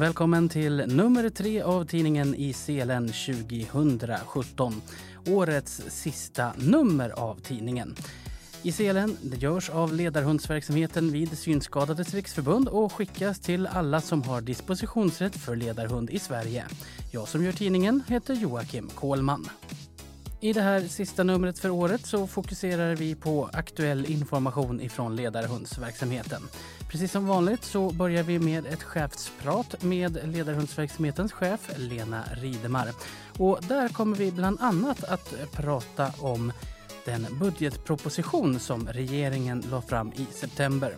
Välkommen 0.00 0.48
till 0.48 0.76
nummer 0.86 1.28
tre 1.28 1.62
av 1.62 1.84
tidningen 1.84 2.34
i 2.34 2.52
Selen 2.52 3.08
2017. 3.08 4.82
Årets 5.26 5.82
sista 5.88 6.52
nummer 6.56 7.10
av 7.10 7.40
tidningen. 7.40 7.94
I 8.62 8.72
Selen 8.72 9.16
det 9.22 9.36
görs 9.36 9.70
av 9.70 9.94
ledarhundsverksamheten 9.94 11.12
vid 11.12 11.38
Synskadades 11.38 12.14
riksförbund 12.14 12.68
och 12.68 12.92
skickas 12.92 13.40
till 13.40 13.66
alla 13.66 14.00
som 14.00 14.22
har 14.22 14.40
dispositionsrätt 14.40 15.36
för 15.36 15.56
ledarhund 15.56 16.10
i 16.10 16.18
Sverige. 16.18 16.64
Jag 17.12 17.28
som 17.28 17.44
gör 17.44 17.52
tidningen 17.52 18.02
heter 18.08 18.34
Joakim 18.34 18.88
Kohlman. 18.94 19.48
I 20.40 20.52
det 20.52 20.62
här 20.62 20.80
sista 20.80 21.22
numret 21.22 21.58
för 21.58 21.70
året 21.70 22.06
så 22.06 22.26
fokuserar 22.26 22.96
vi 22.96 23.14
på 23.14 23.50
aktuell 23.52 24.06
information 24.06 24.80
ifrån 24.80 25.16
ledarhundsverksamheten. 25.16 26.42
Precis 26.90 27.12
som 27.12 27.26
vanligt 27.26 27.64
så 27.64 27.90
börjar 27.90 28.22
vi 28.22 28.38
med 28.38 28.66
ett 28.66 28.82
chefsprat 28.82 29.82
med 29.82 30.18
ledarhundsverksamhetens 30.32 31.32
chef 31.32 31.70
Lena 31.76 32.24
Ridemar. 32.32 32.88
Och 33.38 33.58
där 33.68 33.88
kommer 33.88 34.16
vi 34.16 34.32
bland 34.32 34.60
annat 34.60 35.04
att 35.04 35.52
prata 35.52 36.12
om 36.18 36.52
den 37.04 37.26
budgetproposition 37.40 38.58
som 38.58 38.88
regeringen 38.88 39.64
la 39.70 39.82
fram 39.82 40.12
i 40.12 40.26
september. 40.30 40.94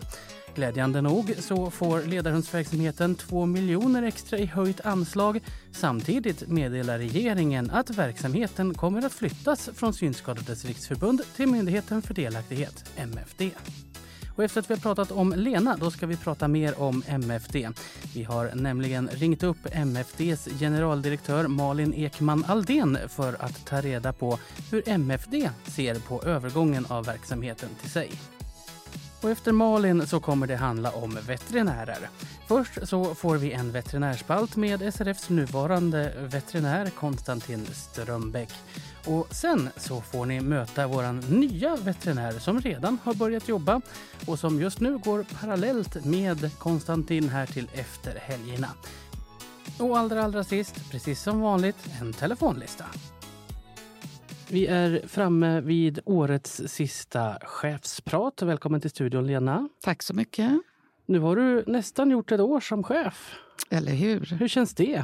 Glädjande 0.55 1.01
nog 1.01 1.35
så 1.39 1.71
får 1.71 2.01
ledarhundsverksamheten 2.01 3.15
2 3.15 3.45
miljoner 3.45 4.03
extra 4.03 4.37
i 4.37 4.45
höjt 4.45 4.85
anslag. 4.85 5.39
Samtidigt 5.71 6.47
meddelar 6.47 6.97
regeringen 6.97 7.71
att 7.71 7.89
verksamheten 7.89 8.73
kommer 8.73 9.05
att 9.05 9.13
flyttas 9.13 9.69
från 9.73 9.93
Synskadades 9.93 10.65
riksförbund 10.65 11.21
till 11.35 11.47
Myndigheten 11.47 12.01
för 12.01 12.13
delaktighet, 12.13 12.91
MFD. 12.95 13.43
Och 14.35 14.43
efter 14.43 14.59
att 14.59 14.69
vi 14.69 14.73
har 14.73 14.81
pratat 14.81 15.11
om 15.11 15.33
Lena, 15.37 15.77
då 15.77 15.91
ska 15.91 16.05
vi 16.07 16.17
prata 16.17 16.47
mer 16.47 16.81
om 16.81 17.03
MFD. 17.07 17.55
Vi 18.13 18.23
har 18.23 18.51
nämligen 18.55 19.07
ringt 19.07 19.43
upp 19.43 19.57
MFDs 19.71 20.47
generaldirektör 20.59 21.47
Malin 21.47 21.93
Ekman 21.93 22.45
Aldén 22.47 22.97
för 23.09 23.35
att 23.39 23.65
ta 23.65 23.81
reda 23.81 24.13
på 24.13 24.39
hur 24.71 24.89
MFD 24.89 25.49
ser 25.63 25.95
på 25.95 26.23
övergången 26.23 26.85
av 26.89 27.05
verksamheten 27.05 27.69
till 27.81 27.89
sig. 27.89 28.11
Och 29.23 29.29
efter 29.29 29.51
Malin 29.51 30.07
så 30.07 30.19
kommer 30.19 30.47
det 30.47 30.55
handla 30.55 30.91
om 30.91 31.17
veterinärer. 31.27 32.09
Först 32.47 32.87
så 32.87 33.15
får 33.15 33.37
vi 33.37 33.51
en 33.51 33.71
veterinärspalt 33.71 34.55
med 34.55 34.93
SRFs 34.93 35.29
nuvarande 35.29 36.13
veterinär 36.17 36.89
Konstantin 36.89 37.65
Strömbäck. 37.65 38.49
Och 39.05 39.27
sen 39.31 39.69
så 39.77 40.01
får 40.01 40.25
ni 40.25 40.41
möta 40.41 40.87
vår 40.87 41.31
nya 41.31 41.75
veterinär 41.75 42.31
som 42.31 42.61
redan 42.61 42.97
har 43.03 43.13
börjat 43.13 43.47
jobba 43.47 43.81
och 44.27 44.39
som 44.39 44.61
just 44.61 44.79
nu 44.79 44.97
går 44.97 45.25
parallellt 45.41 46.05
med 46.05 46.57
Konstantin 46.57 47.29
här 47.29 47.45
till 47.45 47.69
efter 47.73 48.19
helgerna. 48.19 48.69
Och 49.79 49.97
allra, 49.97 50.23
allra 50.23 50.43
sist, 50.43 50.91
precis 50.91 51.21
som 51.21 51.41
vanligt, 51.41 51.89
en 52.01 52.13
telefonlista. 52.13 52.85
Vi 54.49 54.67
är 54.67 55.07
framme 55.07 55.61
vid 55.61 55.99
årets 56.05 56.61
sista 56.65 57.37
chefsprat. 57.41 58.41
Välkommen 58.41 58.81
till 58.81 58.89
studion, 58.89 59.27
Lena. 59.27 59.69
Tack 59.81 60.03
så 60.03 60.13
mycket. 60.13 60.51
Nu 61.05 61.19
har 61.19 61.35
du 61.35 61.63
nästan 61.67 62.11
gjort 62.11 62.31
ett 62.31 62.39
år 62.39 62.59
som 62.59 62.83
chef. 62.83 63.35
Eller 63.69 63.91
hur? 63.91 64.25
Hur 64.39 64.47
känns 64.47 64.73
det? 64.73 65.03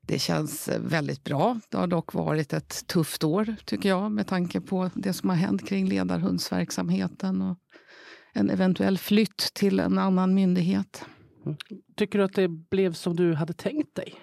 Det 0.00 0.18
känns 0.18 0.68
väldigt 0.78 1.24
bra. 1.24 1.60
Det 1.68 1.76
har 1.76 1.86
dock 1.86 2.14
varit 2.14 2.52
ett 2.52 2.86
tufft 2.86 3.24
år, 3.24 3.56
tycker 3.64 3.88
jag 3.88 4.12
med 4.12 4.26
tanke 4.26 4.60
på 4.60 4.90
det 4.94 5.12
som 5.12 5.28
har 5.28 5.36
hänt 5.36 5.68
kring 5.68 5.88
ledarhundsverksamheten 5.88 7.42
och 7.42 7.58
en 8.32 8.50
eventuell 8.50 8.98
flytt 8.98 9.54
till 9.54 9.80
en 9.80 9.98
annan 9.98 10.34
myndighet. 10.34 11.04
Tycker 11.96 12.18
du 12.18 12.24
att 12.24 12.34
det 12.34 12.48
blev 12.48 12.92
som 12.92 13.16
du 13.16 13.34
hade 13.34 13.52
tänkt 13.52 13.94
dig? 13.94 14.14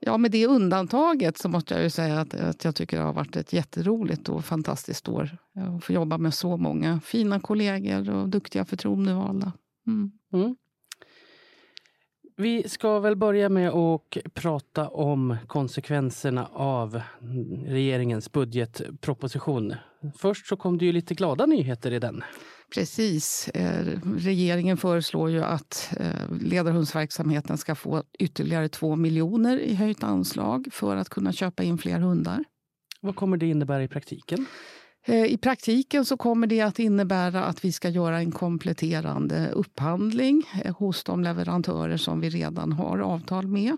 Ja, 0.00 0.16
med 0.18 0.30
det 0.30 0.46
undantaget 0.46 1.38
så 1.38 1.48
måste 1.48 1.74
jag 1.74 1.82
ju 1.82 1.90
säga 1.90 2.20
att, 2.20 2.34
att 2.34 2.64
jag 2.64 2.74
tycker 2.74 2.96
det 2.96 3.02
har 3.02 3.12
varit 3.12 3.36
ett 3.36 3.52
jätteroligt 3.52 4.28
och 4.28 4.44
fantastiskt 4.44 5.08
år. 5.08 5.38
Eh, 5.56 5.74
att 5.74 5.84
få 5.84 5.92
jobba 5.92 6.18
med 6.18 6.34
så 6.34 6.56
många 6.56 7.00
fina 7.00 7.40
kollegor 7.40 8.10
och 8.10 8.28
duktiga 8.28 8.64
förtroendevalda. 8.64 9.52
Mm. 9.86 10.12
Mm. 10.32 10.56
Vi 12.38 12.68
ska 12.68 12.98
väl 12.98 13.16
börja 13.16 13.48
med 13.48 13.70
att 13.70 14.16
prata 14.34 14.88
om 14.88 15.36
konsekvenserna 15.46 16.48
av 16.52 17.00
regeringens 17.66 18.32
budgetproposition. 18.32 19.74
Först 20.18 20.46
så 20.46 20.56
kom 20.56 20.78
det 20.78 20.84
ju 20.84 20.92
lite 20.92 21.14
glada 21.14 21.46
nyheter 21.46 21.92
i 21.92 21.98
den. 21.98 22.24
Precis. 22.74 23.48
Eh, 23.48 24.00
regeringen 24.18 24.76
föreslår 24.76 25.30
ju 25.30 25.42
att 25.42 25.94
eh, 26.00 26.36
ledarhundsverksamheten 26.40 27.58
ska 27.58 27.74
få 27.74 28.02
ytterligare 28.18 28.68
2 28.68 28.96
miljoner 28.96 29.58
i 29.58 29.74
höjt 29.74 30.02
anslag 30.02 30.68
för 30.72 30.96
att 30.96 31.08
kunna 31.08 31.32
köpa 31.32 31.62
in 31.62 31.78
fler 31.78 32.00
hundar. 32.00 32.44
Vad 33.00 33.16
kommer 33.16 33.36
det 33.36 33.46
innebära 33.46 33.82
i 33.82 33.88
praktiken? 33.88 34.46
Eh, 35.08 35.24
I 35.24 35.38
praktiken 35.38 36.04
så 36.04 36.16
kommer 36.16 36.46
det 36.46 36.60
att 36.60 36.78
innebära 36.78 37.44
att 37.44 37.64
vi 37.64 37.72
ska 37.72 37.88
göra 37.88 38.18
en 38.18 38.32
kompletterande 38.32 39.50
upphandling 39.50 40.42
hos 40.78 41.04
de 41.04 41.22
leverantörer 41.22 41.96
som 41.96 42.20
vi 42.20 42.30
redan 42.30 42.72
har 42.72 42.98
avtal 42.98 43.46
med. 43.46 43.76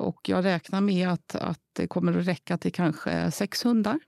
Och 0.00 0.28
jag 0.28 0.44
räknar 0.44 0.80
med 0.80 1.08
att, 1.08 1.34
att 1.34 1.60
det 1.72 1.86
kommer 1.86 2.18
att 2.18 2.26
räcka 2.26 2.58
till 2.58 2.72
kanske 2.72 3.30
sex 3.30 3.64
hundar. 3.64 3.98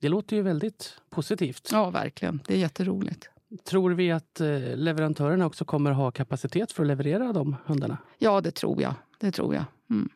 Det 0.00 0.08
låter 0.08 0.36
ju 0.36 0.42
väldigt 0.42 0.96
positivt. 1.10 1.68
Ja, 1.72 1.90
verkligen. 1.90 2.40
Det 2.46 2.54
är 2.54 2.58
jätteroligt. 2.58 3.30
Tror 3.64 3.90
vi 3.90 4.12
att 4.12 4.40
eh, 4.40 4.76
leverantörerna 4.76 5.46
också 5.46 5.64
kommer 5.64 5.90
ha 5.90 6.10
kapacitet 6.10 6.72
för 6.72 6.82
att 6.82 6.86
leverera 6.86 7.32
de 7.32 7.56
hundarna? 7.66 7.98
Ja, 8.18 8.40
det 8.40 8.50
tror 8.50 8.82
jag. 8.82 8.94
Det 9.20 9.32
tror 9.32 9.54
jag. 9.54 9.64
Mm. 9.90 10.08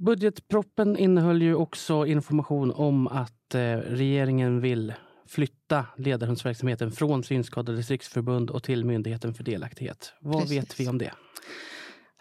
Budgetproppen 0.00 0.96
innehöll 0.96 1.42
ju 1.42 1.54
också 1.54 2.06
information 2.06 2.72
om 2.72 3.06
att 3.06 3.54
eh, 3.54 3.60
regeringen 3.76 4.60
vill 4.60 4.94
flytta 5.26 5.86
ledarhundsverksamheten 5.96 6.92
från 6.92 7.24
Synskadades 7.24 7.90
riksförbund 7.90 8.50
och 8.50 8.62
till 8.62 8.84
Myndigheten 8.84 9.34
för 9.34 9.44
delaktighet. 9.44 10.12
Vad 10.20 10.40
Precis. 10.40 10.58
vet 10.58 10.80
vi 10.80 10.88
om 10.88 10.98
det? 10.98 11.12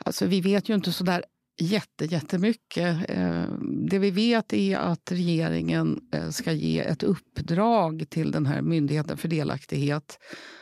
Alltså, 0.05 0.25
vi 0.25 0.41
vet 0.41 0.69
ju 0.69 0.73
inte 0.73 0.91
så 0.91 1.03
där 1.03 1.23
jätte, 1.59 2.05
jättemycket. 2.05 3.09
Eh, 3.09 3.43
det 3.89 3.99
vi 3.99 4.11
vet 4.11 4.53
är 4.53 4.77
att 4.77 5.11
regeringen 5.11 5.99
eh, 6.13 6.29
ska 6.29 6.51
ge 6.51 6.79
ett 6.79 7.03
uppdrag 7.03 8.05
till 8.09 8.31
den 8.31 8.45
här 8.45 8.61
Myndigheten 8.61 9.17
för 9.17 9.27
delaktighet 9.27 10.19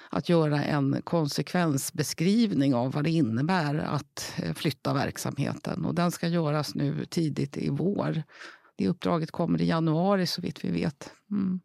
att 0.09 0.29
göra 0.29 0.63
en 0.63 1.01
konsekvensbeskrivning 1.03 2.75
av 2.75 2.91
vad 2.91 3.03
det 3.03 3.09
innebär 3.09 3.75
att 3.75 4.33
eh, 4.43 4.53
flytta 4.53 4.93
verksamheten. 4.93 5.85
Och 5.85 5.95
den 5.95 6.11
ska 6.11 6.27
göras 6.27 6.75
nu 6.75 7.05
tidigt 7.05 7.57
i 7.57 7.69
vår. 7.69 8.23
Det 8.77 8.87
uppdraget 8.87 9.31
kommer 9.31 9.61
i 9.61 9.65
januari 9.65 10.25
så 10.25 10.41
vitt 10.41 10.65
vi 10.65 10.71
vet. 10.71 11.11
Mm. 11.31 11.59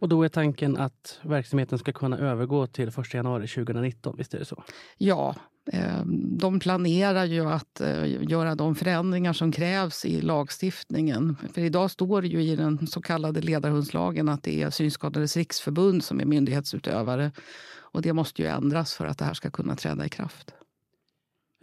Och 0.00 0.08
då 0.08 0.22
är 0.22 0.28
tanken 0.28 0.76
att 0.76 1.20
verksamheten 1.22 1.78
ska 1.78 1.92
kunna 1.92 2.18
övergå 2.18 2.66
till 2.66 2.88
1 2.88 3.14
januari 3.14 3.46
2019, 3.46 4.14
visst 4.18 4.34
är 4.34 4.38
det 4.38 4.44
så? 4.44 4.64
Ja, 4.98 5.34
Ehm, 5.72 6.38
de 6.38 6.60
planerar 6.60 7.24
ju 7.24 7.46
att 7.46 7.80
eh, 7.80 8.22
göra 8.30 8.54
de 8.54 8.74
förändringar 8.74 9.32
som 9.32 9.52
krävs 9.52 10.04
i 10.04 10.20
lagstiftningen. 10.20 11.36
För 11.54 11.60
idag 11.60 11.90
står 11.90 12.22
det 12.22 12.28
ju 12.28 12.42
i 12.42 12.56
den 12.56 12.86
så 12.86 13.02
kallade 13.02 13.40
ledarhundslagen 13.40 14.28
att 14.28 14.42
det 14.42 14.62
är 14.62 14.70
Synskadades 14.70 15.36
riksförbund 15.36 16.04
som 16.04 16.20
är 16.20 16.24
myndighetsutövare. 16.24 17.32
Och 17.78 18.02
det 18.02 18.12
måste 18.12 18.42
ju 18.42 18.48
ändras 18.48 18.94
för 18.94 19.06
att 19.06 19.18
det 19.18 19.24
här 19.24 19.34
ska 19.34 19.50
kunna 19.50 19.76
träda 19.76 20.06
i 20.06 20.08
kraft. 20.08 20.54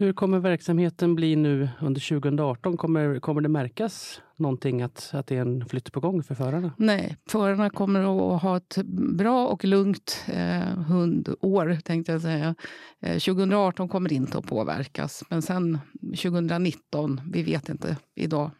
Hur 0.01 0.13
kommer 0.13 0.39
verksamheten 0.39 1.15
bli 1.15 1.35
nu 1.35 1.69
under 1.81 2.09
2018? 2.09 2.77
Kommer, 2.77 3.19
kommer 3.19 3.41
det 3.41 3.49
märkas 3.49 4.21
någonting 4.35 4.81
att, 4.81 5.09
att 5.13 5.27
det 5.27 5.37
är 5.37 5.41
en 5.41 5.65
flytt 5.65 5.91
på 5.91 5.99
gång 5.99 6.23
för 6.23 6.35
förarna? 6.35 6.73
Nej, 6.77 7.17
förarna 7.29 7.69
kommer 7.69 7.99
att 7.99 8.41
ha 8.41 8.57
ett 8.57 8.77
bra 9.17 9.47
och 9.47 9.65
lugnt 9.65 10.25
eh, 10.27 10.77
hundår, 10.87 11.79
tänkte 11.83 12.11
jag 12.11 12.21
säga. 12.21 12.55
Eh, 12.99 13.13
2018 13.13 13.89
kommer 13.89 14.13
inte 14.13 14.37
att 14.37 14.47
påverkas, 14.47 15.23
men 15.29 15.41
sen 15.41 15.79
2019, 16.01 17.21
vi 17.33 17.43
vet 17.43 17.69
inte 17.69 17.97
idag 18.15 18.51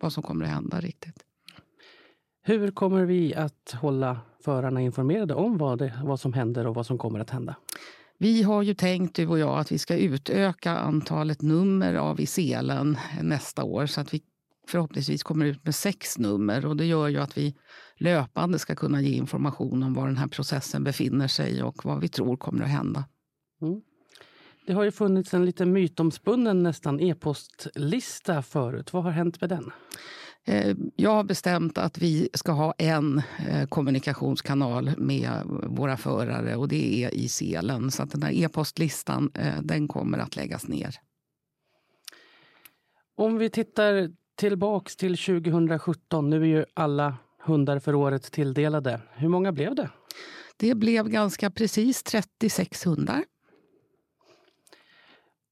vad 0.00 0.12
som 0.12 0.22
kommer 0.22 0.44
att 0.44 0.50
hända 0.50 0.80
riktigt. 0.80 1.24
Hur 2.42 2.70
kommer 2.70 3.04
vi 3.04 3.34
att 3.34 3.74
hålla 3.80 4.20
förarna 4.44 4.80
informerade 4.80 5.34
om 5.34 5.58
vad, 5.58 5.78
det, 5.78 5.92
vad 6.04 6.20
som 6.20 6.32
händer 6.32 6.66
och 6.66 6.74
vad 6.74 6.86
som 6.86 6.98
kommer 6.98 7.20
att 7.20 7.30
hända? 7.30 7.56
Vi 8.18 8.42
har 8.42 8.62
ju 8.62 8.74
tänkt, 8.74 9.16
du 9.16 9.26
och 9.26 9.38
jag, 9.38 9.58
att 9.58 9.72
vi 9.72 9.78
ska 9.78 9.96
utöka 9.96 10.70
antalet 10.70 11.42
nummer 11.42 11.94
av 11.94 12.20
Iselen 12.20 12.98
nästa 13.22 13.64
år 13.64 13.86
så 13.86 14.00
att 14.00 14.14
vi 14.14 14.22
förhoppningsvis 14.68 15.22
kommer 15.22 15.46
ut 15.46 15.64
med 15.64 15.74
sex 15.74 16.18
nummer. 16.18 16.66
Och 16.66 16.76
Det 16.76 16.84
gör 16.84 17.08
ju 17.08 17.18
att 17.18 17.38
vi 17.38 17.54
löpande 17.96 18.58
ska 18.58 18.74
kunna 18.74 19.00
ge 19.00 19.16
information 19.16 19.82
om 19.82 19.94
var 19.94 20.06
den 20.06 20.16
här 20.16 20.28
processen 20.28 20.84
befinner 20.84 21.28
sig 21.28 21.62
och 21.62 21.84
vad 21.84 22.00
vi 22.00 22.08
tror 22.08 22.36
kommer 22.36 22.62
att 22.62 22.70
hända. 22.70 23.04
Mm. 23.62 23.80
Det 24.66 24.72
har 24.72 24.84
ju 24.84 24.90
funnits 24.90 25.34
en 25.34 25.44
lite 25.44 25.66
mytomspunnen 25.66 26.62
nästan 26.62 27.00
e-postlista 27.00 28.42
förut. 28.42 28.92
Vad 28.92 29.04
har 29.04 29.10
hänt 29.10 29.40
med 29.40 29.50
den? 29.50 29.70
Eh, 30.44 30.76
jag 30.96 31.10
har 31.10 31.24
bestämt 31.24 31.78
att 31.78 31.98
vi 31.98 32.28
ska 32.34 32.52
ha 32.52 32.74
en 32.78 33.22
eh, 33.48 33.66
kommunikationskanal 33.68 34.90
med 34.98 35.42
våra 35.66 35.96
förare 35.96 36.56
och 36.56 36.68
det 36.68 37.04
är 37.04 37.14
i 37.14 37.28
Selen. 37.28 37.90
Så 37.90 38.02
att 38.02 38.10
den 38.10 38.22
här 38.22 38.32
e-postlistan 38.32 39.30
eh, 39.34 39.62
den 39.62 39.88
kommer 39.88 40.18
att 40.18 40.36
läggas 40.36 40.68
ner. 40.68 40.94
Om 43.14 43.38
vi 43.38 43.50
tittar 43.50 44.10
tillbaks 44.34 44.96
till 44.96 45.16
2017, 45.16 46.30
nu 46.30 46.42
är 46.42 46.46
ju 46.46 46.64
alla 46.74 47.16
hundar 47.38 47.78
för 47.78 47.94
året 47.94 48.32
tilldelade. 48.32 49.00
Hur 49.12 49.28
många 49.28 49.52
blev 49.52 49.74
det? 49.74 49.90
Det 50.56 50.74
blev 50.74 51.08
ganska 51.08 51.50
precis 51.50 52.02
36 52.02 52.86
hundar. 52.86 53.24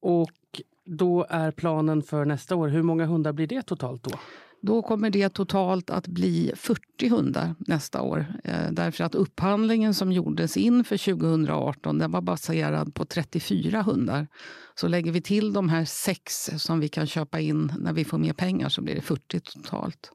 Och 0.00 0.62
då 0.84 1.26
är 1.28 1.50
planen 1.50 2.02
för 2.02 2.24
nästa 2.24 2.56
år, 2.56 2.68
hur 2.68 2.82
många 2.82 3.06
hundar 3.06 3.32
blir 3.32 3.46
det 3.46 3.62
totalt 3.62 4.02
då? 4.02 4.18
Då 4.62 4.82
kommer 4.82 5.10
det 5.10 5.28
totalt 5.28 5.90
att 5.90 6.06
bli 6.06 6.52
40 6.56 7.08
hundar 7.08 7.54
nästa 7.58 8.02
år. 8.02 8.26
Eh, 8.44 8.70
därför 8.70 9.04
att 9.04 9.14
upphandlingen 9.14 9.94
som 9.94 10.12
gjordes 10.12 10.56
inför 10.56 10.96
2018 10.96 11.98
den 11.98 12.10
var 12.10 12.20
baserad 12.20 12.94
på 12.94 13.04
34 13.04 13.82
hundar. 13.82 14.26
Så 14.74 14.88
lägger 14.88 15.12
vi 15.12 15.22
till 15.22 15.52
de 15.52 15.68
här 15.68 15.84
sex 15.84 16.50
som 16.58 16.80
vi 16.80 16.88
kan 16.88 17.06
köpa 17.06 17.40
in 17.40 17.72
när 17.78 17.92
vi 17.92 18.04
får 18.04 18.18
mer 18.18 18.32
pengar 18.32 18.68
så 18.68 18.82
blir 18.82 18.94
det 18.94 19.00
40 19.00 19.40
totalt. 19.40 20.12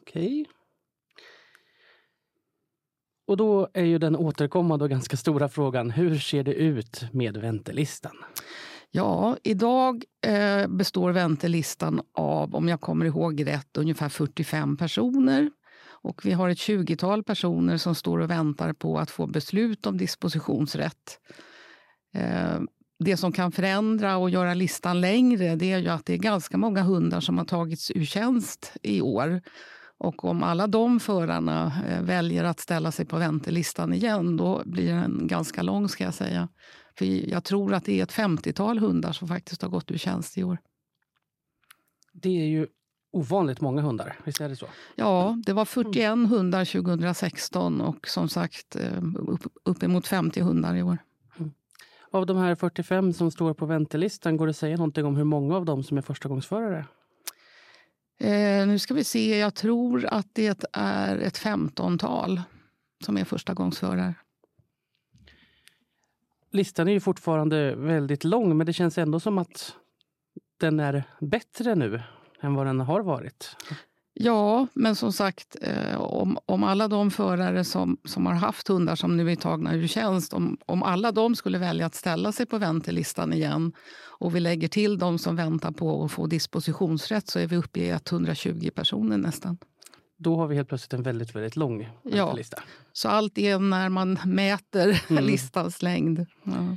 Okej. 0.00 0.46
Och 3.26 3.36
då 3.36 3.68
är 3.74 3.84
ju 3.84 3.98
den 3.98 4.16
återkommande 4.16 4.84
och 4.84 4.90
ganska 4.90 5.16
stora 5.16 5.48
frågan, 5.48 5.90
hur 5.90 6.18
ser 6.18 6.44
det 6.44 6.54
ut 6.54 7.04
med 7.12 7.36
väntelistan? 7.36 8.16
Ja, 8.96 9.36
idag 9.42 10.04
eh, 10.26 10.66
består 10.66 11.12
väntelistan 11.12 12.00
av, 12.14 12.54
om 12.54 12.68
jag 12.68 12.80
kommer 12.80 13.06
ihåg 13.06 13.46
rätt, 13.46 13.76
ungefär 13.76 14.08
45 14.08 14.76
personer. 14.76 15.50
Och 16.02 16.26
vi 16.26 16.32
har 16.32 16.48
ett 16.48 16.58
20-tal 16.58 17.22
personer 17.22 17.76
som 17.76 17.94
står 17.94 18.18
och 18.18 18.30
väntar 18.30 18.72
på 18.72 18.98
att 18.98 19.10
få 19.10 19.26
beslut 19.26 19.86
om 19.86 19.98
dispositionsrätt. 19.98 21.20
Eh, 22.14 22.60
det 23.04 23.16
som 23.16 23.32
kan 23.32 23.52
förändra 23.52 24.16
och 24.16 24.30
göra 24.30 24.54
listan 24.54 25.00
längre 25.00 25.56
det 25.56 25.72
är 25.72 25.78
ju 25.78 25.88
att 25.88 26.06
det 26.06 26.12
är 26.12 26.18
ganska 26.18 26.56
många 26.56 26.82
hundar 26.82 27.20
som 27.20 27.38
har 27.38 27.44
tagits 27.44 27.90
ur 27.90 28.04
tjänst 28.04 28.72
i 28.82 29.00
år. 29.00 29.40
Och 29.98 30.24
om 30.24 30.42
alla 30.42 30.66
de 30.66 31.00
förarna 31.00 31.72
eh, 31.88 32.02
väljer 32.02 32.44
att 32.44 32.60
ställa 32.60 32.92
sig 32.92 33.06
på 33.06 33.16
väntelistan 33.16 33.92
igen 33.92 34.36
då 34.36 34.62
blir 34.64 34.94
den 34.94 35.26
ganska 35.26 35.62
lång 35.62 35.88
ska 35.88 36.04
jag 36.04 36.14
säga. 36.14 36.48
För 36.98 37.04
jag 37.30 37.44
tror 37.44 37.74
att 37.74 37.84
det 37.84 38.00
är 38.00 38.02
ett 38.02 38.12
50-tal 38.12 38.78
hundar 38.78 39.12
som 39.12 39.28
faktiskt 39.28 39.62
har 39.62 39.68
gått 39.68 39.90
ur 39.90 39.98
tjänst 39.98 40.38
i 40.38 40.44
år. 40.44 40.58
Det 42.12 42.40
är 42.40 42.46
ju 42.46 42.66
ovanligt 43.12 43.60
många 43.60 43.82
hundar, 43.82 44.18
visst 44.24 44.40
är 44.40 44.48
det 44.48 44.56
så? 44.56 44.66
Ja, 44.94 45.38
det 45.46 45.52
var 45.52 45.64
41 45.64 45.96
mm. 45.96 46.26
hundar 46.26 46.64
2016 46.64 47.80
och 47.80 48.08
som 48.08 48.28
sagt 48.28 48.76
eh, 48.76 49.02
upp, 49.18 49.42
uppemot 49.64 50.06
50 50.06 50.40
hundar 50.40 50.74
i 50.74 50.82
år. 50.82 50.98
Mm. 51.38 51.52
Av 52.10 52.26
de 52.26 52.36
här 52.36 52.54
45 52.54 53.12
som 53.12 53.30
står 53.30 53.54
på 53.54 53.66
väntelistan, 53.66 54.36
går 54.36 54.46
det 54.46 54.50
att 54.50 54.56
säga 54.56 54.76
någonting 54.76 55.04
om 55.04 55.16
hur 55.16 55.24
många 55.24 55.56
av 55.56 55.64
dem 55.64 55.82
som 55.82 55.98
är 55.98 56.02
förstagångsförare? 56.02 56.86
Eh, 58.20 58.66
nu 58.66 58.78
ska 58.78 58.94
vi 58.94 59.04
se, 59.04 59.38
jag 59.38 59.54
tror 59.54 60.06
att 60.06 60.28
det 60.32 60.68
är 60.72 61.18
ett 61.18 61.38
15-tal 61.38 62.42
som 63.04 63.16
är 63.16 63.24
förstagångsförare. 63.24 64.14
Listan 66.54 66.88
är 66.88 66.92
ju 66.92 67.00
fortfarande 67.00 67.74
väldigt 67.74 68.24
lång 68.24 68.56
men 68.56 68.66
det 68.66 68.72
känns 68.72 68.98
ändå 68.98 69.20
som 69.20 69.38
att 69.38 69.76
den 70.60 70.80
är 70.80 71.04
bättre 71.20 71.74
nu 71.74 72.02
än 72.40 72.54
vad 72.54 72.66
den 72.66 72.80
har 72.80 73.00
varit. 73.00 73.56
Ja, 74.12 74.66
men 74.74 74.96
som 74.96 75.12
sagt, 75.12 75.56
eh, 75.60 76.00
om, 76.00 76.38
om 76.46 76.64
alla 76.64 76.88
de 76.88 77.10
förare 77.10 77.64
som, 77.64 77.96
som 78.04 78.26
har 78.26 78.34
haft 78.34 78.68
hundar 78.68 78.96
som 78.96 79.16
nu 79.16 79.32
är 79.32 79.36
tagna 79.36 79.74
ur 79.74 79.86
tjänst, 79.86 80.32
om, 80.32 80.58
om 80.66 80.82
alla 80.82 81.12
de 81.12 81.36
skulle 81.36 81.58
välja 81.58 81.86
att 81.86 81.94
ställa 81.94 82.32
sig 82.32 82.46
på 82.46 82.58
väntelistan 82.58 83.32
igen 83.32 83.72
och 84.18 84.36
vi 84.36 84.40
lägger 84.40 84.68
till 84.68 84.98
de 84.98 85.18
som 85.18 85.36
väntar 85.36 85.70
på 85.70 86.04
att 86.04 86.12
få 86.12 86.26
dispositionsrätt 86.26 87.28
så 87.28 87.38
är 87.38 87.46
vi 87.46 87.56
uppe 87.56 87.80
i 87.80 87.90
120 87.90 88.70
personer 88.74 89.18
nästan. 89.18 89.58
Då 90.24 90.36
har 90.36 90.46
vi 90.46 90.56
helt 90.56 90.68
plötsligt 90.68 90.92
en 90.92 91.02
väldigt, 91.02 91.34
väldigt 91.34 91.56
lång 91.56 91.90
ja, 92.02 92.32
lista. 92.32 92.62
Så 92.92 93.08
allt 93.08 93.38
är 93.38 93.58
när 93.58 93.88
man 93.88 94.18
mäter 94.24 95.02
mm. 95.10 95.24
listans 95.24 95.82
längd. 95.82 96.26
Ja. 96.42 96.76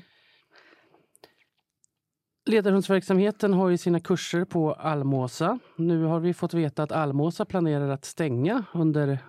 Ledarhundsverksamheten 2.45 3.53
har 3.53 3.69
ju 3.69 3.77
sina 3.77 3.99
kurser 3.99 4.45
på 4.45 4.73
Almåsa. 4.73 5.59
Nu 5.75 6.03
har 6.03 6.19
vi 6.19 6.33
fått 6.33 6.53
veta 6.53 6.83
att 6.83 6.91
Almåsa 6.91 7.45
planerar 7.45 7.89
att 7.89 8.05
stänga 8.05 8.63
under 8.73 9.19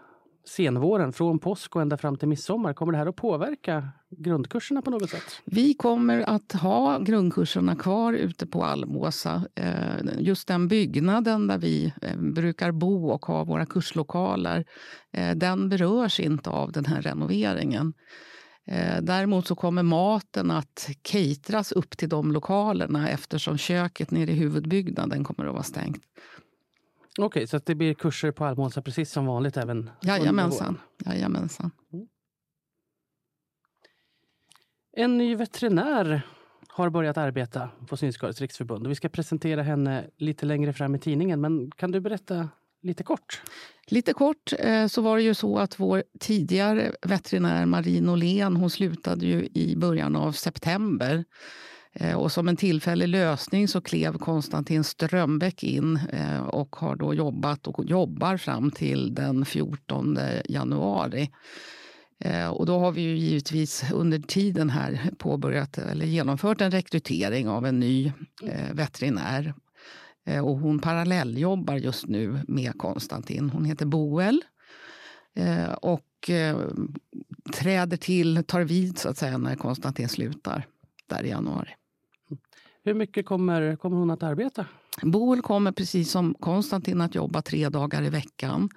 senvåren, 0.48 1.12
från 1.12 1.38
påsk 1.38 1.76
och 1.76 1.82
ända 1.82 1.96
fram 1.96 2.16
till 2.16 2.28
midsommar. 2.28 2.74
Kommer 2.74 2.92
det 2.92 2.98
här 2.98 3.06
att 3.06 3.16
påverka 3.16 3.88
grundkurserna 4.10 4.82
på 4.82 4.90
något 4.90 5.10
sätt? 5.10 5.22
Vi 5.44 5.74
kommer 5.74 6.20
att 6.20 6.52
ha 6.52 6.98
grundkurserna 6.98 7.76
kvar 7.76 8.12
ute 8.12 8.46
på 8.46 8.64
Almåsa. 8.64 9.44
Eh, 9.54 10.18
just 10.18 10.48
den 10.48 10.68
byggnaden 10.68 11.46
där 11.46 11.58
vi 11.58 11.92
eh, 12.02 12.16
brukar 12.16 12.72
bo 12.72 13.08
och 13.08 13.26
ha 13.26 13.44
våra 13.44 13.66
kurslokaler, 13.66 14.64
eh, 15.12 15.34
den 15.36 15.68
berörs 15.68 16.20
inte 16.20 16.50
av 16.50 16.72
den 16.72 16.84
här 16.84 17.02
renoveringen. 17.02 17.92
Däremot 19.02 19.46
så 19.46 19.54
kommer 19.54 19.82
maten 19.82 20.50
att 20.50 20.88
cateras 21.02 21.72
upp 21.72 21.96
till 21.96 22.08
de 22.08 22.32
lokalerna 22.32 23.08
eftersom 23.08 23.58
köket 23.58 24.10
nere 24.10 24.30
i 24.30 24.34
huvudbyggnaden 24.34 25.24
kommer 25.24 25.48
att 25.48 25.52
vara 25.52 25.62
stängt. 25.62 26.02
Okej, 27.18 27.26
okay, 27.26 27.46
så 27.46 27.58
det 27.58 27.74
blir 27.74 27.94
kurser 27.94 28.30
på 28.30 28.44
Almåsa 28.44 28.82
precis 28.82 29.12
som 29.12 29.26
vanligt 29.26 29.56
även 29.56 29.90
Jajamensan. 30.02 30.80
Jajamensan. 31.06 31.70
Mm. 31.92 32.06
En 34.96 35.18
ny 35.18 35.34
veterinär 35.34 36.22
har 36.68 36.90
börjat 36.90 37.16
arbeta 37.16 37.70
på 37.88 37.96
Synskadades 37.96 38.40
riksförbund. 38.40 38.86
Vi 38.86 38.94
ska 38.94 39.08
presentera 39.08 39.62
henne 39.62 40.04
lite 40.16 40.46
längre 40.46 40.72
fram 40.72 40.94
i 40.94 40.98
tidningen. 40.98 41.40
Men 41.40 41.70
kan 41.70 41.90
du 41.90 42.00
berätta 42.00 42.48
lite 42.82 43.02
kort? 43.02 43.42
Lite 43.86 44.12
kort 44.12 44.52
eh, 44.58 44.86
så 44.86 45.02
var 45.02 45.16
det 45.16 45.22
ju 45.22 45.34
så 45.34 45.58
att 45.58 45.80
vår 45.80 46.02
tidigare 46.20 46.92
veterinär 47.02 47.66
Marie 47.66 48.00
Norlén 48.00 48.56
hon 48.56 48.70
slutade 48.70 49.26
ju 49.26 49.48
i 49.54 49.76
början 49.76 50.16
av 50.16 50.32
september. 50.32 51.24
Eh, 52.00 52.14
och 52.16 52.32
som 52.32 52.48
en 52.48 52.56
tillfällig 52.56 53.08
lösning 53.08 53.68
så 53.68 53.80
klev 53.80 54.18
Konstantin 54.18 54.84
Strömbäck 54.84 55.62
in 55.62 56.00
eh, 56.12 56.40
och 56.40 56.76
har 56.76 56.96
då 56.96 57.14
jobbat 57.14 57.66
och 57.66 57.84
jobbar 57.84 58.36
fram 58.36 58.70
till 58.70 59.14
den 59.14 59.44
14 59.44 60.18
januari. 60.44 61.30
Eh, 62.18 62.48
och 62.48 62.66
då 62.66 62.78
har 62.78 62.92
vi 62.92 63.00
ju 63.00 63.16
givetvis 63.16 63.84
under 63.92 64.18
tiden 64.18 64.70
här 64.70 65.10
påbörjat 65.18 65.78
eller 65.78 66.06
genomfört 66.06 66.60
en 66.60 66.70
rekrytering 66.70 67.48
av 67.48 67.66
en 67.66 67.80
ny 67.80 68.12
veterinär. 68.72 69.54
Och 70.42 70.58
hon 70.58 70.78
parallelljobbar 70.78 71.76
just 71.76 72.06
nu 72.06 72.40
med 72.48 72.78
Konstantin. 72.78 73.50
Hon 73.50 73.64
heter 73.64 73.86
Boel. 73.86 74.44
Och 75.80 76.30
träder 77.54 77.96
till, 77.96 78.44
tar 78.44 78.60
vid 78.60 78.98
så 78.98 79.08
att 79.08 79.18
säga 79.18 79.38
när 79.38 79.54
Konstantin 79.54 80.08
slutar 80.08 80.66
där 81.06 81.24
i 81.24 81.28
januari. 81.28 81.77
Hur 82.88 82.94
mycket 82.94 83.26
kommer, 83.26 83.76
kommer 83.76 83.96
hon 83.96 84.10
att 84.10 84.22
arbeta? 84.22 84.66
Boel 85.02 85.42
kommer 85.42 85.72
precis 85.72 86.10
som 86.10 86.34
Konstantin 86.34 87.00
att 87.00 87.14
jobba 87.14 87.42
tre 87.42 87.68
dagar 87.68 88.02
i 88.02 88.10
veckan. 88.10 88.68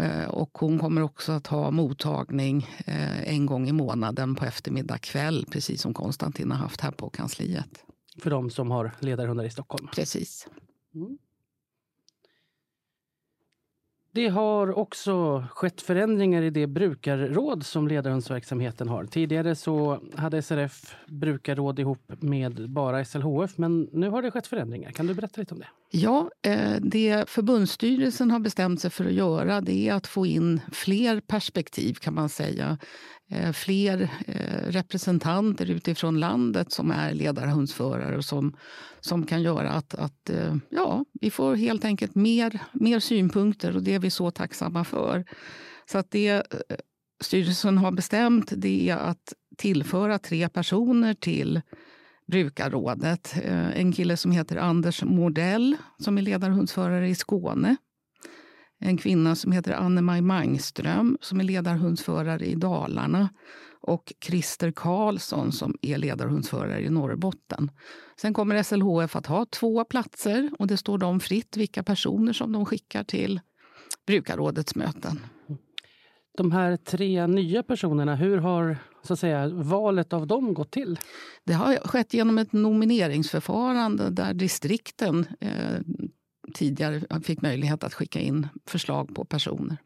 Eh, 0.00 0.28
och 0.28 0.58
hon 0.58 0.78
kommer 0.78 1.02
också 1.02 1.32
att 1.32 1.46
ha 1.46 1.70
mottagning 1.70 2.66
eh, 2.86 3.28
en 3.34 3.46
gång 3.46 3.68
i 3.68 3.72
månaden 3.72 4.34
på 4.34 4.44
eftermiddag 4.44 4.98
kväll, 4.98 5.46
precis 5.50 5.82
som 5.82 5.94
Konstantin 5.94 6.50
har 6.50 6.58
haft 6.58 6.80
här 6.80 6.90
på 6.90 7.10
kansliet. 7.10 7.84
För 8.18 8.30
de 8.30 8.50
som 8.50 8.70
har 8.70 8.92
ledarhundar 8.98 9.44
i 9.44 9.50
Stockholm? 9.50 9.88
Precis. 9.94 10.48
Mm. 10.94 11.18
Det 14.14 14.28
har 14.28 14.78
också 14.78 15.44
skett 15.50 15.82
förändringar 15.82 16.42
i 16.42 16.50
det 16.50 16.66
brukarråd 16.66 17.66
som 17.66 17.88
ledarhundsverksamheten 17.88 18.88
har. 18.88 19.04
Tidigare 19.04 19.54
så 19.54 20.00
hade 20.14 20.42
SRF 20.42 20.96
brukarråd 21.06 21.78
ihop 21.78 22.12
med 22.20 22.70
bara 22.70 23.04
SLHF 23.04 23.58
men 23.58 23.88
nu 23.92 24.08
har 24.08 24.22
det 24.22 24.30
skett 24.30 24.46
förändringar. 24.46 24.90
Kan 24.90 25.06
du 25.06 25.14
berätta 25.14 25.40
lite 25.40 25.54
om 25.54 25.60
det? 25.60 25.68
Ja, 25.94 26.30
eh, 26.42 26.76
det 26.80 27.30
förbundsstyrelsen 27.30 28.30
har 28.30 28.40
bestämt 28.40 28.80
sig 28.80 28.90
för 28.90 29.04
att 29.04 29.12
göra 29.12 29.60
det 29.60 29.88
är 29.88 29.94
att 29.94 30.06
få 30.06 30.26
in 30.26 30.60
fler 30.72 31.20
perspektiv 31.20 31.94
kan 31.94 32.14
man 32.14 32.28
säga. 32.28 32.78
Eh, 33.30 33.52
fler 33.52 34.10
eh, 34.26 34.70
representanter 34.70 35.70
utifrån 35.70 36.20
landet 36.20 36.72
som 36.72 36.90
är 36.90 37.14
ledarhundsförare 37.14 38.16
och 38.16 38.24
som, 38.24 38.56
som 39.00 39.26
kan 39.26 39.42
göra 39.42 39.70
att, 39.70 39.94
att 39.94 40.30
ja, 40.68 41.04
vi 41.20 41.30
får 41.30 41.54
helt 41.54 41.84
enkelt 41.84 42.14
mer, 42.14 42.58
mer 42.72 43.00
synpunkter 43.00 43.76
och 43.76 43.82
det 43.82 43.94
är 43.94 43.98
vi 43.98 44.10
så 44.10 44.30
tacksamma 44.30 44.84
för. 44.84 45.24
Så 45.86 45.98
att 45.98 46.10
det 46.10 46.42
styrelsen 47.20 47.78
har 47.78 47.92
bestämt 47.92 48.52
det 48.56 48.90
är 48.90 48.96
att 48.96 49.32
tillföra 49.56 50.18
tre 50.18 50.48
personer 50.48 51.14
till 51.14 51.60
brukarrådet. 52.32 53.34
Eh, 53.44 53.80
en 53.80 53.92
kille 53.92 54.16
som 54.16 54.32
heter 54.32 54.56
Anders 54.56 55.02
Mordell 55.02 55.76
som 55.98 56.18
är 56.18 56.22
ledarhundsförare 56.22 57.08
i 57.08 57.14
Skåne. 57.14 57.76
en 58.84 58.96
kvinna 58.96 59.34
som 59.34 59.52
heter 59.52 59.72
Anne-Maj 59.72 60.20
Mangström 60.20 61.18
som 61.20 61.40
är 61.40 61.44
ledarhundsförare 61.44 62.46
i 62.46 62.54
Dalarna 62.54 63.28
och 63.80 64.12
Christer 64.24 64.72
Karlsson 64.72 65.52
som 65.52 65.76
är 65.82 65.98
ledarhundsförare 65.98 66.80
i 66.80 66.90
Norrbotten. 66.90 67.70
Sen 68.20 68.34
kommer 68.34 68.62
SLHF 68.62 69.16
att 69.16 69.26
ha 69.26 69.46
två 69.46 69.84
platser 69.84 70.50
och 70.58 70.66
det 70.66 70.76
står 70.76 70.98
dem 70.98 71.20
fritt 71.20 71.56
vilka 71.56 71.82
personer 71.82 72.32
som 72.32 72.52
de 72.52 72.66
skickar 72.66 73.04
till 73.04 73.40
brukarrådets 74.06 74.74
möten. 74.74 75.20
De 76.36 76.52
här 76.52 76.76
tre 76.76 77.26
nya 77.26 77.62
personerna, 77.62 78.16
hur 78.16 78.38
har 78.38 78.78
så 79.02 79.12
att 79.12 79.18
säga, 79.18 79.48
valet 79.48 80.12
av 80.12 80.26
dem 80.26 80.54
gått 80.54 80.70
till? 80.70 80.98
Det 81.44 81.52
har 81.52 81.76
skett 81.76 82.14
genom 82.14 82.38
ett 82.38 82.52
nomineringsförfarande 82.52 84.10
där 84.10 84.34
distrikten 84.34 85.26
eh, 85.40 85.80
tidigare 86.54 87.22
fick 87.22 87.42
möjlighet 87.42 87.84
att 87.84 87.94
skicka 87.94 88.20
in 88.20 88.48
förslag 88.66 89.14
på 89.14 89.24
personer. 89.24 89.76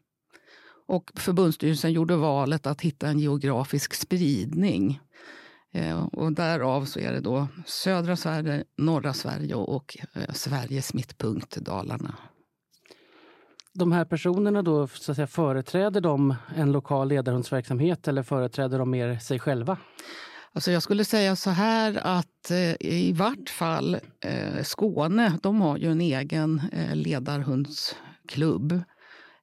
Och 0.87 1.11
förbundsstyrelsen 1.15 1.93
gjorde 1.93 2.15
valet 2.15 2.67
att 2.67 2.81
hitta 2.81 3.07
en 3.07 3.19
geografisk 3.19 3.93
spridning. 3.93 4.99
Eh, 5.73 6.05
och 6.05 6.33
därav 6.33 6.85
så 6.85 6.99
är 6.99 7.11
det 7.11 7.19
då 7.19 7.47
södra 7.65 8.15
Sverige, 8.15 8.63
norra 8.77 9.13
Sverige 9.13 9.55
och 9.55 9.97
eh, 10.13 10.33
Sveriges 10.33 10.93
mittpunkt, 10.93 11.55
Dalarna. 11.55 12.15
De 13.77 13.91
här 13.91 14.05
personerna 14.05 14.61
då, 14.61 14.87
så 14.87 15.11
att 15.11 15.15
säga, 15.15 15.27
företräder 15.27 16.01
de 16.01 16.35
en 16.55 16.71
lokal 16.71 17.07
ledarhundsverksamhet 17.07 18.07
eller 18.07 18.23
företräder 18.23 18.79
de 18.79 18.89
mer 18.89 19.19
sig 19.19 19.39
själva? 19.39 19.77
Alltså 20.53 20.71
jag 20.71 20.83
skulle 20.83 21.05
säga 21.05 21.35
så 21.35 21.49
här 21.49 21.99
att 22.03 22.51
eh, 22.51 22.75
i 22.79 23.13
vart 23.13 23.49
fall 23.49 23.97
eh, 24.25 24.63
Skåne, 24.63 25.39
de 25.43 25.61
har 25.61 25.77
ju 25.77 25.91
en 25.91 26.01
egen 26.01 26.61
eh, 26.71 26.95
ledarhundsklubb. 26.95 28.71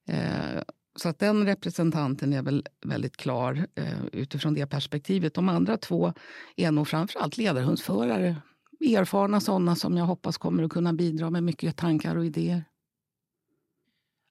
Eh, 0.07 0.61
så 0.95 1.09
att 1.09 1.19
den 1.19 1.45
representanten 1.45 2.33
är 2.33 2.41
väl 2.41 2.65
väldigt 2.85 3.17
klar 3.17 3.67
eh, 3.75 4.05
utifrån 4.11 4.53
det 4.53 4.67
perspektivet. 4.67 5.33
De 5.33 5.49
andra 5.49 5.77
två 5.77 6.13
är 6.55 6.71
nog 6.71 6.87
framförallt 6.87 7.37
ledarhundsförare. 7.37 8.35
Erfarna 8.79 9.39
sådana 9.39 9.75
som 9.75 9.97
jag 9.97 10.05
hoppas 10.05 10.37
kommer 10.37 10.63
att 10.63 10.71
kunna 10.71 10.93
bidra 10.93 11.29
med 11.29 11.43
mycket 11.43 11.77
tankar 11.77 12.15
och 12.15 12.25
idéer. 12.25 12.63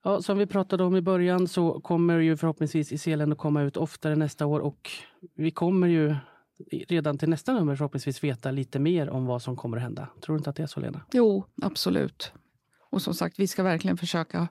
Ja, 0.05 0.23
som 0.23 0.39
vi 0.39 0.47
pratade 0.47 0.85
om 0.85 0.97
i 0.97 1.01
början 1.01 1.49
så 1.49 1.81
kommer 1.81 2.19
ju 2.19 2.37
förhoppningsvis 2.37 2.93
i 2.93 2.99
Selen 2.99 3.33
att 3.33 3.39
komma 3.39 3.63
ut 3.63 3.77
oftare 3.77 4.17
nästa 4.17 4.47
år 4.47 4.61
och 4.61 4.91
vi 5.37 5.51
kommer 5.51 5.87
ju 5.87 6.17
redan 6.89 7.19
till 7.19 7.29
nästa 7.29 7.53
nummer 7.53 7.77
förhoppningsvis 7.77 8.25
veta 8.25 8.51
lite 8.51 8.79
mer 8.79 9.11
om 9.11 9.27
vad 9.27 9.43
som 9.43 9.57
kommer 9.57 9.77
att 9.77 9.83
hända. 9.83 10.09
Tror 10.21 10.37
du 10.37 10.39
inte 10.39 10.51
att 10.51 10.57
det 10.57 10.63
är 10.63 10.67
så, 10.67 10.81
Lena? 10.81 11.01
Jo, 11.13 11.45
absolut. 11.63 12.33
Och 12.91 13.03
som 13.03 13.15
sagt, 13.15 13.39
vi 13.39 13.47
ska 13.47 13.63
verkligen 13.63 13.97
försöka 13.97 14.49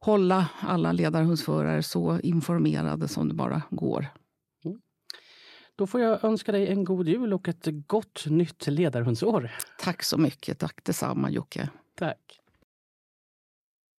hålla 0.00 0.48
alla 0.60 0.92
ledarhundsförare 0.92 1.82
så 1.82 2.18
informerade 2.20 3.08
som 3.08 3.28
det 3.28 3.34
bara 3.34 3.62
går. 3.70 4.06
Mm. 4.64 4.80
Då 5.76 5.86
får 5.86 6.00
jag 6.00 6.24
önska 6.24 6.52
dig 6.52 6.68
en 6.68 6.84
god 6.84 7.08
jul 7.08 7.32
och 7.32 7.48
ett 7.48 7.66
gott 7.86 8.26
nytt 8.26 8.66
ledarhundsår. 8.66 9.50
Tack 9.78 10.02
så 10.02 10.18
mycket. 10.18 10.58
Tack 10.58 10.84
detsamma, 10.84 11.30
Jocke. 11.30 11.68
Tack. 11.98 12.41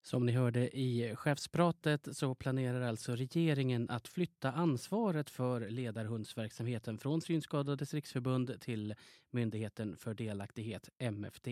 Som 0.02 0.26
ni 0.26 0.32
hörde 0.32 0.78
i 0.78 1.16
chefspratet 1.16 2.16
så 2.16 2.34
planerar 2.34 2.80
alltså 2.80 3.16
regeringen 3.16 3.90
att 3.90 4.08
flytta 4.08 4.52
ansvaret 4.52 5.30
för 5.30 5.68
ledarhundsverksamheten 5.68 6.98
från 6.98 7.20
Synskadades 7.20 7.94
riksförbund 7.94 8.60
till 8.60 8.94
Myndigheten 9.30 9.96
för 9.96 10.14
delaktighet, 10.14 10.88
MFD. 10.98 11.48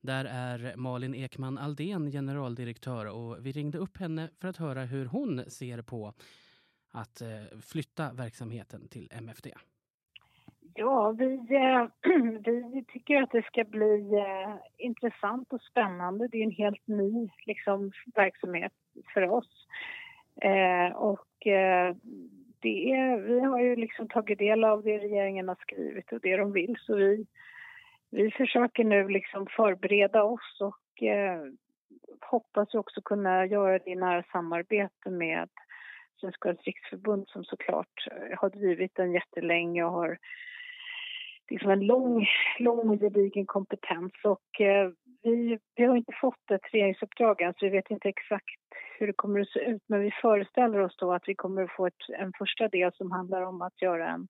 Där 0.00 0.24
är 0.24 0.76
Malin 0.76 1.14
Ekman 1.14 1.58
Aldén 1.58 2.10
generaldirektör 2.10 3.06
och 3.06 3.46
vi 3.46 3.52
ringde 3.52 3.78
upp 3.78 3.96
henne 3.96 4.30
för 4.38 4.48
att 4.48 4.56
höra 4.56 4.84
hur 4.84 5.06
hon 5.06 5.50
ser 5.50 5.82
på 5.82 6.14
att 6.90 7.20
eh, 7.20 7.42
flytta 7.60 8.12
verksamheten 8.12 8.88
till 8.88 9.08
MFD. 9.12 9.46
Ja, 10.74 11.10
vi, 11.18 11.34
eh, 11.34 11.86
vi 12.72 12.84
tycker 12.88 13.22
att 13.22 13.30
det 13.30 13.46
ska 13.46 13.64
bli 13.64 14.14
eh, 14.14 14.54
intressant 14.76 15.52
och 15.52 15.60
spännande. 15.60 16.28
Det 16.28 16.38
är 16.38 16.44
en 16.44 16.50
helt 16.50 16.86
ny 16.86 17.28
liksom, 17.46 17.92
verksamhet 18.14 18.72
för 19.14 19.30
oss. 19.30 19.66
Eh, 20.40 20.96
och 20.96 21.46
eh, 21.46 21.96
det 22.60 22.92
är, 22.92 23.16
vi 23.16 23.40
har 23.40 23.60
ju 23.60 23.76
liksom 23.76 24.08
tagit 24.08 24.38
del 24.38 24.64
av 24.64 24.82
det 24.82 24.98
regeringen 24.98 25.48
har 25.48 25.58
skrivit 25.60 26.12
och 26.12 26.20
det 26.20 26.36
de 26.36 26.52
vill 26.52 26.76
så 26.80 26.96
vi, 26.96 27.26
vi 28.10 28.30
försöker 28.30 28.84
nu 28.84 29.08
liksom 29.08 29.46
förbereda 29.46 30.22
oss 30.22 30.60
och 30.60 31.02
eh, 31.02 31.42
hoppas 32.20 32.74
också 32.74 33.00
kunna 33.00 33.46
göra 33.46 33.78
det 33.78 33.90
i 33.90 33.94
nära 33.94 34.24
samarbete 34.32 35.10
med 35.10 35.48
Synskadades 36.20 36.64
riksförbund 36.64 37.28
som 37.28 37.44
såklart 37.44 38.06
eh, 38.10 38.38
har 38.38 38.50
drivit 38.50 38.94
den 38.94 39.12
jättelänge 39.12 39.84
och 39.84 39.92
har 39.92 40.18
liksom 41.50 41.70
en 41.70 41.86
lång, 41.86 42.26
lång 42.58 42.88
och 42.90 43.00
gedigen 43.00 43.46
kompetens. 43.46 44.12
Och, 44.24 44.60
eh, 44.60 44.90
vi, 45.22 45.58
vi 45.74 45.84
har 45.84 45.96
inte 45.96 46.12
fått 46.20 46.50
ett 46.50 46.74
regeringsuppdrag 46.74 47.40
än 47.40 47.52
så 47.52 47.66
vi 47.66 47.70
vet 47.70 47.90
inte 47.90 48.08
exakt 48.08 48.44
hur 48.98 49.06
det 49.06 49.12
kommer 49.12 49.40
att 49.40 49.48
se 49.48 49.60
ut 49.60 49.82
men 49.88 50.00
vi 50.00 50.10
föreställer 50.10 50.78
oss 50.78 50.96
då 50.96 51.12
att 51.12 51.22
vi 51.26 51.34
kommer 51.34 51.62
att 51.62 51.76
få 51.76 51.86
ett, 51.86 52.08
en 52.18 52.32
första 52.38 52.68
del 52.68 52.92
som 52.92 53.12
handlar 53.12 53.42
om 53.42 53.62
att 53.62 53.82
göra 53.82 54.08
en, 54.08 54.28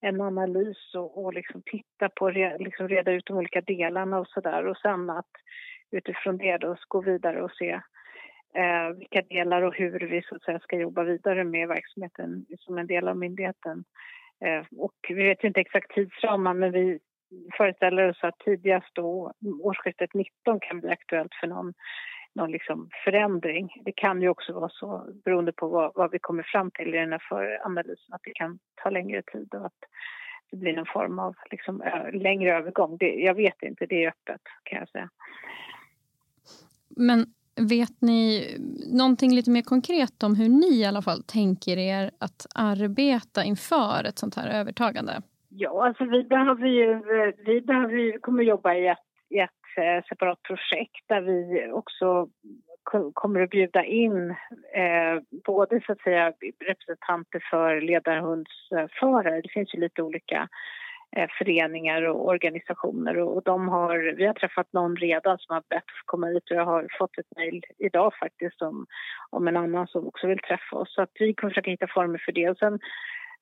en 0.00 0.20
analys 0.20 0.94
och, 0.94 1.24
och 1.24 1.34
liksom 1.34 1.62
titta 1.66 2.08
på, 2.08 2.30
re, 2.30 2.58
liksom 2.58 2.88
reda 2.88 3.12
ut 3.12 3.26
de 3.26 3.36
olika 3.36 3.60
delarna 3.60 4.18
och 4.18 4.28
sådär 4.28 4.66
och 4.66 4.76
sen 4.76 5.10
att 5.10 5.30
utifrån 5.90 6.38
det 6.38 6.56
då 6.56 6.76
gå 6.88 7.00
vidare 7.00 7.42
och 7.42 7.52
se 7.52 7.70
eh, 8.54 8.88
vilka 8.98 9.22
delar 9.22 9.62
och 9.62 9.74
hur 9.74 10.00
vi 10.00 10.22
så 10.22 10.36
att 10.36 10.42
säga 10.42 10.58
ska 10.58 10.76
jobba 10.76 11.02
vidare 11.02 11.44
med 11.44 11.68
verksamheten 11.68 12.46
som 12.58 12.78
en 12.78 12.86
del 12.86 13.08
av 13.08 13.16
myndigheten. 13.16 13.84
Eh, 14.44 14.64
och 14.76 14.94
vi 15.08 15.14
vet 15.14 15.44
inte 15.44 15.60
exakt 15.60 15.94
tidsramar 15.94 16.54
men 16.54 16.72
vi 16.72 16.98
föreställer 17.56 18.10
oss 18.10 18.24
att 18.24 18.38
tidigast 18.38 18.94
då 18.94 19.32
årsskiftet 19.62 20.14
19 20.14 20.60
kan 20.60 20.80
bli 20.80 20.90
aktuellt 20.90 21.34
för 21.40 21.46
någon, 21.46 21.74
någon 22.34 22.50
liksom 22.50 22.88
förändring. 23.04 23.82
Det 23.84 23.92
kan 23.92 24.22
ju 24.22 24.28
också 24.28 24.52
vara 24.52 24.68
så, 24.68 25.06
beroende 25.24 25.52
på 25.52 25.68
vad, 25.68 25.92
vad 25.94 26.10
vi 26.10 26.18
kommer 26.18 26.42
fram 26.42 26.70
till 26.70 26.94
i 26.94 26.98
den 26.98 27.12
här 27.12 27.26
föranalysen, 27.28 28.14
att 28.14 28.22
det 28.24 28.34
kan 28.34 28.58
ta 28.82 28.90
längre 28.90 29.22
tid 29.22 29.54
och 29.54 29.66
att 29.66 29.80
det 30.50 30.56
blir 30.56 30.72
någon 30.72 30.86
form 30.86 31.18
av 31.18 31.34
liksom, 31.50 31.82
längre 32.12 32.56
övergång. 32.56 32.96
Det, 32.96 33.14
jag 33.14 33.34
vet 33.34 33.62
inte, 33.62 33.86
det 33.86 34.04
är 34.04 34.08
öppet 34.08 34.42
kan 34.62 34.78
jag 34.78 34.88
säga. 34.88 35.10
Men 36.96 37.26
Vet 37.56 38.00
ni 38.00 38.46
någonting 38.98 39.34
lite 39.34 39.50
mer 39.50 39.62
konkret 39.62 40.22
om 40.22 40.36
hur 40.36 40.48
ni 40.48 40.80
i 40.80 40.84
alla 40.84 41.02
fall 41.02 41.22
tänker 41.22 41.76
er 41.76 42.10
att 42.20 42.46
arbeta 42.54 43.44
inför 43.44 44.04
ett 44.04 44.18
sånt 44.18 44.36
här 44.36 44.60
övertagande? 44.60 45.22
Ja, 45.48 45.86
alltså 45.86 46.04
vi 46.04 46.24
behöver 46.24 46.66
ju, 46.66 47.02
vi 47.46 47.60
behöver 47.60 47.94
ju, 47.94 48.18
kommer 48.18 48.42
jobba 48.42 48.74
i 48.74 48.88
ett, 48.88 48.98
i 49.30 49.38
ett 49.38 49.50
eh, 49.76 50.04
separat 50.08 50.42
projekt 50.42 51.04
där 51.06 51.20
vi 51.20 51.70
också 51.72 52.28
kommer 53.12 53.40
att 53.40 53.50
bjuda 53.50 53.84
in 53.84 54.30
eh, 54.74 55.40
både 55.46 55.80
så 55.86 55.92
att 55.92 56.00
säga 56.00 56.32
representanter 56.66 57.42
för 57.50 57.80
ledarhundsförare, 57.80 59.40
det 59.40 59.48
finns 59.48 59.74
ju 59.74 59.80
lite 59.80 60.02
olika 60.02 60.36
Eh, 60.38 60.48
Eh, 61.16 61.28
föreningar 61.38 62.02
och 62.02 62.28
organisationer 62.28 63.18
och 63.18 63.42
de 63.42 63.68
har, 63.68 64.14
vi 64.16 64.26
har 64.26 64.34
träffat 64.34 64.72
någon 64.72 64.96
redan 64.96 65.38
som 65.38 65.54
har 65.54 65.62
bett 65.70 65.76
att 65.76 66.06
komma 66.06 66.26
hit 66.26 66.50
och 66.50 66.56
jag 66.56 66.64
har 66.64 66.88
fått 66.98 67.18
ett 67.18 67.36
mejl 67.36 67.62
idag 67.78 68.12
faktiskt 68.20 68.62
om, 68.62 68.86
om 69.30 69.48
en 69.48 69.56
annan 69.56 69.86
som 69.86 70.06
också 70.06 70.26
vill 70.26 70.38
träffa 70.38 70.76
oss. 70.76 70.94
Så 70.94 71.02
att 71.02 71.10
vi 71.14 71.34
kommer 71.34 71.50
försöka 71.50 71.70
hitta 71.70 71.86
former 71.86 72.22
för 72.24 72.32
det. 72.32 72.50
Och 72.50 72.58
sen, 72.58 72.78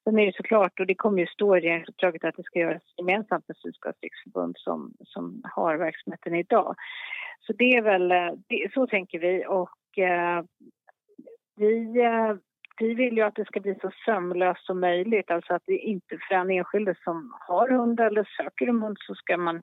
sen 0.05 0.19
är 0.19 0.27
det 0.27 0.37
såklart, 0.37 0.81
och 0.81 0.87
det 0.87 0.95
kommer 0.95 1.19
ju 1.19 1.27
stå 1.27 1.57
i 1.57 1.61
regeringsuppdraget 1.61 2.25
att 2.25 2.37
det 2.37 2.43
ska 2.43 2.59
göras 2.59 2.83
gemensamt 2.97 3.49
med 3.49 3.57
Synskadades 3.57 4.03
riksförbund 4.03 4.55
som, 4.59 4.93
som 5.05 5.43
har 5.45 5.77
verksamheten 5.77 6.35
idag. 6.35 6.75
Så 7.41 7.53
det 7.53 7.77
är 7.77 7.83
väl, 7.83 8.13
eh, 8.13 8.33
det, 8.49 8.73
så 8.75 8.87
tänker 8.87 9.19
vi 9.19 9.47
och 9.47 9.99
eh, 9.99 10.43
vi 11.57 12.01
eh, 12.01 12.35
vi 12.83 12.95
vill 12.95 13.17
ju 13.17 13.23
att 13.23 13.35
det 13.35 13.45
ska 13.45 13.61
bli 13.61 13.75
så 13.81 13.91
sömlöst 14.05 14.67
som 14.67 14.81
möjligt. 14.81 15.31
Alltså 15.31 15.55
att 15.55 15.63
det 15.67 15.77
inte 15.77 16.19
för 16.29 16.35
en 16.35 16.51
enskilde 16.51 16.95
som 17.05 17.35
har 17.41 17.69
hund 17.69 18.01
eller 18.01 18.29
söker 18.37 18.67
en 18.67 18.83
hund 18.83 18.97
så 19.01 19.15
ska 19.15 19.37
man, 19.37 19.63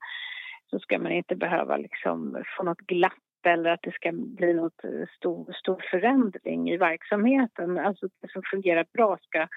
så 0.69 0.79
ska 0.79 0.99
man 0.99 1.11
inte 1.11 1.35
behöva 1.35 1.77
liksom 1.77 2.43
få 2.57 2.63
något 2.63 2.81
glapp 2.81 3.13
eller 3.45 3.69
att 3.69 3.81
det 3.81 3.91
ska 3.91 4.11
bli 4.11 4.53
något 4.53 4.83
eh, 4.83 5.07
stor, 5.17 5.53
stor 5.53 5.83
förändring 5.91 6.69
i 6.69 6.77
verksamheten. 6.77 7.77
Alltså 7.77 8.07
det 8.21 8.31
som 8.31 8.41
fungerar 8.51 8.85
bra 8.93 9.17
ska, 9.21 9.47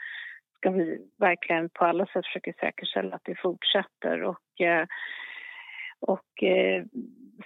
ska 0.56 0.70
vi 0.70 0.98
verkligen 1.18 1.68
på 1.68 1.84
alla 1.84 2.06
sätt 2.06 2.26
försöka 2.26 2.52
säkerställa 2.60 3.16
att 3.16 3.24
det 3.24 3.40
fortsätter. 3.42 4.22
Och, 4.22 4.60
eh, 4.60 4.86
och 6.00 6.42
eh, 6.42 6.84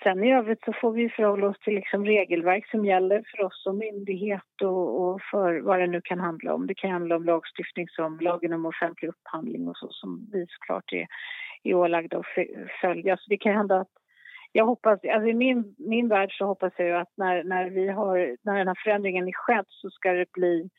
sen 0.03 0.25
i 0.25 0.35
övrigt 0.35 0.65
så 0.65 0.73
får 0.73 0.93
vi 0.93 1.09
förhålla 1.09 1.49
oss 1.49 1.59
till 1.59 1.75
liksom 1.75 2.05
regelverk 2.05 2.71
som 2.71 2.85
gäller 2.85 3.25
för 3.27 3.45
oss 3.45 3.63
som 3.63 3.79
myndighet 3.79 4.63
och, 4.63 5.03
och, 5.03 5.21
för 5.31 5.61
vad 5.61 5.81
det 5.81 5.87
nu 5.87 6.01
kan 6.01 6.21
handla 6.21 6.55
om. 6.55 6.67
Det 6.67 6.75
kan 6.75 6.91
handla 6.91 7.17
om 7.17 7.25
lagstiftning 7.25 7.89
som 7.89 8.19
lagen 8.21 8.53
om 8.53 8.67
offentlig 8.67 9.09
upphandling 9.09 9.69
och 9.69 9.77
så 9.77 9.89
som 9.91 10.29
vi 10.33 10.47
såklart 10.49 10.93
är, 10.93 11.07
är 11.63 11.75
ålagda 11.75 12.19
att 12.19 12.27
följa. 12.81 13.17
Så 13.17 13.25
det 13.29 13.37
kan 13.37 13.55
hända 13.55 13.81
att 13.81 13.91
jag 14.53 14.67
hoppas, 14.67 15.01
alltså 15.05 15.29
i 15.29 15.35
min, 15.35 15.75
min 15.79 16.09
värld 16.09 16.39
så 16.39 16.47
hoppas 16.47 16.73
jag 16.77 16.89
ju 16.89 16.95
att 16.95 17.13
när, 17.17 17.45
när, 17.45 17.71
vi 17.71 17.89
har, 17.89 18.37
när 18.43 18.59
den 18.59 18.69
här 18.69 18.85
förändringen 18.85 19.29
är 19.29 19.33
skedd 19.33 19.67
så 19.69 19.91
ska 19.91 20.13
det 20.13 20.33
bli 20.33 20.71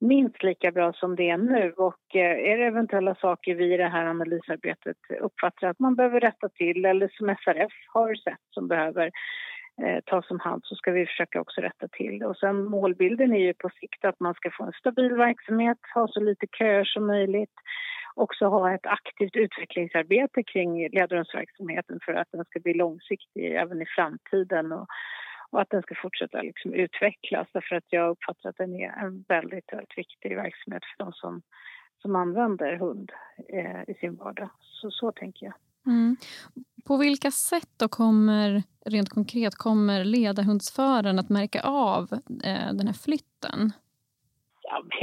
minst 0.00 0.42
lika 0.42 0.70
bra 0.70 0.92
som 0.92 1.16
det 1.16 1.30
är 1.30 1.38
nu. 1.38 1.72
Och 1.76 2.16
eh, 2.16 2.52
är 2.52 2.58
det 2.58 2.64
eventuella 2.64 3.14
saker 3.14 3.54
vi 3.54 3.74
i 3.74 3.76
det 3.76 3.88
här 3.88 4.06
analysarbetet 4.06 4.96
uppfattar 5.20 5.68
att 5.68 5.78
man 5.78 5.94
behöver 5.94 6.20
rätta 6.20 6.48
till 6.48 6.84
eller 6.84 7.08
som 7.08 7.36
SRF 7.44 7.72
har 7.88 8.14
sett 8.14 8.44
som 8.50 8.68
behöver 8.68 9.10
eh, 9.82 10.00
tas 10.06 10.30
om 10.30 10.40
hand 10.40 10.62
så 10.64 10.74
ska 10.74 10.90
vi 10.90 11.06
försöka 11.06 11.40
också 11.40 11.60
rätta 11.60 11.88
till 11.88 12.18
det. 12.18 12.26
Och 12.26 12.36
sen 12.36 12.64
målbilden 12.64 13.32
är 13.32 13.40
ju 13.40 13.54
på 13.54 13.70
sikt 13.80 14.04
att 14.04 14.20
man 14.20 14.34
ska 14.34 14.50
få 14.50 14.64
en 14.64 14.72
stabil 14.72 15.14
verksamhet, 15.14 15.78
ha 15.94 16.08
så 16.08 16.20
lite 16.20 16.46
köer 16.58 16.84
som 16.84 17.06
möjligt 17.06 17.54
också 18.14 18.46
ha 18.46 18.74
ett 18.74 18.86
aktivt 18.86 19.36
utvecklingsarbete 19.36 20.42
kring 20.42 20.88
ledarhundsverksamheten 20.88 21.98
för 22.04 22.12
att 22.12 22.28
den 22.32 22.44
ska 22.44 22.60
bli 22.60 22.74
långsiktig 22.74 23.54
även 23.54 23.82
i 23.82 23.86
framtiden 23.86 24.72
och, 24.72 24.86
och 25.54 25.60
att 25.60 25.70
den 25.70 25.82
ska 25.82 25.94
fortsätta 26.02 26.42
liksom 26.42 26.74
utvecklas 26.74 27.48
därför 27.52 27.76
att 27.76 27.84
jag 27.88 28.10
uppfattar 28.10 28.48
att 28.48 28.56
den 28.56 28.74
är 28.74 29.04
en 29.04 29.24
väldigt, 29.28 29.72
väldigt 29.72 29.98
viktig 29.98 30.36
verksamhet 30.36 30.82
för 30.96 31.04
de 31.04 31.12
som, 31.12 31.42
som 32.02 32.16
använder 32.16 32.76
hund 32.76 33.12
eh, 33.48 33.80
i 33.88 33.94
sin 34.00 34.16
vardag. 34.16 34.50
Så, 34.60 34.90
så 34.90 35.12
tänker 35.12 35.46
jag. 35.46 35.54
Mm. 35.86 36.16
På 36.84 36.96
vilka 36.96 37.30
sätt 37.30 37.70
då 37.76 37.88
kommer, 37.88 38.62
rent 38.86 39.08
konkret, 39.08 39.54
kommer 39.54 40.04
ledarhundsföraren 40.04 41.18
att 41.18 41.28
märka 41.28 41.62
av 41.62 42.12
eh, 42.44 42.72
den 42.72 42.86
här 42.86 43.04
flytten? 43.04 43.72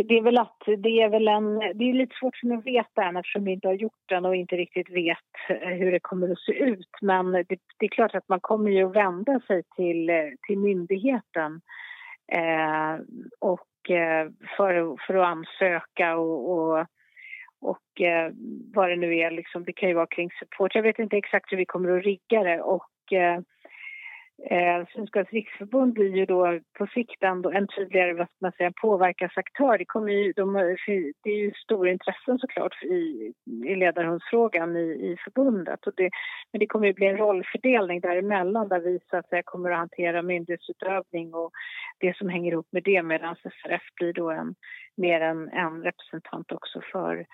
Det 0.04 0.18
är 0.18 0.22
väl 0.22 0.38
att 0.38 0.58
det 0.66 1.02
är 1.02 1.10
väl 1.10 1.28
en... 1.28 1.60
Det 1.60 1.90
är 1.90 1.94
lite 1.94 2.16
svårt 2.20 2.38
för 2.38 2.48
mig 2.48 2.58
att 2.58 2.66
veta 2.66 3.04
än 3.04 3.18
eftersom 3.18 3.44
vi 3.44 3.52
inte 3.52 3.68
har 3.68 3.74
gjort 3.74 4.04
den 4.10 4.26
och 4.26 4.36
inte 4.36 4.56
riktigt 4.56 4.90
vet 4.90 5.18
eh, 5.50 5.70
hur 5.70 5.92
det 5.92 6.00
kommer 6.00 6.32
att 6.32 6.40
se 6.40 6.52
ut. 6.52 6.90
Men 7.02 7.32
det, 7.32 7.60
det 7.78 7.86
är 7.86 7.88
klart 7.88 8.16
att 8.16 8.30
man 8.30 8.40
kommer 8.40 8.72
ju 8.72 8.84
att 8.84 8.96
vända 8.96 9.40
sig 9.40 9.64
till, 9.76 10.10
eh, 10.10 10.30
till 10.48 10.60
myndigheten 10.60 11.62
eh, 12.32 13.00
och 13.40 13.90
eh, 13.90 14.30
för, 14.58 15.06
för 15.08 15.16
att 15.16 15.28
ansöka 15.28 16.16
och, 16.16 16.52
och, 16.52 16.86
och 17.62 18.02
eh, 18.02 18.32
vad 18.74 18.90
det 18.90 18.96
nu 18.96 19.18
är. 19.18 19.32
Liksom, 19.32 19.64
det 19.64 19.74
kan 19.74 19.90
ju 19.90 19.96
vara 19.96 20.08
kring 20.08 20.30
support. 20.40 20.76
Jag 20.76 20.84
vet 20.84 21.00
inte 21.00 21.18
exakt 21.18 21.52
hur 21.52 21.58
vi 21.58 21.66
kommer 21.66 21.98
att 21.98 22.04
rigga 22.04 22.44
det. 22.44 22.62
Och, 22.62 23.14
eh, 23.14 23.42
eh, 24.50 24.86
Synskadades 24.94 25.34
riksförbund 25.34 25.94
blir 25.94 26.16
ju 26.16 26.26
då 26.26 26.60
på 26.78 26.88
sikt 26.88 27.24
ändå 27.24 27.52
en 27.52 27.68
tydligare 27.68 28.14
vad 28.14 28.28
man 28.42 28.52
säga, 28.52 28.72
påverkansaktör. 28.82 29.78
Det, 29.78 29.86
kommer 29.86 30.12
ju, 30.12 30.32
de, 30.32 30.54
det 31.24 31.30
är 31.30 31.38
ju 31.38 31.52
stora 31.52 31.92
intressen 31.92 32.40
såklart 32.40 32.84
i, 32.84 33.34
i 33.66 33.76
ledarhundsfrågan 33.76 34.78
i, 34.78 34.82
i 34.82 35.18
förbundet. 35.24 35.88
Och 35.88 35.94
det, 35.98 36.10
men 36.52 36.60
det 36.60 36.68
kommer 36.68 36.88
ju 36.88 36.94
bli 36.94 37.08
en 37.08 37.18
rollfördelning 37.18 38.00
däremellan 38.00 38.68
där 38.68 38.80
vi 38.80 39.00
så 39.10 39.18
att 39.18 39.30
säga, 39.30 39.44
kommer 39.46 39.72
att 39.72 39.78
hantera 39.78 40.22
myndighetsutövning 40.22 41.34
och 41.34 41.52
det 42.00 42.18
som 42.18 42.30
hänger 42.30 42.52
ihop 42.52 42.68
med 42.72 42.84
det 42.84 43.04
medan 43.04 43.36
SRF 43.36 43.82
blir 43.96 44.14
då 44.14 44.32
en, 44.32 44.56
mer 44.98 45.22
en, 45.22 45.50
en 45.50 45.84
representant 45.84 46.52
också 46.52 46.82
för, 46.92 47.26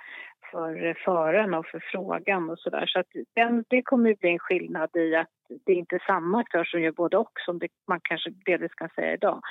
för 0.51 0.97
föraren 1.05 1.53
och 1.53 1.65
för 1.65 1.83
frågan 1.91 2.49
och 2.49 2.59
sådär. 2.59 2.85
Så 2.85 2.99
att 2.99 3.07
den, 3.35 3.63
det 3.67 3.81
kommer 3.81 4.11
att 4.11 4.19
bli 4.19 4.29
en 4.29 4.39
skillnad 4.39 4.95
i 4.95 5.15
att 5.15 5.27
det 5.65 5.71
är 5.71 5.75
inte 5.75 5.99
samma 6.07 6.39
aktör 6.39 6.63
som 6.63 6.81
gör 6.81 6.91
både 6.91 7.17
och 7.17 7.31
som 7.45 7.59
det, 7.59 7.67
man 7.87 7.99
kanske 8.03 8.29
delvis 8.45 8.73
kan 8.73 8.89
säga 8.89 9.13
idag. 9.13 9.41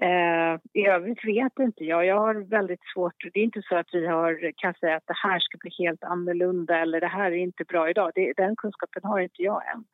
Eh, 0.00 0.60
I 0.72 0.86
övrigt 0.86 1.24
vet 1.24 1.58
inte 1.58 1.84
jag. 1.84 2.06
Jag 2.06 2.18
har 2.18 2.34
väldigt 2.34 2.80
svårt... 2.94 3.14
Det 3.32 3.40
är 3.40 3.44
inte 3.44 3.62
så 3.62 3.76
att 3.76 3.88
vi 3.92 4.06
har, 4.06 4.52
kan 4.56 4.74
säga 4.74 4.96
att 4.96 5.06
det 5.06 5.16
här 5.22 5.38
ska 5.38 5.58
bli 5.58 5.70
helt 5.78 6.04
annorlunda 6.04 6.78
eller 6.78 7.00
det 7.00 7.06
här 7.06 7.30
är 7.30 7.36
inte 7.36 7.64
bra 7.64 7.90
idag. 7.90 8.12
Det, 8.14 8.32
den 8.36 8.56
kunskapen 8.56 9.04
har 9.04 9.20
inte 9.20 9.42
jag 9.42 9.62
än. 9.74 9.84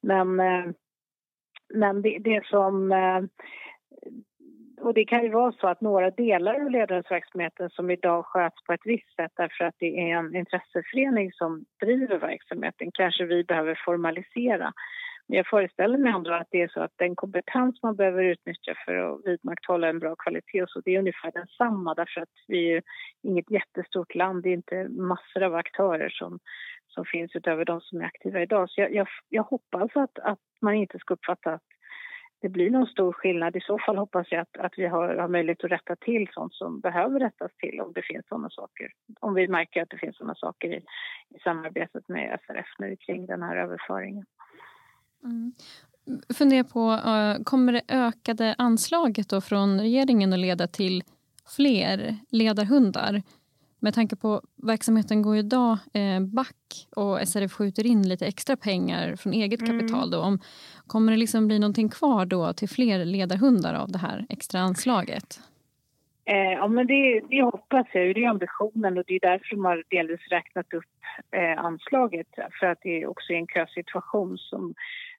Men, 0.00 0.40
eh, 0.40 0.72
men 1.74 2.02
det, 2.02 2.18
det 2.18 2.46
som... 2.46 2.92
Eh, 2.92 3.22
och 4.80 4.94
det 4.94 5.04
kan 5.04 5.22
ju 5.22 5.28
vara 5.28 5.52
så 5.52 5.66
att 5.66 5.80
några 5.80 6.10
delar 6.10 6.54
av 6.54 6.70
ledarverksamheten 6.70 7.70
som 7.70 7.90
idag 7.90 8.26
sköts 8.26 8.64
på 8.64 8.72
ett 8.72 8.80
visst 8.84 9.16
sätt 9.16 9.32
därför 9.36 9.64
att 9.64 9.74
det 9.78 10.10
är 10.10 10.16
en 10.16 10.36
intresseförening 10.36 11.32
som 11.32 11.64
driver 11.80 12.18
verksamheten 12.18 12.90
kanske 12.92 13.24
vi 13.24 13.44
behöver 13.44 13.80
formalisera. 13.84 14.72
Men 15.28 15.36
jag 15.36 15.46
föreställer 15.46 15.98
mig 15.98 16.12
ändå 16.12 16.32
att 16.32 16.48
det 16.50 16.62
är 16.62 16.68
så 16.68 16.80
att 16.80 16.92
den 16.96 17.16
kompetens 17.16 17.82
man 17.82 17.96
behöver 17.96 18.24
utnyttja 18.24 18.74
för 18.84 18.94
att 18.94 19.20
vidmakthålla 19.24 19.88
en 19.88 19.98
bra 19.98 20.16
kvalitet 20.16 20.64
så 20.68 20.80
det 20.80 20.94
är 20.94 20.98
ungefär 20.98 21.30
densamma 21.32 21.94
därför 21.94 22.20
att 22.20 22.36
vi 22.46 22.72
är 22.72 22.82
inget 23.22 23.50
jättestort 23.50 24.14
land, 24.14 24.42
det 24.42 24.48
är 24.48 24.54
inte 24.54 24.88
massor 24.88 25.42
av 25.42 25.54
aktörer 25.54 26.08
som, 26.08 26.38
som 26.88 27.04
finns 27.04 27.36
utöver 27.36 27.64
de 27.64 27.80
som 27.80 28.00
är 28.00 28.04
aktiva 28.04 28.42
idag. 28.42 28.70
Så 28.70 28.80
jag, 28.80 28.94
jag, 28.94 29.08
jag 29.28 29.42
hoppas 29.42 29.96
att, 29.96 30.18
att 30.18 30.38
man 30.60 30.74
inte 30.74 30.98
ska 30.98 31.14
uppfatta 31.14 31.52
att 31.52 31.62
det 32.40 32.48
blir 32.48 32.70
någon 32.70 32.86
stor 32.86 33.12
skillnad. 33.12 33.56
I 33.56 33.60
så 33.60 33.78
fall 33.78 33.96
hoppas 33.96 34.26
jag 34.30 34.40
att, 34.40 34.56
att 34.56 34.72
vi 34.76 34.86
har, 34.86 35.16
har 35.16 35.28
möjlighet 35.28 35.64
att 35.64 35.70
rätta 35.70 35.96
till 35.96 36.28
sånt 36.32 36.54
som 36.54 36.80
behöver 36.80 37.20
rättas 37.20 37.50
till 37.56 37.80
om 37.80 37.92
det 37.92 38.02
finns 38.02 38.28
sådana 38.28 38.50
saker. 38.50 38.92
Om 39.20 39.34
vi 39.34 39.48
märker 39.48 39.82
att 39.82 39.90
det 39.90 39.98
finns 39.98 40.16
såna 40.16 40.34
saker 40.34 40.68
i, 40.68 40.76
i 41.36 41.38
samarbetet 41.44 42.08
med 42.08 42.38
SRF 42.46 42.66
nu 42.78 42.96
kring 42.96 43.26
den 43.26 43.42
här 43.42 43.56
överföringen. 43.56 44.24
Mm. 45.24 45.52
Fundera 46.38 46.64
på, 46.64 46.80
uh, 46.80 47.44
kommer 47.44 47.72
det 47.72 47.82
ökade 47.88 48.54
anslaget 48.58 49.28
då 49.28 49.40
från 49.40 49.80
regeringen 49.80 50.32
att 50.32 50.38
leda 50.38 50.66
till 50.66 51.02
fler 51.56 52.16
ledarhundar? 52.30 53.22
Med 53.80 53.94
tanke 53.94 54.16
på 54.16 54.42
verksamheten 54.56 55.22
går 55.22 55.36
idag 55.36 55.78
eh, 55.94 56.20
back 56.20 56.86
och 56.96 57.28
SRF 57.28 57.52
skjuter 57.52 57.86
in 57.86 58.08
lite 58.08 58.26
extra 58.26 58.56
pengar 58.56 59.16
från 59.16 59.32
eget 59.32 59.62
mm. 59.62 59.78
kapital. 59.78 60.10
Då. 60.10 60.20
Om, 60.20 60.38
kommer 60.86 61.12
det 61.12 61.18
liksom 61.18 61.46
bli 61.46 61.58
någonting 61.58 61.88
kvar 61.88 62.26
då 62.26 62.52
till 62.52 62.68
fler 62.68 63.04
ledarhundar 63.04 63.74
av 63.74 63.92
det 63.92 63.98
här 63.98 64.26
extra 64.28 64.60
anslaget? 64.60 65.40
Eh, 66.24 66.52
ja, 66.52 66.68
men 66.68 66.86
det, 66.86 67.20
det 67.30 67.42
hoppas 67.42 67.86
jag. 67.92 68.14
Det 68.14 68.24
är 68.24 68.28
ambitionen 68.28 68.98
och 68.98 69.04
det 69.06 69.14
är 69.14 69.20
därför 69.20 69.56
de 69.56 69.64
har 69.64 69.84
delvis 69.90 70.28
räknat 70.30 70.74
upp 70.74 70.84
eh, 71.30 71.64
anslaget. 71.64 72.26
För 72.60 72.66
att 72.66 72.78
det 72.82 73.06
också 73.06 73.32
är 73.32 73.36
en 73.36 73.46
kösituation 73.46 74.38
som, 74.38 74.74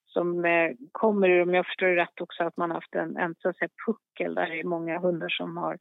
som 0.05 0.45
eh, 0.45 0.71
kommer, 0.91 1.41
om 1.41 1.53
jag 1.53 1.65
förstår 1.65 1.87
det 1.87 1.95
rätt, 1.95 2.21
också 2.21 2.43
att 2.43 2.57
man 2.57 2.69
har 2.69 2.77
haft 2.77 2.95
en, 2.95 3.17
en 3.17 3.35
så 3.41 3.49
att 3.49 3.57
säga, 3.57 3.69
puckel 3.85 4.35
där 4.35 4.47
det 4.49 4.59
är 4.59 4.63
många 4.63 4.99
hundar 4.99 5.29
som 5.29 5.57
har 5.57 5.77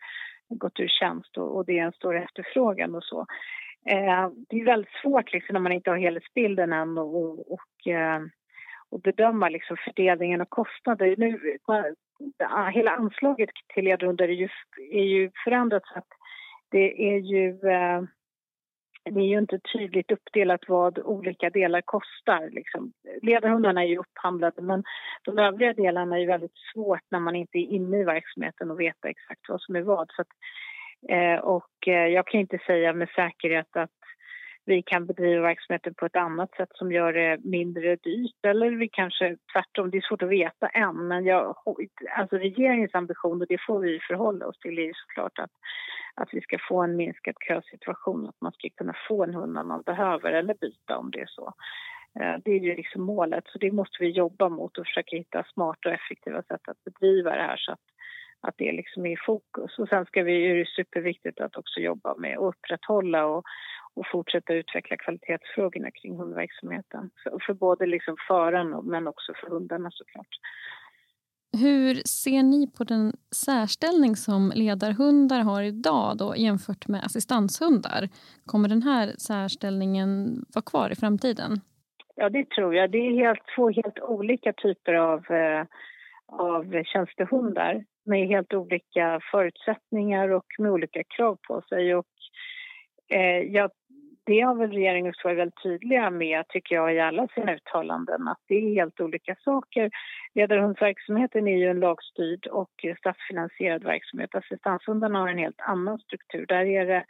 gått 0.49 0.81
ur 0.81 0.89
tjänst 0.89 1.37
och, 1.37 1.57
och 1.57 1.65
det 1.65 1.79
är 1.79 1.85
en 1.85 1.93
stor 1.93 2.17
efterfrågan 2.17 2.95
och 2.95 3.05
så. 3.05 3.27
Eh, 3.87 4.29
det 4.49 4.61
är 4.61 4.65
väldigt 4.65 4.95
svårt 5.03 5.33
liksom, 5.33 5.55
när 5.55 5.61
man 5.61 5.73
inte 5.73 5.91
har 5.91 5.97
helhetsbilden 5.97 6.73
än 6.73 6.99
och, 6.99 7.17
och, 7.17 7.53
och, 7.53 7.87
eh, 7.93 8.21
och 8.91 9.01
bedöma 9.01 9.49
liksom, 9.49 9.77
fördelningen 9.85 10.41
av 10.41 10.45
kostnader. 10.45 11.15
Nu, 11.19 11.59
hela 12.73 12.91
anslaget 12.91 13.51
till 13.75 13.85
ledrundor 13.85 14.29
är 14.29 14.33
ju, 14.33 14.49
är 14.93 15.05
ju 15.05 15.31
förändrat 15.45 15.83
så 15.87 15.99
att 15.99 16.09
det 16.71 17.15
är 17.15 17.19
ju 17.19 17.49
eh, 17.49 18.03
det 19.11 19.21
är 19.21 19.29
ju 19.29 19.39
inte 19.39 19.59
tydligt 19.73 20.11
uppdelat 20.11 20.61
vad 20.69 20.99
olika 20.99 21.51
delar 21.51 21.81
kostar. 21.81 22.51
Liksom. 22.51 22.93
Ledarhundarna 23.23 23.83
är 23.83 23.87
ju 23.87 23.99
upphandlade 23.99 24.63
men 24.63 24.85
de 25.25 25.39
övriga 25.39 25.73
delarna 25.73 26.17
är 26.17 26.21
ju 26.21 26.27
väldigt 26.27 26.59
svårt 26.73 27.03
när 27.11 27.21
man 27.21 27.37
inte 27.37 27.59
är 27.59 27.73
inne 27.73 28.01
i 28.01 28.05
verksamheten 28.05 28.71
och 28.71 28.81
veta 28.81 29.09
exakt 29.09 29.49
vad 29.49 29.61
som 29.61 29.77
är 29.77 29.83
vad. 29.83 30.11
Så 30.11 30.23
att, 30.23 30.29
eh, 31.09 31.45
och 31.45 31.89
eh, 31.89 32.07
jag 32.07 32.27
kan 32.27 32.41
inte 32.41 32.59
säga 32.67 32.93
med 32.93 33.09
säkerhet 33.09 33.77
att 33.77 33.91
vi 34.69 34.83
kan 34.83 35.07
bedriva 35.07 35.43
verksamheten 35.43 35.95
på 35.95 36.07
ett 36.07 36.17
annat 36.17 36.55
sätt 36.57 36.69
som 36.75 36.93
gör 36.93 37.13
det 37.13 37.39
mindre 37.45 37.97
dyrt. 37.97 38.45
Eller 38.47 38.71
vi 38.71 38.89
kanske 38.89 39.37
tvärtom, 39.53 39.91
det 39.91 39.97
är 39.97 40.09
svårt 40.09 40.23
att 40.23 40.29
veta 40.29 40.69
än. 40.69 41.09
Men 41.09 41.25
jag, 41.25 41.57
alltså 42.17 42.37
regeringens 42.37 42.95
ambition, 42.95 43.41
och 43.41 43.47
det 43.49 43.59
får 43.67 43.79
vi 43.81 44.01
förhålla 44.09 44.47
oss 44.47 44.59
till, 44.59 44.79
är 44.79 44.93
såklart 44.95 45.39
att, 45.39 45.51
att 46.15 46.29
vi 46.33 46.41
ska 46.41 46.59
få 46.69 46.83
en 46.83 46.97
minskad 46.97 47.35
kösituation. 47.49 48.29
Att 48.29 48.41
man 48.41 48.53
ska 48.53 48.69
kunna 48.77 48.95
få 49.09 49.25
en 49.25 49.35
hund 49.35 49.55
när 49.55 49.65
man 49.65 49.83
behöver 49.83 50.33
eller 50.33 50.55
byta 50.55 50.99
om 50.99 51.11
det 51.11 51.21
är 51.21 51.27
så. 51.27 51.55
Eh, 52.21 52.35
det 52.45 52.51
är 52.51 52.61
ju 52.61 52.75
liksom 52.75 53.03
målet, 53.03 53.45
så 53.47 53.59
det 53.59 53.73
måste 53.73 53.97
vi 54.01 54.11
jobba 54.11 54.49
mot 54.49 54.79
och 54.79 54.87
försöka 54.87 55.17
hitta 55.17 55.45
smarta 55.45 55.89
och 55.89 55.95
effektiva 55.95 56.43
sätt 56.43 56.69
att 56.69 56.85
bedriva 56.85 57.31
det 57.31 57.43
här 57.43 57.57
så 57.57 57.73
att, 57.73 57.81
att 58.41 58.55
det 58.59 58.73
liksom 58.73 59.07
är 59.07 59.13
i 59.13 59.17
fokus. 59.27 59.79
Och 59.79 59.89
sen 59.89 60.07
ska 60.07 60.23
vi, 60.23 60.51
är 60.51 60.55
det 60.55 60.69
superviktigt 60.69 61.41
att 61.41 61.57
också 61.57 61.81
jobba 61.81 62.15
med 62.15 62.39
att 62.39 62.55
upprätthålla 62.55 63.27
och 63.27 63.45
och 63.99 64.07
fortsätta 64.13 64.55
utveckla 64.55 64.97
kvalitetsfrågorna 64.97 65.91
kring 65.91 66.17
hundverksamheten. 66.17 67.11
För, 67.23 67.39
för 67.47 67.55
både 67.55 67.87
liksom 67.87 68.17
föraren 68.29 68.71
men 68.85 69.09
också 69.09 69.33
för 69.41 69.51
hundarna 69.51 69.91
såklart. 69.91 70.29
Hur 71.61 71.95
ser 71.95 72.43
ni 72.43 72.71
på 72.79 72.85
den 72.85 73.13
särställning 73.35 74.17
som 74.17 74.53
ledarhundar 74.55 75.41
har 75.41 75.63
idag 75.63 76.17
då, 76.19 76.35
jämfört 76.37 76.89
med 76.89 77.05
assistanshundar? 77.05 78.09
Kommer 78.47 78.69
den 78.69 78.83
här 78.83 79.07
särställningen 79.19 80.09
vara 80.55 80.63
kvar 80.63 80.91
i 80.93 80.97
framtiden? 80.97 81.61
Ja, 82.15 82.29
det 82.29 82.51
tror 82.51 82.75
jag. 82.75 82.91
Det 82.91 82.99
är 82.99 83.13
helt, 83.13 83.43
två 83.57 83.71
helt 83.71 84.01
olika 84.01 84.53
typer 84.53 84.95
av, 84.95 85.31
eh, 85.31 85.65
av 86.27 86.83
tjänstehundar 86.85 87.85
med 88.09 88.29
helt 88.29 88.55
olika 88.55 89.21
förutsättningar 89.31 90.29
och 90.29 90.47
med 90.59 90.71
olika 90.71 91.03
krav 91.05 91.39
på 91.49 91.63
sig. 91.69 91.95
Och, 91.95 92.07
eh, 93.11 93.43
ja, 93.43 93.71
det 94.25 94.41
har 94.41 94.55
väl 94.55 94.71
regeringen 94.71 95.11
också 95.11 95.29
varit 95.29 95.39
väldigt 95.39 95.63
tydliga 95.63 96.11
med, 96.11 96.49
tycker 96.49 96.75
jag, 96.75 96.95
i 96.95 97.01
alla 97.01 97.29
sina 97.29 97.55
uttalanden 97.55 98.29
att 98.29 98.39
det 98.49 98.55
är 98.55 98.75
helt 98.75 99.01
olika 99.01 99.37
saker. 99.45 99.91
Ledarhundsverksamheten 100.35 101.49
är 101.49 101.57
ju 101.57 101.71
en 101.71 101.81
lagstyrd 101.81 102.47
och 102.47 102.71
statsfinansierad 102.99 103.85
verksamhet. 103.85 104.35
Assistanshundarna 104.35 105.19
har 105.19 105.29
en 105.29 105.39
helt 105.39 105.61
annan 105.61 105.99
struktur. 105.99 106.47
Där 106.47 106.65
är 106.65 106.87
det 106.87 107.05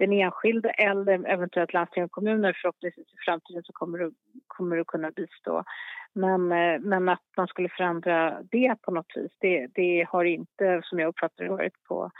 den 0.00 0.12
enskilde 0.12 0.70
eller 0.70 1.28
eventuellt 1.28 1.72
landsting 1.72 2.04
och 2.04 2.10
kommuner 2.10 2.58
förhoppningsvis 2.62 3.06
i 3.06 3.24
framtiden 3.24 3.62
så 3.62 3.72
kommer 3.72 3.98
det, 3.98 4.10
kommer 4.46 4.76
det 4.76 4.84
kunna 4.84 5.10
bistå. 5.10 5.64
Men, 6.12 6.52
eh, 6.52 6.80
men 6.80 7.08
att 7.08 7.26
man 7.36 7.46
skulle 7.46 7.68
förändra 7.68 8.42
det 8.50 8.74
på 8.82 8.90
något 8.90 9.12
vis, 9.16 9.32
det, 9.40 9.66
det 9.74 10.06
har 10.08 10.24
inte 10.24 10.80
som 10.84 10.98
jag 10.98 11.08
uppfattar 11.08 11.44
det 11.44 11.50
varit 11.50 11.82
på, 11.88 12.10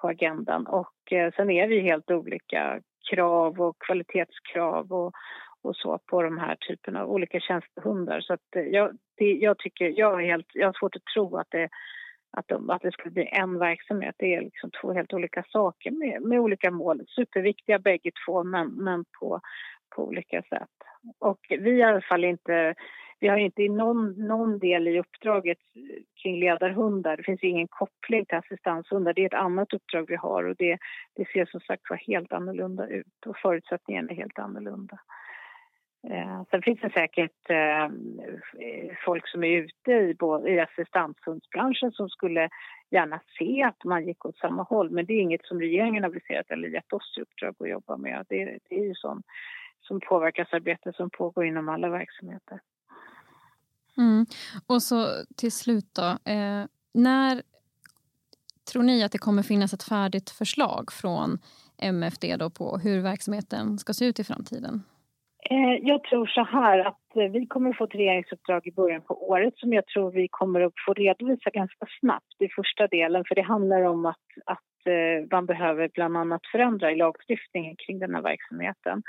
på 0.00 0.08
agendan. 0.08 0.66
Och 0.66 1.12
eh, 1.12 1.32
sen 1.36 1.50
är 1.50 1.68
det 1.68 1.80
helt 1.80 2.10
olika 2.10 2.80
krav 3.10 3.60
och 3.60 3.76
kvalitetskrav 3.78 4.92
och, 4.92 5.12
och 5.62 5.76
så 5.76 5.98
på 6.06 6.22
de 6.22 6.38
här 6.38 6.56
typerna 6.56 7.02
av 7.02 7.10
olika 7.10 7.40
tjänstehundar. 7.40 8.20
Så 8.20 8.32
att 8.32 8.56
eh, 8.56 8.62
jag, 8.62 8.98
det, 9.16 9.32
jag 9.32 9.58
tycker, 9.58 9.98
jag, 9.98 10.22
är 10.22 10.26
helt, 10.26 10.50
jag 10.54 10.68
har 10.68 10.78
svårt 10.78 10.96
att 10.96 11.14
tro 11.14 11.36
att 11.36 11.50
det 11.50 11.68
att, 12.36 12.48
de, 12.48 12.70
att 12.70 12.82
det 12.82 12.92
skulle 12.92 13.10
bli 13.10 13.28
en 13.32 13.58
verksamhet. 13.58 14.14
Det 14.18 14.34
är 14.34 14.40
liksom 14.40 14.70
två 14.80 14.92
helt 14.92 15.12
olika 15.12 15.44
saker 15.48 15.90
med, 15.90 16.22
med 16.22 16.40
olika 16.40 16.70
mål. 16.70 17.04
Superviktiga 17.08 17.78
bägge 17.78 18.10
två, 18.26 18.44
men, 18.44 18.68
men 18.68 19.04
på, 19.20 19.40
på 19.96 20.04
olika 20.04 20.42
sätt. 20.42 20.76
Och 21.18 21.40
vi 21.48 21.70
har 21.70 21.78
i 21.78 21.82
alla 21.82 22.00
fall 22.00 22.24
inte 22.24 22.74
vi 23.20 23.28
har 23.28 23.36
inte 23.36 23.62
i 23.62 23.68
någon, 23.68 24.26
någon 24.26 24.58
del 24.58 24.88
i 24.88 25.00
uppdraget 25.00 25.58
kring 26.22 26.40
ledarhundar, 26.40 27.16
det 27.16 27.22
finns 27.22 27.42
ingen 27.42 27.68
koppling 27.68 28.26
till 28.26 28.38
assistanshundar. 28.38 29.14
Det 29.14 29.22
är 29.22 29.26
ett 29.26 29.34
annat 29.34 29.72
uppdrag 29.72 30.04
vi 30.08 30.16
har 30.16 30.44
och 30.44 30.56
det, 30.56 30.78
det 31.14 31.28
ser 31.28 31.46
som 31.46 31.60
sagt 31.60 31.90
var 31.90 31.96
helt 31.96 32.32
annorlunda 32.32 32.86
ut 32.86 33.26
och 33.26 33.36
förutsättningarna 33.36 34.10
är 34.10 34.16
helt 34.16 34.38
annorlunda. 34.38 34.98
Eh, 36.10 36.42
sen 36.50 36.62
finns 36.62 36.80
det 36.80 36.90
säkert 36.90 37.50
eh, 37.50 37.88
folk 39.04 39.28
som 39.28 39.44
är 39.44 39.48
ute 39.48 39.90
i, 39.92 40.16
i 40.46 40.60
assistanshundsbranschen 40.60 41.92
som 41.92 42.08
skulle 42.08 42.48
gärna 42.90 43.20
se 43.38 43.62
att 43.62 43.84
man 43.84 44.06
gick 44.06 44.24
åt 44.24 44.38
samma 44.38 44.62
håll. 44.62 44.90
Men 44.90 45.06
det 45.06 45.12
är 45.12 45.20
inget 45.20 45.44
som 45.44 45.60
regeringen 45.60 46.02
har 46.02 46.10
aviserat 46.10 46.50
eller 46.50 46.68
gett 46.68 46.92
oss 46.92 47.14
i 47.18 47.20
uppdrag 47.20 47.54
att 47.58 47.68
jobba 47.68 47.96
med. 47.96 48.26
Det, 48.28 48.58
det 48.68 48.74
är 48.76 48.84
ju 48.84 48.94
sån 48.94 49.22
som 49.80 50.00
påverkansarbete 50.00 50.92
som 50.92 51.10
pågår 51.10 51.44
inom 51.46 51.68
alla 51.68 51.88
verksamheter. 51.88 52.60
Mm. 53.96 54.26
Och 54.66 54.82
så 54.82 55.06
till 55.36 55.52
slut 55.52 55.94
då. 55.94 56.30
Eh, 56.32 56.64
när 56.92 57.42
tror 58.72 58.82
ni 58.82 59.04
att 59.04 59.12
det 59.12 59.18
kommer 59.18 59.42
finnas 59.42 59.72
ett 59.72 59.82
färdigt 59.82 60.30
förslag 60.30 60.92
från 60.92 61.38
MFD 61.78 62.36
då 62.36 62.50
på 62.50 62.78
hur 62.78 63.00
verksamheten 63.00 63.78
ska 63.78 63.92
se 63.94 64.04
ut 64.04 64.20
i 64.20 64.24
framtiden? 64.24 64.82
Eh, 65.50 65.78
jag 65.82 66.04
tror 66.04 66.26
så 66.26 66.44
här 66.44 66.78
att 66.78 67.16
eh, 67.16 67.30
vi 67.30 67.46
kommer 67.46 67.70
att 67.70 67.76
få 67.76 67.84
ett 67.84 67.94
regeringsuppdrag 67.94 68.66
i 68.66 68.72
början 68.72 69.02
på 69.02 69.28
året 69.30 69.56
som 69.56 69.72
jag 69.72 69.86
tror 69.86 70.10
vi 70.10 70.28
kommer 70.30 70.60
att 70.60 70.72
få 70.86 70.94
redovisa 70.94 71.50
ganska 71.50 71.86
snabbt 72.00 72.42
i 72.42 72.48
första 72.48 72.86
delen 72.86 73.24
för 73.28 73.34
det 73.34 73.42
handlar 73.42 73.82
om 73.82 74.06
att, 74.06 74.26
att 74.46 74.86
eh, 74.86 75.26
man 75.30 75.46
behöver 75.46 75.90
bland 75.94 76.16
annat 76.16 76.46
förändra 76.52 76.92
i 76.92 76.96
lagstiftningen 76.96 77.76
kring 77.76 77.98
den 77.98 78.14
här 78.14 78.22
verksamheten. 78.22 79.02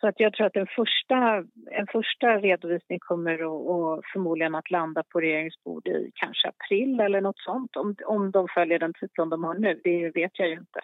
Så 0.00 0.08
att 0.08 0.20
jag 0.20 0.32
tror 0.32 0.46
att 0.46 0.56
en 0.56 0.66
första, 0.66 1.44
en 1.70 1.86
första 1.92 2.26
redovisning 2.26 2.98
kommer 2.98 3.34
att, 3.34 3.66
och 3.70 4.02
förmodligen 4.12 4.54
att 4.54 4.70
landa 4.70 5.02
på 5.12 5.20
regeringsbord 5.20 5.88
i 5.88 6.10
kanske 6.14 6.48
april 6.48 7.00
eller 7.00 7.20
nåt 7.20 7.38
sånt 7.38 7.76
om, 7.76 7.96
om 8.06 8.30
de 8.30 8.48
följer 8.48 8.78
den 8.78 8.92
tidsplan 9.00 9.30
de 9.30 9.44
har 9.44 9.54
nu. 9.54 9.80
Det 9.84 10.10
vet 10.10 10.38
jag 10.38 10.48
ju 10.48 10.54
inte. 10.54 10.80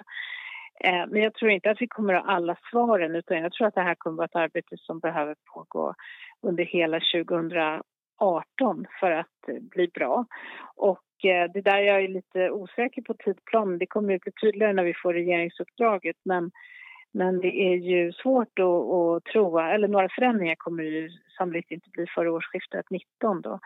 Eh, 0.81 1.07
men 1.09 1.23
jag 1.23 1.35
tror 1.35 1.51
inte 1.51 1.71
att 1.71 1.83
vi 1.83 1.87
kommer 1.87 2.15
att 2.15 2.27
ha 2.27 2.33
alla 2.33 2.57
svaren 2.71 3.15
utan 3.15 3.39
jag 3.39 3.53
tror 3.53 3.67
att 3.67 3.75
det 3.75 3.81
här 3.81 3.95
kommer 3.95 4.25
att 4.25 4.35
vara 4.35 4.45
ett 4.45 4.51
arbete 4.51 4.77
som 4.79 4.99
behöver 4.99 5.35
pågå 5.55 5.95
under 6.43 6.65
hela 6.65 7.01
2018 7.01 8.87
för 9.01 9.11
att 9.11 9.49
eh, 9.49 9.55
bli 9.61 9.89
bra. 9.89 10.27
Och 10.77 11.25
eh, 11.25 11.51
det 11.53 11.61
där 11.61 11.79
jag 11.79 12.05
är 12.05 12.09
lite 12.09 12.51
osäker 12.51 13.03
på 13.03 13.15
tidplanen. 13.15 13.79
Det 13.79 13.87
kommer 13.87 14.15
att 14.15 14.21
bli 14.21 14.33
tydligare 14.33 14.73
när 14.73 14.85
vi 14.85 14.95
får 14.95 15.15
regeringsuppdraget 15.15 16.17
men 16.25 16.51
men 17.13 17.41
det 17.41 17.49
är 17.49 17.77
ju 17.77 18.13
svårt 18.13 18.59
att, 18.59 18.65
att 18.65 19.25
tro, 19.25 19.59
eller 19.59 19.89
några 19.89 20.09
förändringar 20.09 20.55
kommer 20.55 20.83
ju 20.83 21.11
sannolikt 21.39 21.71
inte 21.71 21.91
bli 21.91 22.07
före 22.07 22.31
årsskiftet 22.31 22.91
19 22.91 23.41
då. 23.41 23.59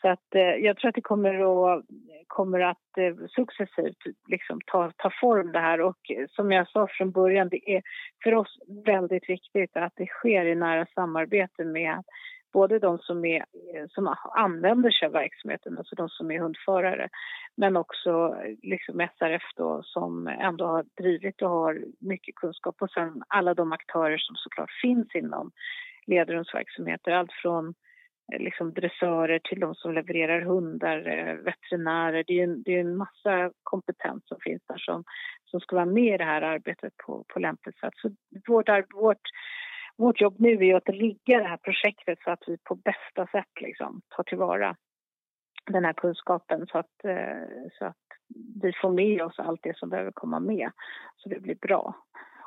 Så 0.00 0.08
att 0.08 0.34
eh, 0.34 0.42
jag 0.42 0.76
tror 0.76 0.88
att 0.88 0.94
det 0.94 1.00
kommer 1.00 1.34
att, 1.34 1.84
kommer 2.26 2.60
att 2.60 2.98
eh, 2.98 3.14
successivt 3.28 3.96
liksom 4.28 4.60
ta, 4.66 4.92
ta 4.96 5.10
form 5.20 5.52
det 5.52 5.58
här. 5.58 5.80
Och 5.80 6.10
eh, 6.10 6.26
som 6.28 6.52
jag 6.52 6.68
sa 6.68 6.88
från 6.90 7.10
början, 7.10 7.48
det 7.48 7.70
är 7.70 7.82
för 8.24 8.34
oss 8.34 8.58
väldigt 8.84 9.28
viktigt 9.28 9.76
att 9.76 9.92
det 9.96 10.06
sker 10.06 10.44
i 10.44 10.54
nära 10.54 10.86
samarbete 10.94 11.64
med 11.64 12.02
både 12.52 12.78
de 12.78 12.98
som, 12.98 13.24
är, 13.24 13.44
eh, 13.74 13.86
som 13.88 14.14
använder 14.36 14.90
sig 14.90 15.06
av 15.06 15.12
verksamheten, 15.12 15.78
alltså 15.78 15.94
de 15.94 16.08
som 16.08 16.30
är 16.30 16.38
hundförare, 16.38 17.08
men 17.56 17.76
också 17.76 18.36
eh, 18.44 18.54
liksom 18.62 19.08
SRF 19.18 19.42
då, 19.56 19.82
som 19.82 20.26
ändå 20.26 20.66
har 20.66 20.84
drivit 20.96 21.42
och 21.42 21.50
har 21.50 21.84
mycket 22.00 22.34
kunskap. 22.34 22.82
Och 22.82 22.90
sen 22.90 23.22
alla 23.28 23.54
de 23.54 23.72
aktörer 23.72 24.18
som 24.18 24.36
såklart 24.36 24.70
finns 24.82 25.14
inom 25.14 25.50
ledarhundsverksamheter, 26.06 27.12
allt 27.12 27.32
från 27.32 27.74
Eh, 28.32 28.40
liksom 28.40 28.72
dressörer 28.72 29.38
till 29.38 29.60
de 29.60 29.74
som 29.74 29.94
levererar 29.94 30.40
hundar, 30.40 31.08
eh, 31.08 31.34
veterinärer. 31.34 32.24
Det 32.26 32.40
är 32.40 32.44
en, 32.44 32.62
det 32.62 32.76
är 32.76 32.80
en 32.80 32.96
massa 32.96 33.50
kompetens 33.62 34.22
som 34.26 34.38
finns 34.40 34.62
där 34.68 34.78
som, 34.78 35.04
som 35.44 35.60
ska 35.60 35.76
vara 35.76 35.86
med 35.86 36.14
i 36.14 36.18
det 36.18 36.24
här 36.24 36.42
arbetet 36.42 36.96
på, 36.96 37.24
på 37.28 37.38
lämpligt 37.38 37.78
sätt. 37.78 37.94
Så 37.96 38.10
vårt, 38.46 38.68
vårt, 38.94 39.26
vårt 39.96 40.20
jobb 40.20 40.36
nu 40.38 40.66
är 40.66 40.74
att 40.74 40.88
rigga 40.88 41.38
det 41.38 41.48
här 41.48 41.56
projektet 41.56 42.18
så 42.24 42.30
att 42.30 42.42
vi 42.46 42.56
på 42.64 42.74
bästa 42.74 43.26
sätt 43.26 43.60
liksom 43.60 44.00
tar 44.08 44.22
tillvara 44.22 44.76
den 45.66 45.84
här 45.84 45.92
kunskapen 45.92 46.66
så 46.66 46.78
att, 46.78 47.04
eh, 47.04 47.68
så 47.78 47.84
att 47.84 47.96
vi 48.62 48.72
får 48.72 48.90
med 48.90 49.22
oss 49.22 49.38
allt 49.38 49.60
det 49.62 49.76
som 49.76 49.88
behöver 49.88 50.10
komma 50.10 50.40
med 50.40 50.70
så 51.16 51.28
det 51.28 51.40
blir 51.40 51.54
bra. 51.54 51.94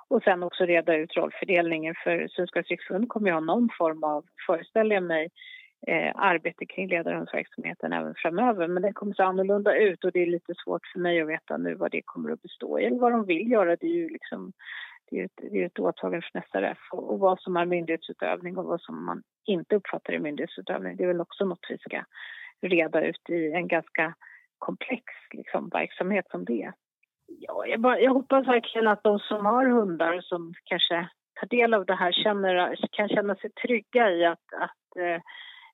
Och 0.07 0.23
sen 0.23 0.43
också 0.43 0.65
reda 0.65 0.95
ut 0.95 1.17
rollfördelningen 1.17 1.95
för 2.03 2.27
Synskadades 2.27 2.69
riksförbund 2.69 3.09
kommer 3.09 3.27
ju 3.27 3.33
ha 3.33 3.39
någon 3.39 3.69
form 3.77 4.03
av, 4.03 4.25
föreställer 4.47 4.95
jag 4.95 5.03
mig, 5.03 5.29
eh, 5.87 6.11
arbete 6.15 6.65
kring 6.65 6.87
ledarhundsverksamheten 6.87 7.93
även 7.93 8.15
framöver. 8.17 8.67
Men 8.67 8.83
den 8.83 8.93
kommer 8.93 9.13
se 9.13 9.23
annorlunda 9.23 9.75
ut 9.75 10.03
och 10.03 10.11
det 10.11 10.19
är 10.19 10.25
lite 10.25 10.53
svårt 10.63 10.87
för 10.93 10.99
mig 10.99 11.21
att 11.21 11.27
veta 11.27 11.57
nu 11.57 11.75
vad 11.75 11.91
det 11.91 12.01
kommer 12.05 12.31
att 12.31 12.41
bestå 12.41 12.79
i 12.79 12.85
eller 12.85 12.99
vad 12.99 13.11
de 13.11 13.25
vill 13.25 13.51
göra. 13.51 13.75
Det 13.75 13.87
är 13.87 13.95
ju 13.95 14.09
liksom 14.09 14.53
det 15.09 15.19
är 15.19 15.25
ett, 15.25 15.51
det 15.51 15.61
är 15.61 15.65
ett 15.65 15.79
åtagande 15.79 16.27
från 16.31 16.41
SRF 16.51 16.77
och, 16.91 17.11
och 17.11 17.19
vad 17.19 17.39
som 17.39 17.57
är 17.57 17.65
myndighetsutövning 17.65 18.57
och 18.57 18.65
vad 18.65 18.81
som 18.81 19.05
man 19.05 19.23
inte 19.45 19.75
uppfattar 19.75 20.13
i 20.13 20.19
myndighetsutövning. 20.19 20.95
Det 20.97 21.03
är 21.03 21.07
väl 21.07 21.21
också 21.21 21.45
något 21.45 21.65
vi 21.69 21.77
ska 21.77 22.03
reda 22.61 23.01
ut 23.01 23.29
i 23.29 23.51
en 23.51 23.67
ganska 23.67 24.13
komplex 24.57 25.03
liksom, 25.31 25.69
verksamhet 25.69 26.25
som 26.31 26.45
det 26.45 26.63
är. 26.63 26.73
Ja, 27.27 27.65
jag, 27.67 27.79
bara, 27.79 27.99
jag 27.99 28.13
hoppas 28.13 28.47
verkligen 28.47 28.87
att 28.87 29.03
de 29.03 29.19
som 29.19 29.45
har 29.45 29.65
hundar 29.65 30.21
som 30.21 30.53
kanske 30.63 31.09
tar 31.39 31.47
del 31.47 31.73
av 31.73 31.85
det 31.85 31.95
här 31.95 32.11
känner, 32.11 32.75
kan 32.91 33.09
känna 33.09 33.35
sig 33.35 33.49
trygga 33.51 34.11
i 34.11 34.25
att, 34.25 34.53
att 34.53 34.97
eh, 34.97 35.21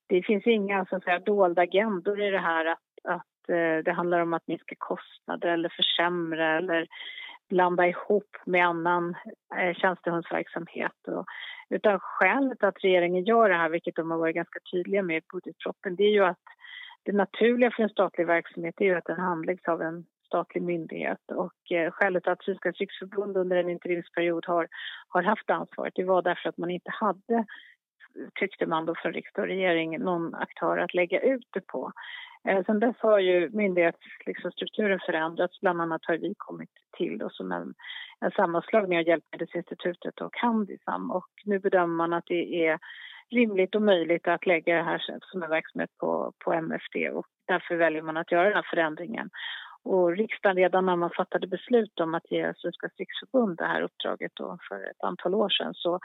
det 0.10 0.24
finns 0.24 0.48
inga 0.48 0.86
så 0.86 0.96
att 0.96 1.04
säga, 1.04 1.20
dolda 1.20 1.62
agendor 1.62 2.22
i 2.22 2.30
det 2.30 2.40
här 2.40 2.66
att, 2.66 2.80
att 3.04 3.50
eh, 3.50 3.84
det 3.86 3.92
handlar 3.92 4.20
om 4.20 4.34
att 4.34 4.48
minska 4.48 4.76
kostnader 4.78 5.50
eller 5.50 5.70
försämra 5.70 6.58
eller 6.58 6.88
blanda 7.50 7.88
ihop 7.88 8.38
med 8.46 8.68
annan 8.68 9.16
eh, 9.58 9.76
tjänstehundsverksamhet. 9.76 11.08
Och, 11.08 11.26
utan 11.70 12.00
skälet 12.00 12.64
att 12.64 12.84
regeringen 12.84 13.24
gör 13.24 13.50
det 13.50 13.56
här, 13.56 13.70
vilket 13.70 13.96
de 13.96 14.12
har 14.12 14.18
varit 14.18 14.36
ganska 14.36 14.60
tydliga 14.72 15.04
med 15.04 15.18
i 15.18 15.26
budgetproppen, 15.34 15.96
det 15.96 16.04
är 16.04 16.12
ju 16.12 16.26
att 16.26 16.44
det 17.04 17.12
naturliga 17.12 17.72
för 17.72 17.84
en 17.84 17.90
statlig 17.90 18.28
verksamhet 18.28 18.76
är 18.78 18.86
ju 18.86 18.96
att 18.96 19.06
den 19.06 19.20
handläggs 19.20 19.68
av 19.68 19.82
en 19.82 20.06
statlig 20.26 20.64
myndighet. 20.64 21.32
Och 21.32 21.72
eh, 21.72 21.92
skälet 21.92 22.28
att 22.28 22.44
Synskadades 22.44 22.80
riksförbund 22.80 23.38
under 23.38 23.58
en 23.58 23.70
interimsperiod 23.70 24.46
har, 24.48 24.68
har 25.08 25.24
haft 25.24 25.50
ansvaret 25.50 25.94
det 25.96 26.04
var 26.04 26.22
därför 26.22 26.50
att 26.50 26.58
man 26.58 26.70
inte 26.70 26.92
hade 26.94 27.46
tyckte 28.40 28.66
man 28.66 28.86
då 28.86 28.96
från 28.96 29.14
riksdag 29.14 29.44
och 29.44 29.48
regering, 29.48 30.00
någon 30.00 30.36
aktör 30.36 30.78
att 30.78 30.94
lägga 30.94 31.20
ut 31.20 31.48
det 31.54 31.68
på. 31.68 31.92
Eh, 32.48 32.66
sen 32.66 32.80
dess 32.80 32.96
har 33.00 33.20
ju 33.20 33.50
myndighetsstrukturen 33.50 34.92
liksom, 34.92 35.06
förändrats. 35.06 35.60
Bland 35.62 35.82
annat 35.82 36.06
har 36.06 36.18
vi 36.18 36.34
kommit 36.38 36.70
till 36.98 37.18
då 37.18 37.30
som 37.30 37.52
en, 37.52 37.74
en 38.20 38.32
sammanslagning 38.32 39.00
av 39.00 39.08
Hjälpmedelsinstitutet 39.08 40.22
och 40.22 40.38
Handisam. 40.38 41.12
Och 41.12 41.30
nu 41.46 41.60
bedömer 41.60 41.96
man 41.96 42.14
att 42.14 42.26
det 42.28 42.68
är 42.68 42.80
rimligt 43.32 43.76
och 43.76 43.82
möjligt 43.82 44.28
att 44.28 44.46
lägga 44.46 44.76
det 44.76 44.84
här 44.84 45.02
som 45.22 45.44
en 45.44 45.50
verksamhet 45.50 45.98
på, 45.98 46.34
på 46.46 46.54
MFD 46.54 46.96
och 47.14 47.28
därför 47.48 47.76
väljer 47.76 48.02
man 48.02 48.18
att 48.18 48.32
göra 48.32 48.44
den 48.44 48.54
här 48.54 48.68
förändringen. 48.70 49.30
Och 49.84 50.18
riksdagen 50.18 50.56
redan 50.56 50.86
när 50.86 50.96
man 50.96 51.10
fattade 51.10 51.48
beslut 51.48 52.00
om 52.00 52.16
att 52.16 52.32
ge 52.32 52.54
Svenska 52.56 52.90
riksförbund 52.98 53.58
det 53.58 53.66
här 53.66 53.82
uppdraget 53.82 54.32
då 54.36 54.58
för 54.70 54.90
ett 54.90 55.04
antal 55.04 55.36
år 55.36 55.50
sedan 55.50 55.74
så, 55.74 56.00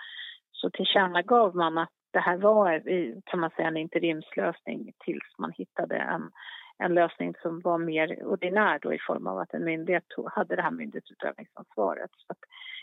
så 0.65 0.71
tillkännagav 0.71 1.57
man 1.57 1.79
att 1.79 1.91
det 2.13 2.21
här 2.21 2.37
var 2.37 2.83
kan 3.25 3.41
man 3.41 3.51
säga 3.51 3.69
en 3.69 3.77
interimslösning 3.77 4.93
tills 5.05 5.39
man 5.39 5.53
hittade 5.53 5.97
en, 5.97 6.31
en 6.79 6.95
lösning 6.95 7.35
som 7.43 7.61
var 7.61 7.79
mer 7.79 8.25
ordinär 8.27 8.79
då 8.83 8.95
i 8.95 8.99
form 8.99 9.27
av 9.27 9.39
att 9.39 9.55
en 9.55 9.65
myndighet 9.65 10.05
tog, 10.09 10.31
hade 10.31 10.57
det 10.57 10.63
här 10.63 10.71
myndighetsutövningsansvaret. 10.71 12.11
Så 12.17 12.35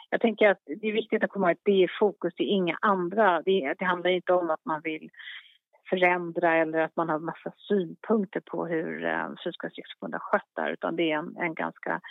jag 0.10 0.22
tänker 0.22 0.50
att 0.50 0.62
det 0.66 0.88
är 0.88 0.94
viktigt 0.94 1.24
att 1.24 1.30
komma 1.30 1.48
ihåg 1.48 1.58
att 1.58 1.66
det 1.66 1.84
är 1.84 1.92
fokus, 2.00 2.34
det 2.38 2.44
är 2.44 2.48
inga 2.48 2.78
andra. 2.82 3.42
Det, 3.42 3.74
det 3.80 3.86
handlar 3.86 4.10
inte 4.10 4.34
om 4.34 4.50
att 4.50 4.66
man 4.66 4.82
vill 4.84 5.10
förändra 5.90 6.56
eller 6.58 6.80
att 6.80 6.96
man 6.96 7.10
har 7.10 7.20
massa 7.20 7.52
synpunkter 7.58 8.40
på 8.40 8.66
hur 8.66 9.06
eh, 9.06 9.28
Sydsvenska 9.44 9.68
riksförbund 9.68 10.14
har 10.14 10.20
skött 10.20 10.52
det 10.56 10.62
här, 10.62 10.72
utan 10.72 10.96
det 10.96 11.12
är 11.12 11.18
en, 11.18 11.38
en 11.38 11.54
ganska 11.54 12.02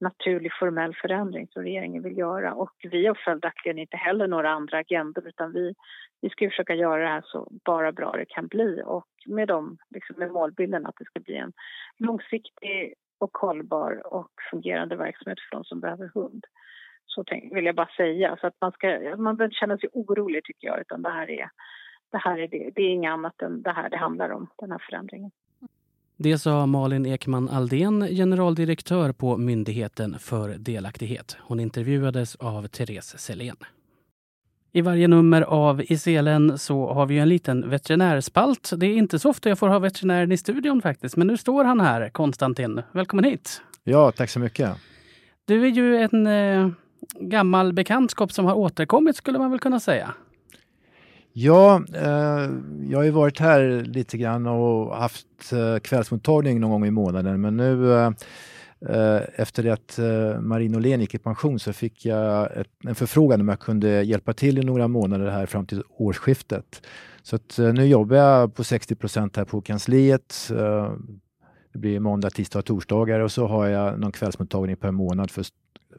naturlig 0.00 0.52
formell 0.58 0.94
förändring 0.94 1.48
som 1.48 1.62
regeringen 1.62 2.02
vill 2.02 2.18
göra. 2.18 2.54
Och 2.54 2.72
vi 2.82 3.06
har 3.06 3.14
följaktligen 3.14 3.78
inte 3.78 3.96
heller 3.96 4.26
några 4.26 4.50
andra 4.50 4.78
agendor 4.78 5.28
utan 5.28 5.52
vi, 5.52 5.74
vi 6.20 6.30
ska 6.30 6.48
försöka 6.48 6.74
göra 6.74 7.02
det 7.02 7.08
här 7.08 7.22
så 7.24 7.48
bara 7.64 7.92
bra 7.92 8.12
det 8.12 8.24
kan 8.28 8.46
bli 8.46 8.82
och 8.84 9.06
med, 9.26 9.48
dem, 9.48 9.78
liksom 9.90 10.16
med 10.18 10.30
målbilden 10.30 10.86
att 10.86 10.96
det 10.98 11.04
ska 11.04 11.20
bli 11.20 11.36
en 11.36 11.52
långsiktig 11.98 12.94
och 13.18 13.38
hållbar 13.38 14.14
och 14.14 14.32
fungerande 14.50 14.96
verksamhet 14.96 15.38
för 15.40 15.56
de 15.56 15.64
som 15.64 15.80
behöver 15.80 16.10
hund. 16.14 16.44
Så 17.06 17.24
tänk, 17.24 17.54
vill 17.54 17.64
jag 17.64 17.74
bara 17.74 17.90
säga. 17.96 18.36
Så 18.40 18.46
att 18.46 18.56
man, 18.60 18.72
ska, 18.72 18.86
man 19.16 19.36
behöver 19.36 19.44
inte 19.44 19.60
känna 19.60 19.78
sig 19.78 19.88
orolig 19.92 20.44
tycker 20.44 20.66
jag 20.66 20.80
utan 20.80 21.02
det 21.02 21.10
här 21.10 21.30
är 21.30 21.50
det 22.12 22.18
här 22.18 22.38
är 22.38 22.48
det. 22.48 22.70
Det 22.74 22.82
är 22.82 22.88
inget 22.90 23.12
annat 23.12 23.42
än 23.42 23.62
det 23.62 23.72
här 23.72 23.90
det 23.90 23.96
handlar 23.96 24.30
om, 24.30 24.50
den 24.58 24.72
här 24.72 24.82
förändringen. 24.90 25.30
Det 26.22 26.38
sa 26.38 26.66
Malin 26.66 27.06
Ekman 27.06 27.48
Aldén, 27.48 28.06
generaldirektör 28.08 29.12
på 29.12 29.36
Myndigheten 29.36 30.18
för 30.18 30.48
delaktighet. 30.48 31.36
Hon 31.40 31.60
intervjuades 31.60 32.36
av 32.36 32.66
Therese 32.66 33.18
Selén. 33.18 33.56
I 34.72 34.80
varje 34.80 35.08
nummer 35.08 35.42
av 35.42 35.82
I 35.82 35.98
selen 35.98 36.58
så 36.58 36.92
har 36.92 37.06
vi 37.06 37.18
en 37.18 37.28
liten 37.28 37.70
veterinärspalt. 37.70 38.70
Det 38.76 38.86
är 38.86 38.96
inte 38.96 39.18
så 39.18 39.30
ofta 39.30 39.48
jag 39.48 39.58
får 39.58 39.68
ha 39.68 39.78
veterinären 39.78 40.32
i 40.32 40.36
studion 40.36 40.82
faktiskt, 40.82 41.16
men 41.16 41.26
nu 41.26 41.36
står 41.36 41.64
han 41.64 41.80
här, 41.80 42.08
Konstantin. 42.08 42.82
Välkommen 42.92 43.24
hit! 43.24 43.62
Ja, 43.84 44.12
tack 44.12 44.30
så 44.30 44.40
mycket. 44.40 44.76
Du 45.44 45.66
är 45.66 45.70
ju 45.70 45.96
en 45.96 46.26
eh, 46.26 46.70
gammal 47.20 47.72
bekantskap 47.72 48.32
som 48.32 48.44
har 48.44 48.54
återkommit 48.54 49.16
skulle 49.16 49.38
man 49.38 49.50
väl 49.50 49.60
kunna 49.60 49.80
säga? 49.80 50.14
Ja, 51.42 51.82
eh, 51.94 52.50
jag 52.88 52.98
har 52.98 53.04
ju 53.04 53.10
varit 53.10 53.38
här 53.38 53.84
lite 53.84 54.18
grann 54.18 54.46
och 54.46 54.96
haft 54.96 55.26
eh, 55.52 55.78
kvällsmottagning 55.78 56.60
någon 56.60 56.70
gång 56.70 56.86
i 56.86 56.90
månaden 56.90 57.40
men 57.40 57.56
nu 57.56 57.92
eh, 57.92 58.12
eh 58.88 59.20
efter 59.34 59.62
det 59.62 59.70
att 59.70 59.98
eh, 59.98 60.40
Marin 60.40 60.74
Åhlén 60.74 61.00
gick 61.00 61.14
i 61.14 61.18
pension 61.18 61.58
så 61.58 61.72
fick 61.72 62.04
jag 62.04 62.56
ett, 62.56 62.68
en 62.84 62.94
förfrågan 62.94 63.40
om 63.40 63.48
jag 63.48 63.60
kunde 63.60 64.02
hjälpa 64.02 64.32
till 64.32 64.58
i 64.58 64.62
några 64.62 64.88
månader 64.88 65.30
här 65.30 65.46
fram 65.46 65.66
till 65.66 65.82
årsskiftet. 65.88 66.82
Så 67.22 67.36
att, 67.36 67.58
eh, 67.58 67.72
nu 67.72 67.86
jobbar 67.86 68.16
jag 68.16 68.54
på 68.54 68.64
60 68.64 68.94
procent 68.94 69.36
här 69.36 69.44
på 69.44 69.60
kansliet. 69.60 70.50
Eh, 70.50 70.92
det 71.72 71.78
blir 71.78 72.00
måndag, 72.00 72.30
tisdag 72.30 72.58
och 72.58 72.64
torsdagar 72.64 73.20
och 73.20 73.32
så 73.32 73.46
har 73.46 73.66
jag 73.66 74.00
någon 74.00 74.12
kvällsmottagning 74.12 74.76
per 74.76 74.90
månad 74.90 75.30
för 75.30 75.44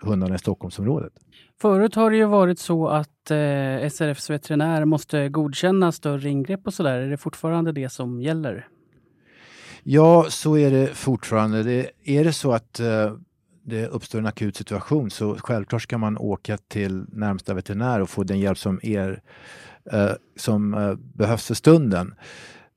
hundarna 0.01 0.35
i 0.35 0.39
Stockholmsområdet. 0.39 1.13
Förut 1.61 1.95
har 1.95 2.11
det 2.11 2.17
ju 2.17 2.25
varit 2.25 2.59
så 2.59 2.87
att 2.87 3.31
eh, 3.31 3.89
SRFs 3.89 4.29
veterinär 4.29 4.85
måste 4.85 5.29
godkänna 5.29 5.91
större 5.91 6.29
ingrepp 6.29 6.67
och 6.67 6.73
sådär. 6.73 6.99
Är 6.99 7.09
det 7.09 7.17
fortfarande 7.17 7.71
det 7.71 7.89
som 7.89 8.21
gäller? 8.21 8.67
Ja, 9.83 10.25
så 10.29 10.57
är 10.57 10.71
det 10.71 10.87
fortfarande. 10.87 11.63
Det, 11.63 11.91
är 12.03 12.23
det 12.23 12.33
så 12.33 12.51
att 12.51 12.79
eh, 12.79 13.13
det 13.65 13.87
uppstår 13.87 14.19
en 14.19 14.25
akut 14.25 14.55
situation 14.55 15.09
så 15.09 15.35
självklart 15.35 15.81
ska 15.81 15.97
man 15.97 16.17
åka 16.17 16.57
till 16.57 17.05
närmsta 17.11 17.53
veterinär 17.53 18.01
och 18.01 18.09
få 18.09 18.23
den 18.23 18.39
hjälp 18.39 18.57
som, 18.57 18.79
er, 18.83 19.21
eh, 19.91 20.11
som 20.35 20.73
eh, 20.73 20.95
behövs 20.95 21.47
för 21.47 21.53
stunden. 21.53 22.15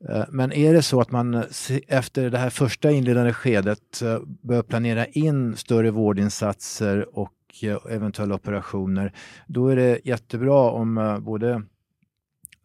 Eh, 0.09 0.25
men 0.29 0.53
är 0.53 0.75
det 0.75 0.83
så 0.83 1.01
att 1.01 1.11
man 1.11 1.45
efter 1.89 2.31
det 2.31 2.39
här 2.39 2.51
första 2.51 2.91
inledande 2.91 3.33
skedet 3.33 4.03
eh, 4.03 4.19
bör 4.43 4.63
planera 4.63 5.07
in 5.07 5.57
större 5.57 5.91
vårdinsatser 5.91 7.19
och 7.19 7.33
och 7.55 7.65
eh, 7.65 7.95
eventuella 7.97 8.35
operationer, 8.35 9.13
då 9.47 9.69
är 9.69 9.77
det 9.77 10.01
jättebra 10.05 10.71
om 10.71 10.99
eh, 10.99 11.19
både 11.19 11.63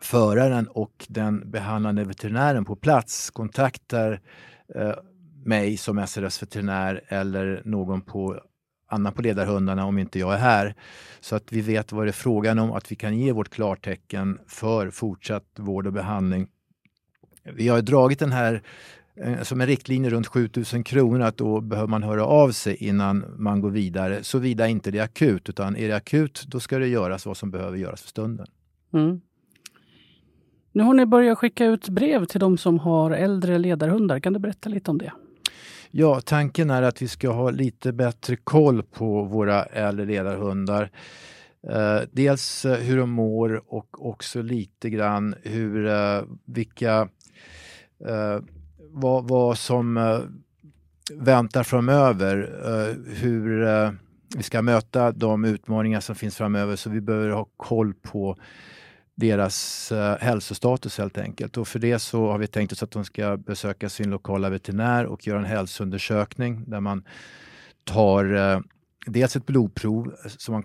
föraren 0.02 0.68
och 0.68 1.06
den 1.10 1.52
behandlande 1.52 2.04
veterinären 2.04 2.66
på 2.66 2.76
plats 2.76 3.30
kontaktar 3.30 4.22
eh, 4.76 4.94
mig 5.46 5.78
som 5.78 6.08
SRS-veterinär 6.08 7.02
eller 7.08 7.62
någon 7.66 8.02
på 8.02 8.42
annan 8.88 9.14
på 9.14 9.22
ledarhundarna 9.22 9.86
om 9.86 9.98
inte 9.98 10.20
jag 10.20 10.34
är 10.34 10.38
här. 10.38 10.76
Så 11.20 11.36
att 11.36 11.52
vi 11.52 11.62
vet 11.62 11.92
vad 11.92 12.06
det 12.06 12.10
är 12.10 12.12
frågan 12.12 12.60
om, 12.60 12.72
att 12.72 12.92
vi 12.92 12.96
kan 12.96 13.18
ge 13.18 13.32
vårt 13.32 13.50
klartecken 13.50 14.40
för 14.48 14.90
fortsatt 14.90 15.46
vård 15.58 15.88
och 15.88 15.94
behandling 15.94 16.48
vi 17.44 17.68
har 17.68 17.82
dragit 17.82 18.20
den 18.20 18.32
här 18.32 18.62
som 19.44 19.62
en 19.62 19.68
riktlinje 19.68 20.10
runt 20.10 20.28
7000 20.28 20.84
kronor 20.84 21.22
att 21.22 21.38
då 21.38 21.62
behöver 21.62 21.88
man 21.88 22.04
höra 22.04 22.26
av 22.26 22.52
sig 22.52 22.76
innan 22.76 23.26
man 23.38 23.62
går 23.62 23.70
vidare. 23.70 24.24
Såvida 24.24 24.68
inte 24.68 24.92
det 24.92 25.00
är 25.00 25.04
akut, 25.04 25.50
utan 25.50 25.76
är 25.76 25.88
det 25.88 25.96
akut 25.96 26.44
då 26.48 26.60
ska 26.60 26.80
det 26.80 26.88
göras 26.88 27.26
vad 27.26 27.38
som 27.38 27.52
behöver 27.52 27.78
göras 27.78 28.02
för 28.02 28.10
stunden. 28.10 28.48
Mm. 28.94 29.22
Nu 30.72 30.84
har 30.84 30.94
ni 30.94 31.06
börjat 31.06 31.38
skicka 31.38 31.66
ut 31.66 31.90
brev 31.90 32.26
till 32.26 32.40
de 32.40 32.58
som 32.58 32.80
har 32.80 33.12
äldre 33.12 33.58
ledarhundar. 33.58 34.20
Kan 34.20 34.34
du 34.34 34.40
berätta 34.40 34.70
lite 34.70 34.92
om 34.92 34.98
det? 34.98 35.12
Ja, 35.92 36.22
tanken 36.22 36.70
är 36.70 36.82
att 36.82 37.02
vi 37.02 37.08
ska 37.08 37.30
ha 37.30 37.50
lite 37.50 37.94
bättre 37.94 38.36
koll 38.36 38.84
på 38.84 39.24
våra 39.24 39.64
äldre 39.64 40.06
ledarhundar. 40.06 40.92
Eh, 41.68 42.02
dels 42.12 42.66
eh, 42.66 42.78
hur 42.78 42.98
de 42.98 43.10
mår 43.10 43.74
och 43.74 44.10
också 44.10 44.42
lite 44.42 44.90
grann 44.90 45.36
hur, 45.44 45.88
eh, 45.88 46.22
vilka 46.46 47.10
eh, 48.08 48.40
vad, 48.92 49.28
vad 49.28 49.58
som 49.58 49.98
eh, 49.98 50.20
väntar 51.14 51.64
framöver. 51.64 52.60
Eh, 52.66 53.14
hur 53.14 53.68
eh, 53.68 53.92
vi 54.38 54.44
ska 54.44 54.62
möta 54.62 55.12
de 55.12 55.46
utmaningar 55.46 56.00
som 56.00 56.16
finns 56.16 56.36
framöver 56.36 56.76
så 56.76 56.90
vi 56.90 57.02
behöver 57.02 57.30
ha 57.30 57.48
koll 57.58 57.94
på 57.94 58.38
deras 59.16 59.92
eh, 59.92 60.18
hälsostatus 60.20 60.98
helt 60.98 61.18
enkelt. 61.18 61.58
Och 61.58 61.68
för 61.68 61.80
det 61.80 62.00
så 62.00 62.32
har 62.32 62.38
vi 62.38 62.48
tänkt 62.48 62.72
oss 62.72 62.84
att 62.84 62.92
de 62.92 63.06
ska 63.06 63.38
besöka 63.38 63.90
sin 63.90 64.10
lokala 64.10 64.50
veterinär 64.50 65.06
och 65.06 65.28
göra 65.28 65.40
en 65.40 65.46
hälsoundersökning 65.46 66.64
där 66.68 66.80
man 66.80 67.04
tar 67.84 68.36
eh, 68.36 68.60
dels 69.06 69.36
ett 69.36 69.46
blodprov 69.46 70.16
så 70.26 70.52
man 70.52 70.64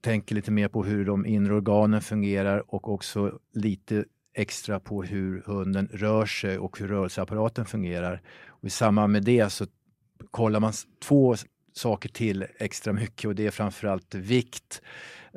tänker 0.00 0.34
lite 0.34 0.50
mer 0.50 0.68
på 0.68 0.84
hur 0.84 1.04
de 1.04 1.26
inre 1.26 1.54
organen 1.54 2.00
fungerar 2.00 2.74
och 2.74 2.88
också 2.88 3.38
lite 3.54 4.04
extra 4.34 4.80
på 4.80 5.02
hur 5.02 5.42
hunden 5.46 5.88
rör 5.92 6.26
sig 6.26 6.58
och 6.58 6.78
hur 6.78 6.88
rörelseapparaten 6.88 7.64
fungerar. 7.64 8.22
Och 8.48 8.64
I 8.64 8.70
samband 8.70 9.12
med 9.12 9.24
det 9.24 9.50
så 9.50 9.66
kollar 10.30 10.60
man 10.60 10.72
två 11.04 11.36
saker 11.72 12.08
till 12.08 12.46
extra 12.58 12.92
mycket 12.92 13.28
och 13.28 13.34
det 13.34 13.46
är 13.46 13.50
framförallt 13.50 14.14
vikt 14.14 14.82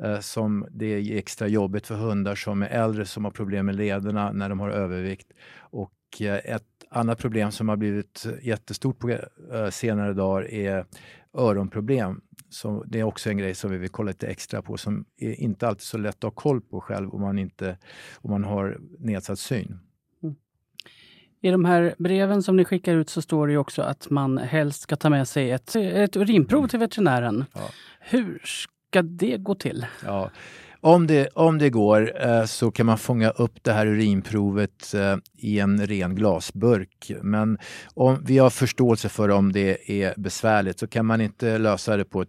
eh, 0.02 0.20
som 0.20 0.66
det 0.70 0.86
är 0.86 1.16
extra 1.16 1.48
jobbigt 1.48 1.86
för 1.86 1.94
hundar 1.94 2.34
som 2.34 2.62
är 2.62 2.68
äldre 2.68 3.06
som 3.06 3.24
har 3.24 3.32
problem 3.32 3.66
med 3.66 3.74
lederna 3.74 4.32
när 4.32 4.48
de 4.48 4.60
har 4.60 4.70
övervikt. 4.70 5.32
Och 5.58 5.92
eh, 6.20 6.54
ett 6.54 6.62
annat 6.90 7.18
problem 7.18 7.52
som 7.52 7.68
har 7.68 7.76
blivit 7.76 8.26
jättestort 8.42 8.98
på 8.98 9.10
eh, 9.10 9.70
senare 9.70 10.12
dagar 10.12 10.50
är 10.50 10.84
öronproblem. 11.34 12.20
Så 12.56 12.84
det 12.86 13.00
är 13.00 13.04
också 13.04 13.30
en 13.30 13.38
grej 13.38 13.54
som 13.54 13.70
vi 13.70 13.78
vill 13.78 13.88
kolla 13.88 14.08
lite 14.08 14.26
extra 14.26 14.62
på 14.62 14.76
som 14.76 15.04
är 15.16 15.40
inte 15.40 15.68
alltid 15.68 15.82
så 15.82 15.98
lätt 15.98 16.16
att 16.16 16.22
ha 16.22 16.30
koll 16.30 16.60
på 16.60 16.80
själv 16.80 17.14
om 17.14 17.20
man, 17.20 17.38
inte, 17.38 17.78
om 18.14 18.30
man 18.30 18.44
har 18.44 18.78
nedsatt 18.98 19.38
syn. 19.38 19.78
Mm. 20.22 20.36
I 21.40 21.50
de 21.50 21.64
här 21.64 21.94
breven 21.98 22.42
som 22.42 22.56
ni 22.56 22.64
skickar 22.64 22.94
ut 22.94 23.10
så 23.10 23.22
står 23.22 23.48
det 23.48 23.56
också 23.56 23.82
att 23.82 24.10
man 24.10 24.38
helst 24.38 24.80
ska 24.80 24.96
ta 24.96 25.10
med 25.10 25.28
sig 25.28 25.50
ett, 25.50 25.76
ett 25.76 26.16
urinprov 26.16 26.68
till 26.68 26.78
veterinären. 26.78 27.44
Ja. 27.54 27.68
Hur 28.00 28.42
ska 28.44 29.02
det 29.02 29.36
gå 29.36 29.54
till? 29.54 29.86
Ja. 30.04 30.30
Om 30.80 31.06
det, 31.06 31.28
om 31.34 31.58
det 31.58 31.70
går 31.70 32.26
eh, 32.26 32.44
så 32.44 32.70
kan 32.70 32.86
man 32.86 32.98
fånga 32.98 33.30
upp 33.30 33.64
det 33.64 33.72
här 33.72 33.86
urinprovet 33.86 34.94
eh, 34.94 35.16
i 35.34 35.58
en 35.58 35.86
ren 35.86 36.14
glasburk. 36.14 37.12
Men 37.22 37.58
om 37.94 38.24
vi 38.24 38.38
har 38.38 38.50
förståelse 38.50 39.08
för 39.08 39.28
om 39.28 39.52
det 39.52 39.90
är 40.02 40.14
besvärligt 40.16 40.78
så 40.78 40.86
kan 40.86 41.06
man 41.06 41.20
inte 41.20 41.58
lösa 41.58 41.96
det 41.96 42.04
på 42.04 42.22
ett 42.22 42.28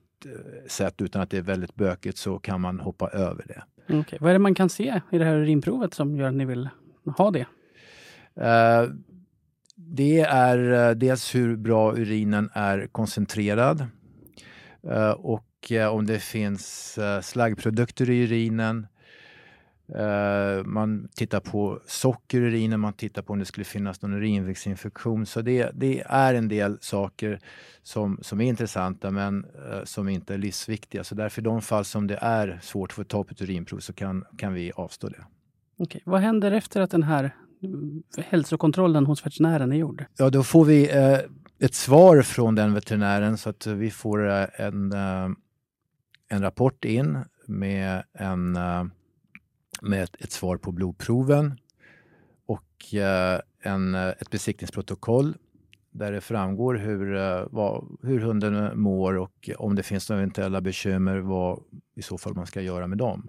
sätt 0.67 1.01
utan 1.01 1.21
att 1.21 1.29
det 1.29 1.37
är 1.37 1.41
väldigt 1.41 1.75
bökigt 1.75 2.17
så 2.17 2.39
kan 2.39 2.61
man 2.61 2.79
hoppa 2.79 3.09
över 3.09 3.45
det. 3.47 3.63
Okay. 3.95 4.19
Vad 4.21 4.29
är 4.29 4.33
det 4.33 4.39
man 4.39 4.55
kan 4.55 4.69
se 4.69 5.01
i 5.11 5.17
det 5.17 5.25
här 5.25 5.35
urinprovet 5.35 5.93
som 5.93 6.15
gör 6.15 6.27
att 6.27 6.33
ni 6.33 6.45
vill 6.45 6.69
ha 7.17 7.31
det? 7.31 7.45
Uh, 8.37 8.93
det 9.75 10.19
är 10.19 10.89
uh, 10.89 10.97
dels 10.97 11.35
hur 11.35 11.55
bra 11.55 11.93
urinen 11.95 12.49
är 12.53 12.87
koncentrerad 12.87 13.85
uh, 14.85 15.09
och 15.09 15.43
Eh, 15.71 15.87
om 15.87 16.05
det 16.05 16.19
finns 16.19 16.97
eh, 16.97 17.21
slaggprodukter 17.21 18.09
i 18.09 18.23
urinen. 18.23 18.87
Eh, 19.95 20.63
man 20.65 21.07
tittar 21.15 21.39
på 21.39 21.79
socker 21.85 22.41
i 22.41 22.41
urinen, 22.41 22.79
man 22.79 22.93
tittar 22.93 23.21
på 23.21 23.33
om 23.33 23.39
det 23.39 23.45
skulle 23.45 23.63
finnas 23.63 24.01
någon 24.01 24.13
urinvägsinfektion. 24.13 25.25
Så 25.25 25.41
det, 25.41 25.71
det 25.73 26.03
är 26.05 26.33
en 26.33 26.47
del 26.47 26.77
saker 26.81 27.39
som, 27.83 28.19
som 28.21 28.41
är 28.41 28.45
intressanta 28.45 29.11
men 29.11 29.45
som 29.83 30.09
inte 30.09 30.33
är 30.33 30.37
livsviktiga. 30.37 31.03
Så 31.03 31.15
därför 31.15 31.41
i 31.41 31.43
de 31.43 31.61
fall 31.61 31.85
som 31.85 32.07
det 32.07 32.17
är 32.21 32.59
svårt 32.61 32.91
att 32.91 32.95
få 32.95 33.03
ta 33.03 33.23
på 33.23 33.31
ett 33.31 33.41
urinprov 33.41 33.79
så 33.79 33.93
kan, 33.93 34.25
kan 34.37 34.53
vi 34.53 34.71
avstå 34.75 35.09
det. 35.09 35.25
Okej. 35.79 36.01
Vad 36.05 36.21
händer 36.21 36.51
efter 36.51 36.81
att 36.81 36.91
den 36.91 37.03
här 37.03 37.35
mm, 37.63 38.03
hälsokontrollen 38.17 39.05
hos 39.05 39.25
veterinären 39.25 39.71
är 39.71 39.75
gjord? 39.75 40.05
Ja, 40.17 40.29
då 40.29 40.43
får 40.43 40.65
vi 40.65 40.97
eh, 40.97 41.19
ett 41.59 41.73
svar 41.73 42.21
från 42.21 42.55
den 42.55 42.73
veterinären 42.73 43.37
så 43.37 43.49
att 43.49 43.67
vi 43.67 43.91
får 43.91 44.19
en, 44.27 44.91
en 46.29 46.41
rapport 46.41 46.85
in 46.85 47.17
med, 47.47 48.03
en, 48.13 48.55
eh, 48.55 48.83
med 49.81 50.03
ett, 50.03 50.15
ett 50.19 50.31
svar 50.31 50.57
på 50.57 50.71
blodproven 50.71 51.59
och 52.45 52.93
eh, 52.93 53.41
en, 53.59 53.95
eh, 53.95 54.07
ett 54.07 54.29
besiktningsprotokoll 54.29 55.37
där 55.91 56.11
det 56.11 56.21
framgår 56.21 56.75
hur, 56.75 57.15
eh, 57.15 57.43
vad, 57.51 57.97
hur 58.01 58.19
hunden 58.19 58.79
mår 58.79 59.17
och 59.17 59.49
om 59.57 59.75
det 59.75 59.83
finns 59.83 60.09
några 60.09 60.21
eventuella 60.21 60.61
bekymmer, 60.61 61.17
vad 61.17 61.63
i 61.95 62.01
så 62.01 62.17
fall 62.17 62.33
man 62.33 62.47
ska 62.47 62.61
göra 62.61 62.87
med 62.87 62.97
dem. 62.97 63.27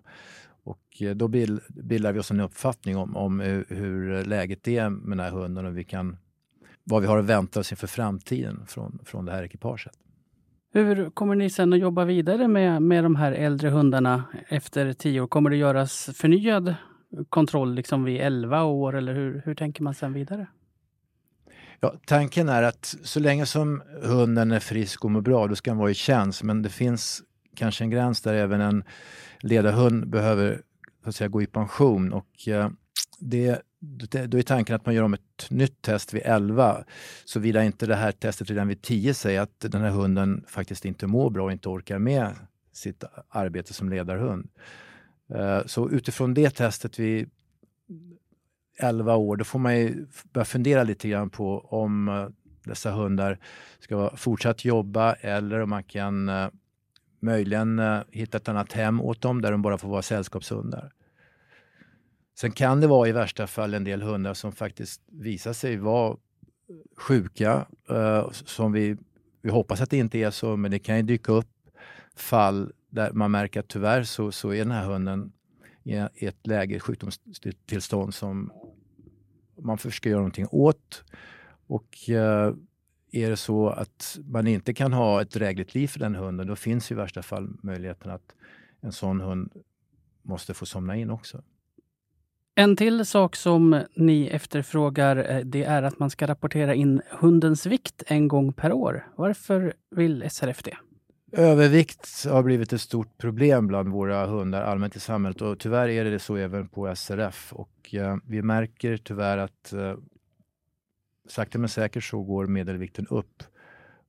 Och 0.65 1.03
då 1.17 1.29
bildar 1.29 2.13
vi 2.13 2.19
oss 2.19 2.31
en 2.31 2.41
uppfattning 2.41 2.97
om, 2.97 3.17
om 3.17 3.41
hur 3.69 4.25
läget 4.25 4.69
är 4.69 4.91
med 4.91 5.19
den 5.19 5.25
här 5.25 5.31
hunden 5.31 5.67
och 5.67 5.79
vi 5.79 5.85
kan, 5.85 6.17
vad 6.85 7.03
vi 7.03 7.09
har 7.09 7.19
att 7.19 7.25
vänta 7.25 7.61
oss 7.61 7.73
inför 7.73 7.87
framtiden 7.87 8.67
från, 8.67 8.99
från 9.05 9.25
det 9.25 9.33
här 9.33 9.43
ekipaget. 9.43 9.93
Hur 10.73 11.11
kommer 11.11 11.35
ni 11.35 11.51
sen 11.51 11.73
att 11.73 11.79
jobba 11.79 12.05
vidare 12.05 12.49
med, 12.49 12.83
med 12.83 13.05
de 13.05 13.17
här 13.17 13.33
äldre 13.33 13.69
hundarna 13.69 14.25
efter 14.49 14.93
tio 14.93 15.21
år? 15.21 15.27
Kommer 15.27 15.51
det 15.51 15.57
göras 15.57 16.11
förnyad 16.15 16.75
kontroll 17.29 17.75
liksom 17.75 18.05
vid 18.05 18.21
elva 18.21 18.65
år 18.65 18.97
eller 18.97 19.15
hur, 19.15 19.43
hur 19.45 19.55
tänker 19.55 19.83
man 19.83 19.95
sen 19.95 20.13
vidare? 20.13 20.47
Ja, 21.81 21.95
tanken 22.07 22.49
är 22.49 22.63
att 22.63 22.95
så 23.03 23.21
länge 23.21 23.47
som 23.47 23.83
hunden 24.03 24.53
är 24.53 24.61
frisk 24.61 25.05
och 25.05 25.11
mår 25.11 25.21
bra, 25.21 25.47
då 25.47 25.57
ska 25.57 25.71
den 25.71 25.79
vara 25.79 25.91
i 25.91 25.95
tjänst. 25.95 26.43
Men 26.43 26.63
det 26.63 26.69
finns 26.69 27.23
kanske 27.57 27.85
en 27.85 27.91
gräns 27.91 28.23
där 28.23 28.35
även 28.35 28.61
en 28.61 28.85
ledarhund 29.41 30.09
behöver 30.09 30.63
så 31.03 31.09
att 31.09 31.15
säga, 31.15 31.29
gå 31.29 31.43
i 31.43 31.47
pension. 31.47 32.13
Och, 32.13 32.49
eh, 32.49 32.71
det, 33.21 33.63
då 33.81 34.39
är 34.39 34.43
tanken 34.43 34.77
att 34.77 34.87
man 34.87 34.95
gör 34.95 35.03
om 35.03 35.15
ett 35.15 35.47
nytt 35.51 35.83
test 35.83 36.15
vid 36.15 36.23
11. 36.25 36.85
Såvida 37.25 37.65
inte 37.65 37.87
det 37.87 37.97
här 37.97 38.13
testet 38.13 38.51
redan 38.51 38.69
vid 38.69 38.83
10 38.83 39.15
säger 39.15 39.41
att 39.41 39.61
den 39.61 39.83
här 39.83 39.91
hunden 39.91 40.45
faktiskt 40.49 40.85
inte 40.85 41.07
mår 41.07 41.31
bra 41.31 41.45
och 41.45 41.53
inte 41.53 41.69
orkar 41.69 41.99
med 41.99 42.35
sitt 42.73 43.05
arbete 43.29 43.75
som 43.75 43.89
ledarhund. 43.89 44.49
Eh, 45.35 45.67
så 45.67 45.91
utifrån 45.91 46.35
det 46.35 46.51
testet 46.51 46.99
vid 46.99 47.31
11 48.79 49.17
år, 49.17 49.37
då 49.37 49.45
får 49.45 49.59
man 49.59 49.79
ju 49.79 50.07
börja 50.33 50.45
fundera 50.45 50.83
lite 50.83 51.09
grann 51.09 51.31
på 51.31 51.61
om 51.61 52.09
eh, 52.09 52.29
dessa 52.65 52.91
hundar 52.91 53.39
ska 53.79 54.17
fortsatt 54.17 54.65
jobba 54.65 55.13
eller 55.13 55.61
om 55.61 55.71
man 55.71 55.85
kan 55.85 56.29
eh, 56.29 56.49
möjligen 57.21 57.83
hitta 58.11 58.37
ett 58.37 58.49
annat 58.49 58.73
hem 58.73 59.01
åt 59.01 59.21
dem 59.21 59.43
där 59.43 59.53
de 59.53 59.63
bara 59.63 59.79
får 59.79 59.89
vara 59.89 60.03
sällskapshundar. 60.03 60.93
Sen 62.41 62.53
kan 62.53 62.81
det 62.81 62.87
vara 62.87 63.09
i 63.09 63.13
värsta 63.13 63.47
fall 63.47 63.75
en 63.75 63.85
del 63.85 64.03
hundar 64.03 64.35
som 64.35 64.53
faktiskt 64.53 65.03
visar 65.07 65.53
sig 65.53 65.77
vara 65.77 66.11
eh, 66.11 66.17
sjuka, 66.97 67.67
eh, 67.91 68.31
som 68.31 68.73
vi, 68.73 68.97
vi 69.43 69.51
hoppas 69.51 69.81
att 69.81 69.91
det 69.91 69.97
inte 69.97 70.19
är 70.19 70.31
så, 70.31 70.57
men 70.57 70.71
det 70.71 70.79
kan 70.79 70.97
ju 70.97 71.03
dyka 71.03 71.33
upp 71.33 71.51
fall 72.17 72.73
där 72.91 73.13
man 73.13 73.31
märker 73.31 73.61
att 73.61 73.69
tyvärr 73.69 74.03
så, 74.03 74.33
så 74.33 74.53
är 74.53 74.59
den 74.59 74.71
här 74.71 74.87
hunden 74.87 75.33
i 76.15 76.27
ett 76.27 76.47
läge, 76.47 76.81
sjukdomstillstånd 76.81 78.15
som 78.15 78.53
man 79.59 79.79
försöker 79.79 80.11
göra 80.11 80.21
någonting 80.21 80.47
åt. 80.51 81.05
Och 81.67 82.11
eh, 82.11 82.55
är 83.13 83.31
det 83.31 83.37
så 83.37 83.69
att 83.69 84.19
man 84.25 84.47
inte 84.47 84.75
kan 84.75 84.93
ha 84.93 85.23
ett 85.23 85.31
drägligt 85.31 85.75
liv 85.75 85.89
för 85.89 85.99
den 85.99 86.15
hunden, 86.15 86.47
då 86.47 86.57
finns 86.57 86.91
i 86.91 86.95
värsta 86.95 87.23
fall 87.23 87.49
möjligheten 87.63 88.11
att 88.11 88.35
en 88.81 88.93
sån 88.93 89.21
hund 89.21 89.53
måste 90.23 90.55
få 90.55 90.67
somna 90.67 90.97
in 90.97 91.11
också. 91.11 91.43
En 92.59 92.77
till 92.77 93.07
sak 93.07 93.37
som 93.37 93.83
ni 93.95 94.27
efterfrågar 94.27 95.17
eh, 95.17 95.41
det 95.45 95.65
är 95.65 95.83
att 95.83 95.99
man 95.99 96.11
ska 96.11 96.27
rapportera 96.27 96.75
in 96.75 97.03
hundens 97.11 97.67
vikt 97.67 98.03
en 98.07 98.29
gång 98.29 98.53
per 98.53 98.73
år. 98.73 99.07
Varför 99.17 99.75
vill 99.91 100.31
SRF 100.31 100.63
det? 100.63 100.77
Övervikt 101.33 102.27
har 102.31 102.43
blivit 102.43 102.73
ett 102.73 102.81
stort 102.81 103.19
problem 103.19 103.67
bland 103.67 103.89
våra 103.89 104.27
hundar 104.27 104.63
allmänt 104.63 104.97
i 104.97 105.01
samhället 105.01 105.43
och 105.43 105.59
tyvärr 105.59 105.89
är 105.89 106.05
det 106.05 106.19
så 106.19 106.37
även 106.37 106.69
på 106.69 106.95
SRF. 106.97 107.53
Och, 107.53 107.95
eh, 107.95 108.17
vi 108.25 108.43
märker 108.43 108.97
tyvärr 108.97 109.39
att 109.39 109.73
eh, 109.73 109.95
sakta 111.29 111.59
men 111.59 111.69
säkert 111.69 112.05
så 112.05 112.23
går 112.23 112.47
medelvikten 112.47 113.07
upp. 113.07 113.43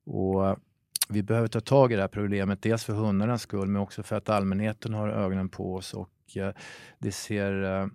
Och, 0.06 0.48
eh, 0.48 0.56
vi 1.10 1.24
behöver 1.24 1.48
ta 1.48 1.60
tag 1.60 1.92
i 1.92 1.96
det 1.96 2.02
här 2.02 2.08
problemet, 2.08 2.62
dels 2.62 2.84
för 2.84 2.94
hundarnas 2.94 3.42
skull 3.42 3.68
men 3.68 3.82
också 3.82 4.04
för 4.04 4.16
att 4.16 4.30
allmänheten 4.30 4.94
har 4.94 5.10
ögonen 5.10 5.50
på 5.50 5.76
oss 5.76 5.94
och 5.94 6.38
eh, 6.38 6.54
det 7.00 7.12
ser 7.12 7.64
eh, 7.64 7.88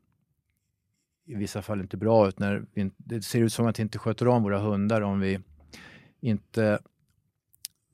i 1.24 1.34
vissa 1.34 1.62
fall 1.62 1.80
inte 1.80 1.96
bra 1.96 2.28
ut. 2.28 2.38
När 2.38 2.64
vi, 2.72 2.90
det 2.96 3.22
ser 3.22 3.40
ut 3.40 3.52
som 3.52 3.66
att 3.66 3.78
vi 3.78 3.82
inte 3.82 3.98
sköter 3.98 4.28
om 4.28 4.42
våra 4.42 4.58
hundar 4.58 5.00
om 5.00 5.20
vi 5.20 5.40
inte 6.20 6.78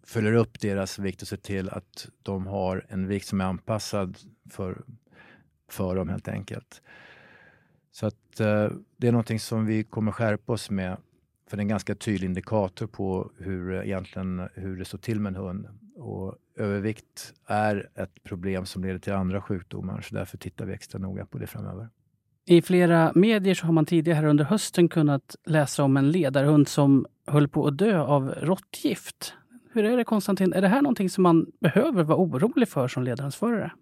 följer 0.03 0.33
upp 0.33 0.61
deras 0.61 0.99
vikt 0.99 1.23
och 1.23 1.29
ser 1.29 1.37
till 1.37 1.71
att 1.71 2.09
de 2.23 2.47
har 2.47 2.87
en 2.89 3.09
vikt 3.09 3.27
som 3.27 3.41
är 3.41 3.45
anpassad 3.45 4.19
för, 4.51 4.83
för 5.69 5.97
dem 5.97 6.09
helt 6.09 6.29
enkelt. 6.29 6.83
Så 7.93 8.07
att 8.07 8.41
eh, 8.41 8.69
det 8.97 9.09
är 9.09 9.13
någonting 9.13 9.41
som 9.41 9.67
vi 9.67 9.85
kommer 9.85 10.13
skärpa 10.13 10.53
oss 10.53 10.71
med. 10.71 10.97
För 11.47 11.57
det 11.57 11.61
är 11.61 11.65
en 11.65 11.69
ganska 11.69 11.95
tydlig 11.95 12.27
indikator 12.27 12.87
på 12.87 13.31
hur, 13.39 13.73
eh, 13.73 13.81
egentligen, 13.81 14.49
hur 14.55 14.77
det 14.77 14.85
står 14.85 14.99
till 14.99 15.21
med 15.21 15.31
en 15.31 15.37
hund. 15.37 15.69
Och 15.97 16.37
övervikt 16.57 17.35
är 17.47 17.91
ett 17.95 18.23
problem 18.23 18.67
som 18.67 18.85
leder 18.85 18.99
till 18.99 19.13
andra 19.13 19.43
sjukdomar 19.43 20.01
så 20.01 20.15
därför 20.15 20.39
tittar 20.39 20.67
vi 20.67 20.73
extra 20.73 20.99
noga 20.99 21.27
på 21.27 21.39
det 21.39 21.47
framöver. 21.47 21.89
I 22.51 22.63
flera 22.63 23.13
medier 23.15 23.55
så 23.55 23.67
har 23.67 23.73
man 23.73 23.87
tidigare 23.87 24.29
under 24.31 24.45
hösten 24.45 24.89
kunnat 24.89 25.37
läsa 25.47 25.83
om 25.83 25.97
en 25.97 26.11
ledarhund 26.11 26.69
som 26.69 27.07
höll 27.27 27.49
på 27.49 27.67
att 27.67 27.79
dö 27.79 28.01
av 28.01 28.29
råttgift. 28.29 29.35
Hur 29.73 29.85
är 29.85 29.97
det 29.97 30.05
Konstantin, 30.05 30.53
är 30.53 30.61
det 30.63 30.69
här 30.69 30.83
någonting 30.83 31.11
som 31.11 31.23
man 31.23 31.47
behöver 31.61 32.03
vara 32.03 32.19
orolig 32.19 32.69
för 32.69 32.89
som 32.89 33.03
ledarhundsförare? 33.03 33.73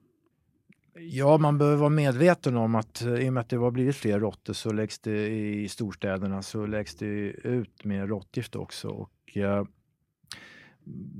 Ja, 0.99 1.39
man 1.39 1.59
behöver 1.59 1.77
vara 1.77 1.91
medveten 1.91 2.57
om 2.57 2.75
att 2.75 3.03
eh, 3.03 3.15
i 3.15 3.29
och 3.29 3.33
med 3.33 3.41
att 3.41 3.49
det 3.49 3.57
har 3.57 3.71
blivit 3.71 3.97
fler 3.97 4.21
råttor 4.21 4.53
så 4.53 4.73
läggs 4.73 4.99
det 4.99 5.29
i 5.29 5.69
storstäderna 5.69 6.43
så 6.43 6.67
läggs 6.67 6.95
det 6.95 7.07
ut 7.31 7.85
mer 7.85 8.07
råttgift 8.07 8.57
också. 8.57 8.89
Och, 8.89 9.37
eh, 9.37 9.65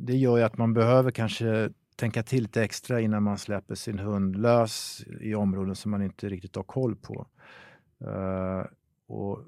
det 0.05 0.17
gör 0.17 0.37
ju 0.37 0.43
att 0.43 0.59
man 0.59 0.75
behöver 0.75 1.11
kanske 1.11 1.71
tänka 1.99 2.23
till 2.23 2.43
lite 2.43 2.63
extra 2.63 3.01
innan 3.01 3.23
man 3.23 3.39
släpper 3.39 3.75
sin 3.75 3.99
hund 3.99 4.37
lös 4.37 5.05
i 5.21 5.35
områden 5.35 5.77
som 5.77 5.91
man 5.91 6.03
inte 6.03 6.29
riktigt 6.29 6.57
har 6.57 6.63
koll 6.63 6.97
på. 6.97 7.27
Uh, 8.05 8.67
och 9.07 9.45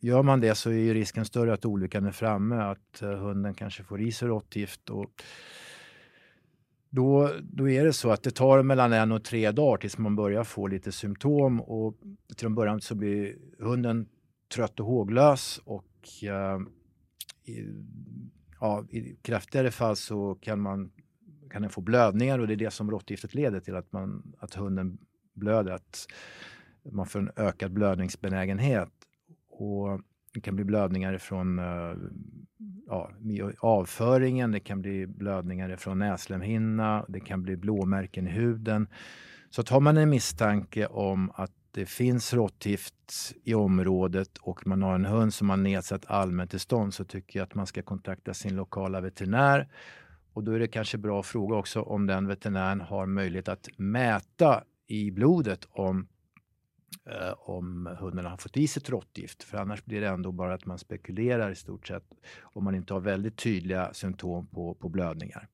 gör 0.00 0.22
man 0.22 0.40
det 0.40 0.54
så 0.54 0.70
är 0.70 0.94
risken 0.94 1.24
större 1.24 1.52
att 1.52 1.64
olyckan 1.64 2.06
är 2.06 2.12
framme, 2.12 2.56
att 2.56 3.02
uh, 3.02 3.08
hunden 3.08 3.54
kanske 3.54 3.84
får 3.84 4.00
i 4.00 4.12
sig 4.12 4.28
råttgift. 4.28 4.90
Och 4.90 5.22
då, 6.90 7.30
då 7.42 7.68
är 7.68 7.84
det 7.84 7.92
så 7.92 8.10
att 8.10 8.22
det 8.22 8.30
tar 8.30 8.62
mellan 8.62 8.92
en 8.92 9.12
och 9.12 9.24
tre 9.24 9.50
dagar 9.50 9.78
tills 9.78 9.98
man 9.98 10.16
börjar 10.16 10.44
få 10.44 10.66
lite 10.66 10.92
symptom 10.92 11.60
och 11.60 11.94
till 12.36 12.46
en 12.46 12.54
början 12.54 12.80
så 12.80 12.94
blir 12.94 13.36
hunden 13.58 14.08
trött 14.54 14.80
och 14.80 14.86
håglös 14.86 15.60
och 15.64 16.08
uh, 16.24 16.68
i, 17.44 17.64
ja, 18.60 18.84
i 18.90 19.16
kraftigare 19.22 19.70
fall 19.70 19.96
så 19.96 20.34
kan 20.34 20.60
man 20.60 20.90
kan 21.48 21.62
den 21.62 21.70
få 21.70 21.80
blödningar 21.80 22.38
och 22.38 22.46
det 22.46 22.54
är 22.54 22.56
det 22.56 22.70
som 22.70 22.90
råttgiftet 22.90 23.34
leder 23.34 23.60
till, 23.60 23.76
att, 23.76 23.92
man, 23.92 24.34
att 24.38 24.54
hunden 24.54 24.98
blöder, 25.34 25.72
att 25.72 26.06
man 26.92 27.06
får 27.06 27.18
en 27.18 27.30
ökad 27.36 27.72
blödningsbenägenhet. 27.72 28.92
Och 29.48 30.00
det 30.34 30.40
kan 30.40 30.56
bli 30.56 30.64
blödningar 30.64 31.18
från 31.18 31.58
eh, 31.58 31.96
ja, 32.86 33.10
avföringen, 33.60 34.52
det 34.52 34.60
kan 34.60 34.82
bli 34.82 35.06
blödningar 35.06 35.76
från 35.76 35.98
näslemhinna, 35.98 37.04
det 37.08 37.20
kan 37.20 37.42
bli 37.42 37.56
blåmärken 37.56 38.26
i 38.26 38.30
huden. 38.30 38.88
Så 39.50 39.62
tar 39.62 39.80
man 39.80 39.96
en 39.96 40.10
misstanke 40.10 40.86
om 40.86 41.30
att 41.34 41.52
det 41.70 41.86
finns 41.86 42.34
råttgift 42.34 43.34
i 43.44 43.54
området 43.54 44.38
och 44.38 44.66
man 44.66 44.82
har 44.82 44.94
en 44.94 45.04
hund 45.04 45.34
som 45.34 45.50
har 45.50 45.56
nedsatt 45.56 46.06
allmäntillstånd 46.06 46.94
så 46.94 47.04
tycker 47.04 47.38
jag 47.38 47.46
att 47.46 47.54
man 47.54 47.66
ska 47.66 47.82
kontakta 47.82 48.34
sin 48.34 48.56
lokala 48.56 49.00
veterinär 49.00 49.68
och 50.38 50.44
då 50.44 50.52
är 50.52 50.58
det 50.58 50.68
kanske 50.68 50.98
bra 50.98 51.20
att 51.20 51.26
fråga 51.26 51.56
också 51.56 51.82
om 51.82 52.06
den 52.06 52.26
veterinären 52.26 52.80
har 52.80 53.06
möjlighet 53.06 53.48
att 53.48 53.68
mäta 53.76 54.64
i 54.86 55.10
blodet 55.10 55.68
om, 55.70 56.08
eh, 57.06 57.32
om 57.38 57.96
hunden 58.00 58.24
har 58.24 58.36
fått 58.36 58.56
i 58.56 58.66
sig 58.66 58.80
ett 58.80 58.90
råttgift. 58.90 59.42
För 59.42 59.58
annars 59.58 59.84
blir 59.84 60.00
det 60.00 60.08
ändå 60.08 60.32
bara 60.32 60.54
att 60.54 60.66
man 60.66 60.78
spekulerar 60.78 61.50
i 61.50 61.54
stort 61.54 61.86
sett 61.86 62.04
om 62.40 62.64
man 62.64 62.74
inte 62.74 62.94
har 62.94 63.00
väldigt 63.00 63.36
tydliga 63.36 63.94
symptom 63.94 64.46
på, 64.46 64.74
på 64.74 64.88
blödningar. 64.88 65.48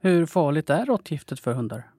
Hur 0.00 0.26
farligt 0.26 0.70
är 0.70 0.86
råttgiftet 0.86 1.40
för 1.40 1.52
hundar? 1.52 1.90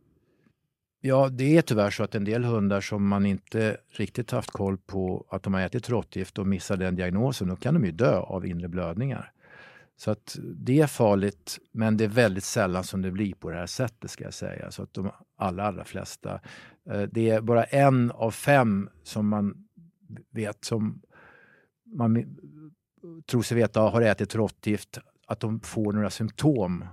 Ja, 1.01 1.29
det 1.29 1.57
är 1.57 1.61
tyvärr 1.61 1.91
så 1.91 2.03
att 2.03 2.15
en 2.15 2.25
del 2.25 2.43
hundar 2.43 2.81
som 2.81 3.07
man 3.07 3.25
inte 3.25 3.77
riktigt 3.89 4.31
haft 4.31 4.51
koll 4.51 4.77
på 4.77 5.25
att 5.29 5.43
de 5.43 5.53
har 5.53 5.61
ätit 5.61 5.89
råttgift 5.89 6.39
och 6.39 6.47
missar 6.47 6.77
den 6.77 6.95
diagnosen, 6.95 7.47
då 7.47 7.55
kan 7.55 7.73
de 7.73 7.85
ju 7.85 7.91
dö 7.91 8.17
av 8.19 8.45
inre 8.45 8.67
blödningar. 8.67 9.31
Så 9.97 10.11
att 10.11 10.37
det 10.41 10.79
är 10.79 10.87
farligt, 10.87 11.59
men 11.71 11.97
det 11.97 12.03
är 12.03 12.07
väldigt 12.09 12.43
sällan 12.43 12.83
som 12.83 13.01
det 13.01 13.11
blir 13.11 13.33
på 13.33 13.49
det 13.49 13.57
här 13.57 13.65
sättet 13.65 14.11
ska 14.11 14.23
jag 14.23 14.33
säga. 14.33 14.71
Så 14.71 14.83
att 14.83 14.93
de 14.93 15.11
allra, 15.37 15.63
allra 15.63 15.83
flesta, 15.83 16.41
eh, 16.89 17.01
det 17.01 17.29
är 17.29 17.41
bara 17.41 17.63
en 17.63 18.11
av 18.11 18.31
fem 18.31 18.89
som 19.03 19.27
man 19.27 19.67
vet 20.31 20.65
som 20.65 21.01
man 21.85 22.37
tror 23.25 23.41
sig 23.41 23.57
veta 23.57 23.81
har 23.81 24.01
ätit 24.01 24.35
råttgift, 24.35 24.99
att 25.27 25.39
de 25.39 25.59
får 25.59 25.93
några 25.93 26.09
symptom 26.09 26.85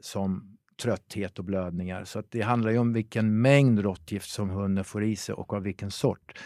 som 0.00 0.56
trötthet 0.82 1.38
och 1.38 1.44
blödningar. 1.44 2.04
Så 2.04 2.18
att 2.18 2.30
det 2.30 2.40
handlar 2.40 2.70
ju 2.70 2.78
om 2.78 2.92
vilken 2.92 3.40
mängd 3.40 3.78
råttgift 3.78 4.30
som 4.30 4.50
hunden 4.50 4.84
får 4.84 5.04
i 5.04 5.16
sig 5.16 5.34
och 5.34 5.52
av 5.52 5.62
vilken 5.62 5.90
sort. 5.90 6.38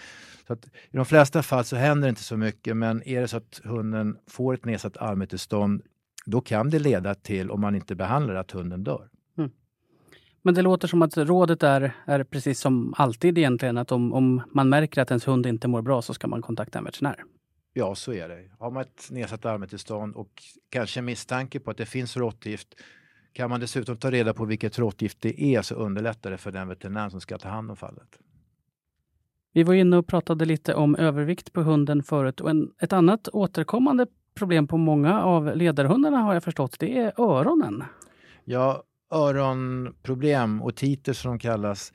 Så 0.47 0.53
att 0.53 0.67
I 0.67 0.97
de 0.97 1.05
flesta 1.05 1.43
fall 1.43 1.65
så 1.65 1.77
händer 1.77 2.09
det 2.09 2.11
inte 2.11 2.23
så 2.23 2.37
mycket 2.37 2.77
men 2.77 3.03
är 3.03 3.21
det 3.21 3.29
så 3.29 3.37
att 3.37 3.61
hunden 3.65 4.19
får 4.27 4.55
ett 4.55 4.65
nedsatt 4.65 4.97
allmäntillstånd 4.97 5.83
då 6.31 6.41
kan 6.41 6.71
det 6.71 6.79
leda 6.79 7.15
till, 7.15 7.51
om 7.51 7.61
man 7.61 7.75
inte 7.75 7.95
behandlar 7.95 8.35
att 8.35 8.51
hunden 8.51 8.85
dör. 8.85 9.09
Mm. 9.39 9.51
Men 10.43 10.55
det 10.55 10.63
låter 10.63 10.89
som 10.89 11.03
att 11.03 11.17
rådet 11.17 11.63
är, 11.63 11.93
är 12.05 12.25
precis 12.25 12.61
som 12.61 12.95
alltid 12.97 13.39
egentligen 13.39 13.79
att 13.79 13.93
om, 13.93 14.13
om 14.13 14.43
man 14.53 14.69
märker 14.69 15.03
att 15.03 15.11
ens 15.11 15.29
hund 15.29 15.47
inte 15.47 15.69
mår 15.69 15.83
bra 15.83 16.03
så 16.03 16.15
ska 16.15 16.27
man 16.27 16.43
kontakta 16.43 16.79
en 16.79 16.85
veterinär. 16.85 17.25
Ja, 17.73 17.95
så 17.95 18.13
är 18.13 18.29
det. 18.29 18.51
Har 18.59 18.71
man 18.71 18.83
ett 18.83 19.09
nedsatt 19.11 19.45
allmäntillstånd 19.45 20.15
och 20.17 20.43
kanske 20.69 21.03
misstanke 21.03 21.61
på 21.61 21.71
att 21.71 21.77
det 21.77 21.87
finns 21.87 22.17
råttgift 22.17 22.69
kan 23.33 23.51
man 23.51 23.61
dessutom 23.61 23.97
ta 23.97 24.11
reda 24.11 24.35
på 24.35 24.45
vilket 24.45 24.79
råttgift 24.79 25.21
det 25.21 25.43
är 25.43 25.63
så 25.63 25.75
underlättar 25.75 26.31
det 26.31 26.39
för 26.39 26.53
den 26.53 26.69
veterinär 26.69 27.09
som 27.09 27.21
ska 27.21 27.39
ta 27.39 27.49
hand 27.49 27.71
om 27.71 27.77
fallet. 27.77 28.19
Vi 29.53 29.63
var 29.63 29.75
inne 29.75 29.97
och 29.97 30.07
pratade 30.07 30.45
lite 30.45 30.75
om 30.75 30.97
övervikt 30.97 31.53
på 31.53 31.63
hunden 31.63 32.03
förut 32.03 32.41
och 32.41 32.51
en, 32.51 32.73
ett 32.79 32.93
annat 32.93 33.29
återkommande 33.29 34.07
problem 34.41 34.67
på 34.67 34.77
många 34.77 35.23
av 35.23 35.57
ledarhundarna 35.57 36.19
har 36.19 36.35
jag 36.35 36.45
förstått, 36.45 36.77
det 36.79 36.99
är 36.99 37.21
öronen. 37.21 37.85
Ja, 38.45 38.83
öronproblem, 39.13 40.63
otiter 40.63 41.13
som 41.13 41.31
de 41.31 41.39
kallas, 41.39 41.93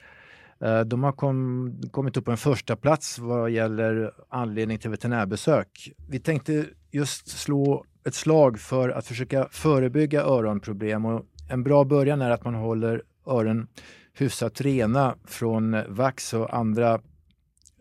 eh, 0.61 0.79
de 0.79 1.03
har 1.03 1.11
kom, 1.11 1.73
kommit 1.91 2.17
upp 2.17 2.25
på 2.25 2.31
en 2.31 2.37
första 2.37 2.75
plats 2.75 3.19
vad 3.19 3.49
gäller 3.49 4.11
anledning 4.29 4.77
till 4.77 4.89
veterinärbesök. 4.89 5.91
Vi 6.09 6.19
tänkte 6.19 6.65
just 6.91 7.27
slå 7.27 7.85
ett 8.07 8.15
slag 8.15 8.59
för 8.59 8.89
att 8.89 9.07
försöka 9.07 9.47
förebygga 9.51 10.23
öronproblem 10.23 11.05
och 11.05 11.25
en 11.49 11.63
bra 11.63 11.83
början 11.83 12.21
är 12.21 12.29
att 12.29 12.45
man 12.45 12.55
håller 12.55 13.03
öronen 13.27 13.67
hyfsat 14.13 14.61
rena 14.61 15.15
från 15.27 15.77
vax 15.87 16.33
och 16.33 16.53
andra 16.53 16.93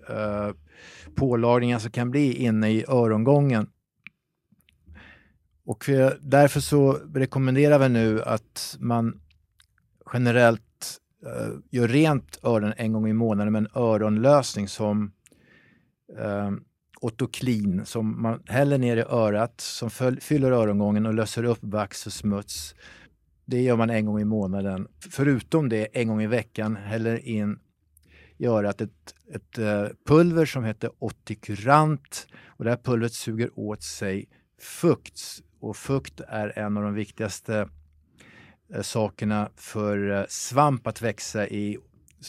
eh, 0.09 0.51
pålagringar 1.15 1.79
som 1.79 1.91
kan 1.91 2.11
bli 2.11 2.35
inne 2.35 2.71
i 2.71 2.85
örongången. 2.89 3.67
Och 5.67 5.85
därför 6.21 6.61
så 6.61 6.93
rekommenderar 7.15 7.79
vi 7.79 7.89
nu 7.89 8.23
att 8.23 8.77
man 8.81 9.21
generellt 10.13 11.01
uh, 11.27 11.59
gör 11.71 11.89
rent 11.89 12.39
öronen 12.43 12.75
en 12.77 12.93
gång 12.93 13.09
i 13.09 13.13
månaden 13.13 13.53
med 13.53 13.61
en 13.61 13.83
öronlösning 13.83 14.69
som 14.69 15.13
eh, 16.19 16.47
uh, 16.47 16.53
Otoklin 17.01 17.85
som 17.85 18.23
man 18.23 18.43
häller 18.47 18.79
ner 18.79 18.97
i 18.97 19.01
örat 19.01 19.61
som 19.61 19.91
fyller 20.21 20.53
örongången 20.53 21.07
och 21.07 21.15
löser 21.15 21.45
upp 21.45 21.59
vax 21.61 22.07
och 22.07 22.13
smuts. 22.13 22.75
Det 23.45 23.63
gör 23.63 23.77
man 23.77 23.91
en 23.91 24.07
gång 24.07 24.21
i 24.21 24.25
månaden. 24.25 24.89
Förutom 25.11 25.69
det 25.69 25.85
en 25.93 26.09
gång 26.09 26.23
i 26.23 26.27
veckan 26.27 26.77
häller 26.77 27.29
in 27.29 27.59
i 28.39 28.47
örat 28.47 28.81
ett, 28.81 29.15
ett 29.35 29.59
uh, 29.59 29.87
pulver 30.07 30.47
som 30.47 30.65
heter 30.65 30.91
Otikurant 30.99 32.27
och 32.47 32.65
det 32.65 32.71
här 32.71 32.81
pulvret 32.85 33.13
suger 33.13 33.51
åt 33.59 33.83
sig 33.83 34.29
fukt 34.61 35.44
och 35.65 35.77
fukt 35.77 36.21
är 36.29 36.59
en 36.59 36.77
av 36.77 36.83
de 36.83 36.95
viktigaste 36.95 37.69
eh, 38.75 38.83
sakerna 38.83 39.51
för 39.57 40.11
eh, 40.11 40.25
svamp 40.29 40.87
att 40.87 41.03
växa 41.03 41.49
i 41.49 41.79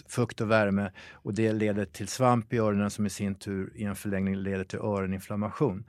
fukt 0.07 0.41
och 0.41 0.51
värme 0.51 0.91
och 1.11 1.33
det 1.33 1.53
leder 1.53 1.85
till 1.85 2.07
svamp 2.07 2.53
i 2.53 2.57
öronen 2.57 2.89
som 2.89 3.05
i 3.05 3.09
sin 3.09 3.35
tur 3.35 3.71
i 3.75 3.83
en 3.83 3.95
förlängning 3.95 4.35
leder 4.35 4.63
till 4.63 4.79
öroninflammation. 4.79 5.85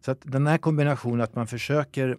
Så 0.00 0.10
att 0.10 0.20
den 0.22 0.46
här 0.46 0.58
kombinationen 0.58 1.20
att 1.20 1.34
man 1.34 1.46
försöker 1.46 2.16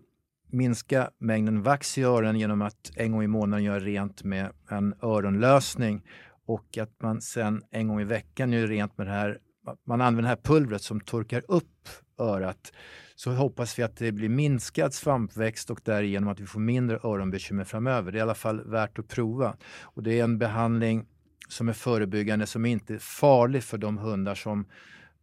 minska 0.52 1.10
mängden 1.18 1.64
vax 1.64 1.98
i 1.98 2.04
öronen 2.04 2.40
genom 2.40 2.62
att 2.62 2.92
en 2.96 3.12
gång 3.12 3.24
i 3.24 3.28
månaden 3.28 3.64
göra 3.64 3.80
rent 3.80 4.24
med 4.24 4.52
en 4.70 4.94
öronlösning 5.02 6.02
och 6.46 6.78
att 6.78 7.02
man 7.02 7.22
sen 7.22 7.62
en 7.72 7.88
gång 7.88 8.02
i 8.02 8.04
veckan 8.04 8.52
gör 8.52 8.68
rent 8.68 8.98
med 8.98 9.08
det 9.08 9.14
här, 9.14 9.40
man 9.88 10.02
använder 10.02 10.22
det 10.22 10.28
här 10.28 10.44
pulvret 10.44 10.82
som 10.82 11.02
torkar 11.02 11.44
upp 11.48 11.90
örat 12.22 12.72
så 13.16 13.32
hoppas 13.32 13.80
vi 13.80 13.84
att 13.84 13.98
det 13.98 14.12
blir 14.12 14.30
minskad 14.30 14.94
svampväxt 14.94 15.70
och 15.70 15.82
därigenom 15.84 16.30
att 16.30 16.40
vi 16.40 16.46
får 16.46 16.60
mindre 16.60 17.00
öronbekymmer 17.04 17.64
framöver. 17.64 18.12
Det 18.12 18.18
är 18.18 18.20
i 18.20 18.22
alla 18.22 18.36
fall 18.36 18.70
värt 18.70 19.00
att 19.00 19.08
prova. 19.08 19.56
Och 19.82 20.04
det 20.04 20.20
är 20.20 20.24
en 20.24 20.38
behandling 20.38 21.06
som 21.48 21.70
är 21.70 21.74
förebyggande 21.74 22.46
som 22.46 22.66
inte 22.66 22.94
är 22.94 22.98
farlig 22.98 23.64
för 23.64 23.78
de 23.78 23.98
hundar 23.98 24.36
som 24.36 24.66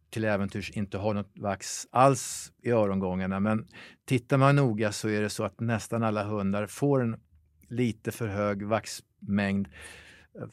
till 0.09 0.25
äventyrs 0.25 0.71
inte 0.71 0.97
har 0.97 1.13
något 1.13 1.31
vax 1.39 1.87
alls 1.91 2.51
i 2.61 2.71
örongångarna. 2.71 3.39
Men 3.39 3.67
tittar 4.05 4.37
man 4.37 4.55
noga 4.55 4.91
så 4.91 5.09
är 5.09 5.21
det 5.21 5.29
så 5.29 5.43
att 5.43 5.59
nästan 5.59 6.03
alla 6.03 6.23
hundar 6.23 6.67
får 6.67 7.01
en 7.01 7.19
lite 7.67 8.11
för 8.11 8.27
hög 8.27 8.63
vaxmängd. 8.63 9.67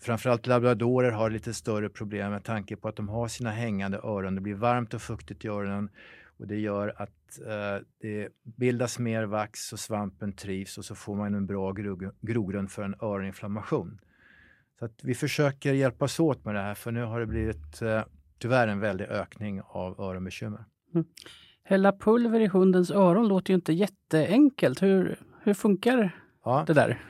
Framförallt 0.00 0.46
labradorer 0.46 1.10
har 1.10 1.30
lite 1.30 1.54
större 1.54 1.88
problem 1.88 2.30
med 2.30 2.44
tanke 2.44 2.76
på 2.76 2.88
att 2.88 2.96
de 2.96 3.08
har 3.08 3.28
sina 3.28 3.50
hängande 3.50 3.98
öron. 3.98 4.34
Det 4.34 4.40
blir 4.40 4.54
varmt 4.54 4.94
och 4.94 5.02
fuktigt 5.02 5.44
i 5.44 5.48
öronen 5.48 5.90
och 6.38 6.46
det 6.46 6.56
gör 6.56 6.94
att 6.96 7.40
eh, 7.46 7.86
det 8.00 8.28
bildas 8.42 8.98
mer 8.98 9.24
vax 9.24 9.72
och 9.72 9.80
svampen 9.80 10.32
trivs 10.32 10.78
och 10.78 10.84
så 10.84 10.94
får 10.94 11.16
man 11.16 11.34
en 11.34 11.46
bra 11.46 11.72
grogrund 12.20 12.70
för 12.70 12.82
en 12.82 12.94
öroninflammation. 13.00 14.00
Så 14.78 14.84
att 14.84 15.04
vi 15.04 15.14
försöker 15.14 15.74
hjälpas 15.74 16.20
åt 16.20 16.44
med 16.44 16.54
det 16.54 16.60
här 16.60 16.74
för 16.74 16.92
nu 16.92 17.02
har 17.02 17.20
det 17.20 17.26
blivit 17.26 17.82
eh, 17.82 18.02
tyvärr 18.38 18.68
en 18.68 18.80
väldig 18.80 19.04
ökning 19.04 19.60
av 19.64 20.00
öronbekymmer. 20.00 20.64
Mm. 20.94 21.06
Hälla 21.62 21.92
pulver 21.92 22.40
i 22.40 22.46
hundens 22.46 22.90
öron 22.90 23.28
låter 23.28 23.50
ju 23.50 23.54
inte 23.54 23.72
jätteenkelt. 23.72 24.82
Hur, 24.82 25.20
hur 25.42 25.54
funkar 25.54 26.20
ja. 26.44 26.64
det 26.66 26.74
där? 26.74 27.00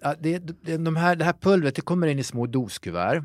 Ja, 0.00 0.14
det, 0.20 0.38
det, 0.38 0.76
de 0.76 0.96
här, 0.96 1.16
det 1.16 1.24
här 1.24 1.32
pulvret 1.32 1.74
det 1.74 1.82
kommer 1.82 2.06
in 2.06 2.18
i 2.18 2.22
små 2.22 2.46
doskuvert 2.46 3.24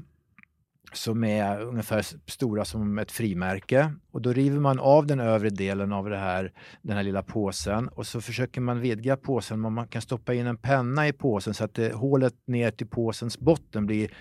som 0.93 1.23
är 1.23 1.61
ungefär 1.61 2.05
stora 2.31 2.65
som 2.65 2.97
ett 2.97 3.11
frimärke. 3.11 3.93
Och 4.11 4.21
då 4.21 4.33
river 4.33 4.59
man 4.59 4.79
av 4.79 5.07
den 5.07 5.19
övre 5.19 5.49
delen 5.49 5.93
av 5.93 6.09
det 6.09 6.17
här, 6.17 6.53
den 6.81 6.95
här 6.95 7.03
lilla 7.03 7.23
påsen 7.23 7.88
och 7.88 8.07
så 8.07 8.21
försöker 8.21 8.61
man 8.61 8.79
vidga 8.79 9.17
påsen. 9.17 9.59
Man 9.59 9.88
kan 9.88 10.01
stoppa 10.01 10.33
in 10.33 10.47
en 10.47 10.57
penna 10.57 11.07
i 11.07 11.13
påsen 11.13 11.53
så 11.53 11.63
att 11.63 11.73
det, 11.73 11.93
hålet 11.93 12.33
ner 12.45 12.71
till 12.71 12.88
påsens 12.88 13.39
botten 13.39 13.85
blir 13.85 14.11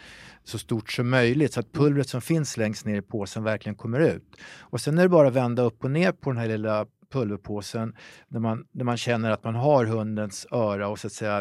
så 0.44 0.58
stort 0.58 0.90
som 0.90 1.10
möjligt 1.10 1.52
så 1.52 1.60
att 1.60 1.72
pulvret 1.72 2.08
som 2.08 2.20
finns 2.20 2.56
längst 2.56 2.86
ner 2.86 2.96
i 2.96 3.02
påsen 3.02 3.44
verkligen 3.44 3.76
kommer 3.76 4.00
ut. 4.00 4.36
Och 4.58 4.80
sen 4.80 4.98
är 4.98 5.02
det 5.02 5.08
bara 5.08 5.28
att 5.28 5.34
vända 5.34 5.62
upp 5.62 5.84
och 5.84 5.90
ner 5.90 6.12
på 6.12 6.30
den 6.30 6.40
här 6.40 6.48
lilla 6.48 6.86
pulverpåsen 7.12 7.94
när 8.28 8.40
man, 8.40 8.66
när 8.72 8.84
man 8.84 8.96
känner 8.96 9.30
att 9.30 9.44
man 9.44 9.54
har 9.54 9.84
hundens 9.84 10.46
öra 10.50 10.88
och 10.88 10.98
så 10.98 11.06
att 11.06 11.12
säga 11.12 11.40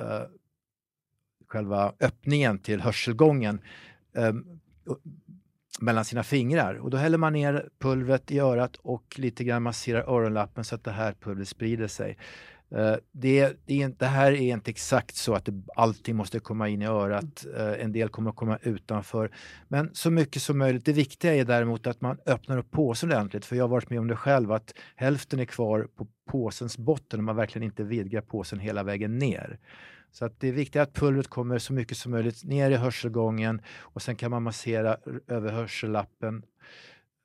uh, 0.00 0.22
själva 1.48 1.92
öppningen 2.00 2.58
till 2.58 2.80
hörselgången 2.80 3.60
eh, 4.16 4.32
mellan 5.80 6.04
sina 6.04 6.22
fingrar. 6.22 6.74
Och 6.74 6.90
då 6.90 6.96
häller 6.96 7.18
man 7.18 7.32
ner 7.32 7.68
pulvret 7.78 8.30
i 8.30 8.38
örat 8.38 8.76
och 8.76 9.14
lite 9.18 9.44
grann 9.44 9.62
masserar 9.62 10.00
öronlappen 10.00 10.64
så 10.64 10.74
att 10.74 10.84
det 10.84 10.90
här 10.90 11.12
pulvret 11.20 11.48
sprider 11.48 11.88
sig. 11.88 12.18
Eh, 12.70 12.94
det, 13.12 13.56
det, 13.66 13.82
är, 13.82 13.94
det, 13.98 14.06
här 14.06 14.32
är 14.32 14.52
inte 14.52 14.70
exakt 14.70 15.16
så 15.16 15.34
att 15.34 15.44
det, 15.44 15.62
allting 15.76 16.16
måste 16.16 16.40
komma 16.40 16.68
in 16.68 16.82
i 16.82 16.86
örat. 16.86 17.46
Eh, 17.56 17.84
en 17.84 17.92
del 17.92 18.08
kommer 18.08 18.30
att 18.30 18.36
komma 18.36 18.58
utanför. 18.62 19.30
Men 19.68 19.90
så 19.92 20.10
mycket 20.10 20.42
som 20.42 20.58
möjligt. 20.58 20.84
Det 20.84 20.92
viktiga 20.92 21.34
är 21.34 21.44
däremot 21.44 21.86
att 21.86 22.00
man 22.00 22.18
öppnar 22.26 22.58
upp 22.58 22.70
påsen 22.70 23.08
ordentligt. 23.12 23.44
För 23.44 23.56
jag 23.56 23.64
har 23.64 23.68
varit 23.68 23.90
med 23.90 23.98
om 23.98 24.08
det 24.08 24.16
själv 24.16 24.52
att 24.52 24.74
hälften 24.96 25.40
är 25.40 25.44
kvar 25.44 25.88
på 25.96 26.06
påsens 26.30 26.78
botten 26.78 27.20
och 27.20 27.24
man 27.24 27.36
verkligen 27.36 27.66
inte 27.66 27.84
vidgar 27.84 28.20
påsen 28.20 28.58
hela 28.58 28.82
vägen 28.82 29.18
ner. 29.18 29.58
Så 30.12 30.24
att 30.24 30.40
det 30.40 30.48
är 30.48 30.52
viktigt 30.52 30.82
att 30.82 30.94
pulvret 30.94 31.28
kommer 31.28 31.58
så 31.58 31.72
mycket 31.72 31.96
som 31.96 32.12
möjligt 32.12 32.44
ner 32.44 32.70
i 32.70 32.76
hörselgången 32.76 33.60
och 33.78 34.02
sen 34.02 34.16
kan 34.16 34.30
man 34.30 34.42
massera 34.42 34.96
över 35.26 35.52
hörsellappen 35.52 36.42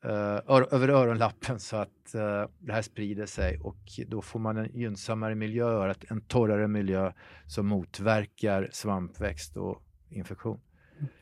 Uh, 0.05 0.63
över 0.71 0.89
öronlappen 0.89 1.59
så 1.59 1.77
att 1.77 2.15
uh, 2.15 2.21
det 2.59 2.73
här 2.73 2.81
sprider 2.81 3.25
sig 3.25 3.59
och 3.59 3.77
då 4.07 4.21
får 4.21 4.39
man 4.39 4.57
en 4.57 4.69
gynnsammare 4.73 5.35
miljö, 5.35 5.93
en 6.09 6.21
torrare 6.21 6.67
miljö 6.67 7.11
som 7.47 7.67
motverkar 7.67 8.69
svampväxt 8.71 9.57
och 9.57 9.83
infektion. 10.09 10.59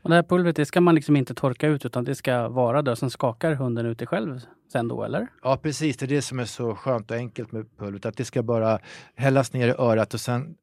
Och 0.02 0.10
det 0.10 0.16
här 0.16 0.24
pulvret 0.24 0.56
det 0.56 0.66
ska 0.66 0.82
man 0.82 0.96
liksom 0.96 1.16
inte 1.16 1.34
torka 1.34 1.68
ut 1.68 1.86
utan 1.86 2.04
det 2.04 2.16
ska 2.16 2.50
vara 2.50 2.82
det 2.82 2.96
som 2.96 3.10
skakar 3.10 3.54
hunden 3.54 3.86
ut 3.86 4.00
det 4.00 4.06
själv 4.06 4.40
sen 4.72 4.88
då 4.88 5.04
eller? 5.04 5.28
Ja 5.44 5.58
precis, 5.58 5.98
det 5.98 6.06
är 6.06 6.08
det 6.08 6.22
som 6.22 6.40
är 6.40 6.46
så 6.46 6.76
skönt 6.76 7.12
och 7.12 7.18
enkelt 7.18 7.52
med 7.52 7.78
pulvret 7.78 8.06
att 8.06 8.18
det 8.18 8.26
ska 8.26 8.44
bara 8.44 8.80
hällas 9.16 9.54
ner 9.54 9.68
i 9.68 9.72
örat 9.72 10.14
och 10.14 10.22
sen 10.22 10.56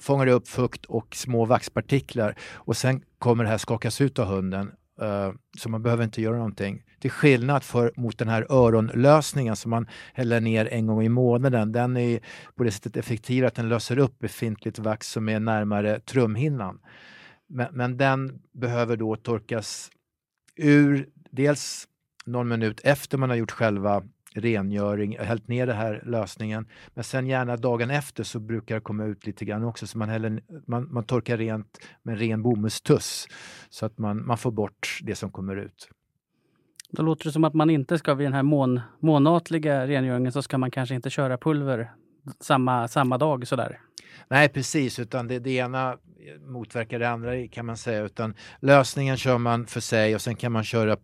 fångar 0.00 0.26
det 0.26 0.32
upp 0.32 0.48
fukt 0.48 0.84
och 0.84 1.16
små 1.16 1.44
vaxpartiklar 1.44 2.38
och 2.54 2.76
sen 2.76 3.02
kommer 3.18 3.44
det 3.44 3.50
här 3.50 3.58
skakas 3.58 4.00
ut 4.00 4.18
av 4.18 4.26
hunden. 4.26 4.72
Uh, 5.02 5.32
så 5.58 5.68
man 5.68 5.82
behöver 5.82 6.04
inte 6.04 6.22
göra 6.22 6.36
någonting. 6.36 6.82
Till 7.00 7.10
skillnad 7.10 7.62
för, 7.62 7.92
mot 7.96 8.18
den 8.18 8.28
här 8.28 8.46
öronlösningen 8.50 9.56
som 9.56 9.70
man 9.70 9.86
häller 10.14 10.40
ner 10.40 10.68
en 10.72 10.86
gång 10.86 11.02
i 11.02 11.08
månaden. 11.08 11.72
Den 11.72 11.96
är 11.96 12.20
på 12.54 12.64
det 12.64 12.70
sättet 12.70 12.96
effektivare 12.96 13.48
att 13.48 13.54
den 13.54 13.68
löser 13.68 13.98
upp 13.98 14.18
befintligt 14.18 14.78
vax 14.78 15.08
som 15.08 15.28
är 15.28 15.40
närmare 15.40 16.00
trumhinnan. 16.00 16.80
Men, 17.48 17.68
men 17.72 17.96
den 17.96 18.38
behöver 18.52 18.96
då 18.96 19.16
torkas 19.16 19.90
ur 20.56 21.08
dels 21.30 21.88
någon 22.26 22.48
minut 22.48 22.80
efter 22.84 23.18
man 23.18 23.30
har 23.30 23.36
gjort 23.36 23.50
själva 23.50 24.02
rengöring, 24.36 25.18
hällt 25.18 25.48
ner 25.48 25.66
den 25.66 25.76
här 25.76 26.02
lösningen. 26.06 26.66
Men 26.94 27.04
sen 27.04 27.26
gärna 27.26 27.56
dagen 27.56 27.90
efter 27.90 28.24
så 28.24 28.40
brukar 28.40 28.74
det 28.74 28.80
komma 28.80 29.04
ut 29.04 29.26
lite 29.26 29.44
grann 29.44 29.64
också 29.64 29.86
så 29.86 29.98
man, 29.98 30.08
häller, 30.08 30.42
man, 30.66 30.92
man 30.92 31.04
torkar 31.04 31.36
rent 31.36 31.78
med 32.02 32.18
ren 32.18 32.42
bomullstuss 32.42 33.28
så 33.70 33.86
att 33.86 33.98
man, 33.98 34.26
man 34.26 34.38
får 34.38 34.50
bort 34.50 34.98
det 35.02 35.14
som 35.14 35.30
kommer 35.30 35.56
ut. 35.56 35.88
Då 36.90 37.02
låter 37.02 37.24
det 37.24 37.32
som 37.32 37.44
att 37.44 37.54
man 37.54 37.70
inte 37.70 37.98
ska 37.98 38.14
vid 38.14 38.26
den 38.26 38.34
här 38.34 38.42
mån, 38.42 38.80
månatliga 39.00 39.86
rengöringen 39.86 40.32
så 40.32 40.42
ska 40.42 40.58
man 40.58 40.70
kanske 40.70 40.94
inte 40.94 41.10
köra 41.10 41.38
pulver 41.38 41.90
samma, 42.40 42.88
samma 42.88 43.18
dag 43.18 43.46
sådär. 43.46 43.80
Nej 44.28 44.48
precis, 44.48 44.98
utan 44.98 45.28
det, 45.28 45.38
det 45.38 45.50
ena 45.50 45.96
motverkar 46.40 46.98
det 46.98 47.08
andra 47.08 47.48
kan 47.48 47.66
man 47.66 47.76
säga. 47.76 48.02
Utan 48.02 48.34
lösningen 48.60 49.16
kör 49.16 49.38
man 49.38 49.66
för 49.66 49.80
sig 49.80 50.14
och 50.14 50.20
sen 50.20 50.36
kan 50.36 50.52
man 50.52 50.64
köra 50.64 50.96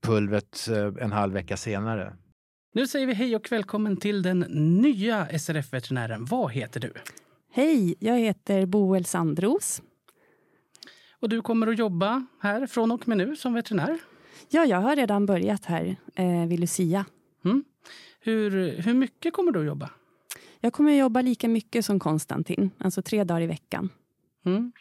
pulvret 0.00 0.68
eh, 0.70 1.04
en 1.04 1.12
halv 1.12 1.32
vecka 1.32 1.56
senare. 1.56 2.12
Nu 2.76 2.86
säger 2.86 3.06
vi 3.06 3.14
hej 3.14 3.36
och 3.36 3.52
välkommen 3.52 3.96
till 3.96 4.22
den 4.22 4.40
nya 4.82 5.38
SRF-veterinären. 5.38 6.24
Vad 6.24 6.52
heter 6.52 6.80
du? 6.80 6.92
Hej, 7.52 7.94
jag 7.98 8.18
heter 8.18 8.66
Boel 8.66 9.04
Sandros. 9.04 9.82
Och 11.20 11.28
du 11.28 11.42
kommer 11.42 11.66
att 11.66 11.78
jobba 11.78 12.26
här 12.40 12.66
från 12.66 12.90
och 12.90 13.08
med 13.08 13.18
nu 13.18 13.36
som 13.36 13.54
veterinär? 13.54 13.98
Ja, 14.48 14.64
jag 14.64 14.80
har 14.80 14.96
redan 14.96 15.26
börjat 15.26 15.64
här 15.64 15.96
eh, 16.14 16.46
vid 16.46 16.60
Lucia. 16.60 17.04
Mm. 17.44 17.64
Hur, 18.20 18.50
hur 18.82 18.94
mycket 18.94 19.32
kommer 19.32 19.52
du 19.52 19.60
att 19.60 19.66
jobba? 19.66 19.90
Jag 20.60 20.72
kommer 20.72 20.92
att 20.92 20.98
jobba 20.98 21.22
lika 21.22 21.48
mycket 21.48 21.84
som 21.84 22.00
Konstantin, 22.00 22.70
alltså 22.78 23.02
tre 23.02 23.24
dagar 23.24 23.40
i 23.40 23.46
veckan. 23.46 23.88
Mm. 24.44 24.72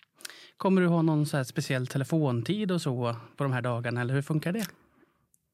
Kommer 0.58 0.82
du 0.82 0.88
ha 0.88 1.02
någon 1.02 1.26
så 1.26 1.46
speciell 1.46 1.88
telefontid 1.88 2.72
och 2.72 2.82
så 2.82 3.16
på 3.36 3.44
de 3.44 3.54
här 3.54 3.62
dagarna, 3.62 4.02
eller 4.02 4.14
hur 4.14 4.22
funkar 4.22 4.52
det? 4.52 4.68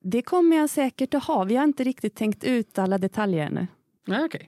Det 0.04 0.22
kommer 0.22 0.58
jag 0.58 0.70
säkert 0.70 1.14
att 1.14 1.24
ha. 1.24 1.44
Vi 1.44 1.56
har 1.56 1.64
inte 1.64 1.84
riktigt 1.84 2.16
tänkt 2.16 2.44
ut 2.44 2.80
alla 2.80 2.98
detaljer 2.98 3.46
ännu. 3.46 3.68
Nej, 4.08 4.26
okay. 4.26 4.48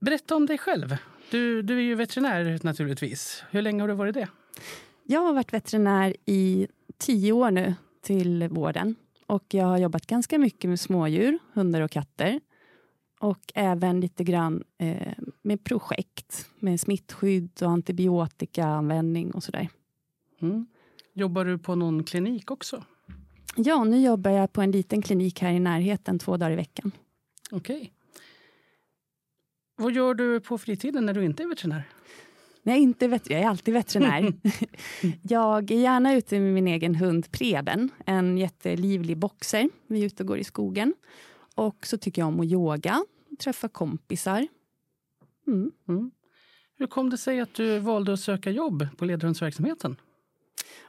Berätta 0.00 0.36
om 0.36 0.46
dig 0.46 0.58
själv. 0.58 0.96
Du, 1.30 1.62
du 1.62 1.76
är 1.76 1.82
ju 1.82 1.94
veterinär 1.94 2.60
naturligtvis. 2.62 3.44
Hur 3.50 3.62
länge 3.62 3.82
har 3.82 3.88
du 3.88 3.94
varit 3.94 4.14
det? 4.14 4.28
Jag 5.04 5.20
har 5.20 5.32
varit 5.34 5.52
veterinär 5.52 6.16
i 6.26 6.66
tio 6.98 7.32
år 7.32 7.50
nu 7.50 7.74
till 8.02 8.48
vården. 8.48 8.94
Och 9.26 9.44
jag 9.48 9.64
har 9.64 9.78
jobbat 9.78 10.06
ganska 10.06 10.38
mycket 10.38 10.70
med 10.70 10.80
smådjur, 10.80 11.38
hundar 11.52 11.80
och 11.80 11.90
katter. 11.90 12.40
Och 13.20 13.52
även 13.54 14.00
lite 14.00 14.24
grann 14.24 14.64
eh, 14.78 15.12
med 15.42 15.64
projekt 15.64 16.46
med 16.58 16.80
smittskydd 16.80 17.62
och 17.62 17.70
antibiotikaanvändning 17.70 19.30
och 19.30 19.42
sådär. 19.42 19.68
Mm. 20.40 20.66
Jobbar 21.12 21.44
du 21.44 21.58
på 21.58 21.74
någon 21.74 22.04
klinik 22.04 22.50
också? 22.50 22.84
Ja, 23.56 23.84
nu 23.84 24.00
jobbar 24.00 24.30
jag 24.30 24.52
på 24.52 24.62
en 24.62 24.70
liten 24.70 25.02
klinik 25.02 25.40
här 25.40 25.52
i 25.52 25.60
närheten 25.60 26.18
två 26.18 26.36
dagar 26.36 26.50
i 26.50 26.56
veckan. 26.56 26.92
Okej. 27.50 27.76
Okay. 27.76 27.90
Vad 29.76 29.92
gör 29.92 30.14
du 30.14 30.40
på 30.40 30.58
fritiden 30.58 31.06
när 31.06 31.14
du 31.14 31.24
inte 31.24 31.42
är 31.42 31.48
veterinär? 31.48 31.88
Nej, 32.62 32.82
inte 32.82 33.08
vet 33.08 33.30
jag 33.30 33.40
är 33.40 33.46
alltid 33.46 33.74
veterinär. 33.74 34.32
jag 35.22 35.70
är 35.70 35.80
gärna 35.80 36.14
ute 36.14 36.40
med 36.40 36.54
min 36.54 36.68
egen 36.68 36.94
hund 36.94 37.32
Preben, 37.32 37.90
en 38.06 38.38
jättelivlig 38.38 39.18
boxer. 39.18 39.68
Vi 39.86 40.00
är 40.00 40.06
ute 40.06 40.22
och 40.22 40.26
går 40.26 40.38
i 40.38 40.44
skogen. 40.44 40.94
Och 41.54 41.86
så 41.86 41.98
tycker 41.98 42.22
jag 42.22 42.28
om 42.28 42.40
att 42.40 42.46
yoga, 42.46 43.04
träffa 43.38 43.68
kompisar. 43.68 44.48
Mm. 45.46 45.70
Mm. 45.88 46.10
Hur 46.78 46.86
kom 46.86 47.10
det 47.10 47.18
sig 47.18 47.40
att 47.40 47.54
du 47.54 47.78
valde 47.78 48.12
att 48.12 48.20
söka 48.20 48.50
jobb 48.50 48.86
på 48.96 49.04
ledarhundsverksamheten? 49.04 49.96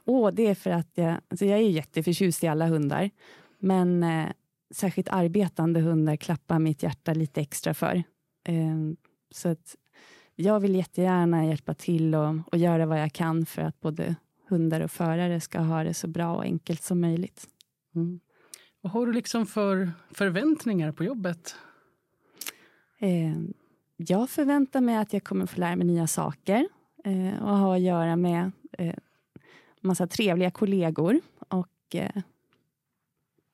Oh, 0.04 0.30
det 0.30 0.46
är 0.46 0.54
för 0.54 0.70
att 0.70 0.90
jag, 0.94 1.20
alltså 1.28 1.44
jag 1.44 1.58
är 1.58 1.68
jätteförtjust 1.68 2.44
i 2.44 2.46
alla 2.46 2.66
hundar. 2.66 3.10
Men 3.58 4.02
eh, 4.02 4.28
särskilt 4.74 5.08
arbetande 5.08 5.80
hundar 5.80 6.16
klappar 6.16 6.58
mitt 6.58 6.82
hjärta 6.82 7.14
lite 7.14 7.40
extra 7.40 7.74
för. 7.74 8.02
Eh, 8.44 8.76
så 9.30 9.48
att 9.48 9.76
jag 10.34 10.60
vill 10.60 10.74
jättegärna 10.74 11.46
hjälpa 11.46 11.74
till 11.74 12.14
och, 12.14 12.34
och 12.52 12.58
göra 12.58 12.86
vad 12.86 13.00
jag 13.00 13.12
kan 13.12 13.46
för 13.46 13.62
att 13.62 13.80
både 13.80 14.14
hundar 14.48 14.80
och 14.80 14.90
förare 14.90 15.40
ska 15.40 15.58
ha 15.58 15.84
det 15.84 15.94
så 15.94 16.06
bra 16.06 16.34
och 16.36 16.42
enkelt 16.42 16.82
som 16.82 17.00
möjligt. 17.00 17.46
Mm. 17.94 18.20
Vad 18.80 18.92
har 18.92 19.06
du 19.06 19.12
liksom 19.12 19.46
för 19.46 19.92
förväntningar 20.10 20.92
på 20.92 21.04
jobbet? 21.04 21.54
Eh, 22.98 23.36
jag 23.96 24.30
förväntar 24.30 24.80
mig 24.80 24.96
att 24.96 25.12
jag 25.12 25.24
kommer 25.24 25.46
få 25.46 25.60
lära 25.60 25.76
mig 25.76 25.86
nya 25.86 26.06
saker 26.06 26.68
eh, 27.04 27.42
och 27.42 27.56
ha 27.56 27.74
att 27.74 27.80
göra 27.80 28.16
med 28.16 28.52
eh, 28.78 28.94
massa 29.84 30.06
trevliga 30.06 30.50
kollegor 30.50 31.20
och 31.48 31.94
eh, 31.94 32.22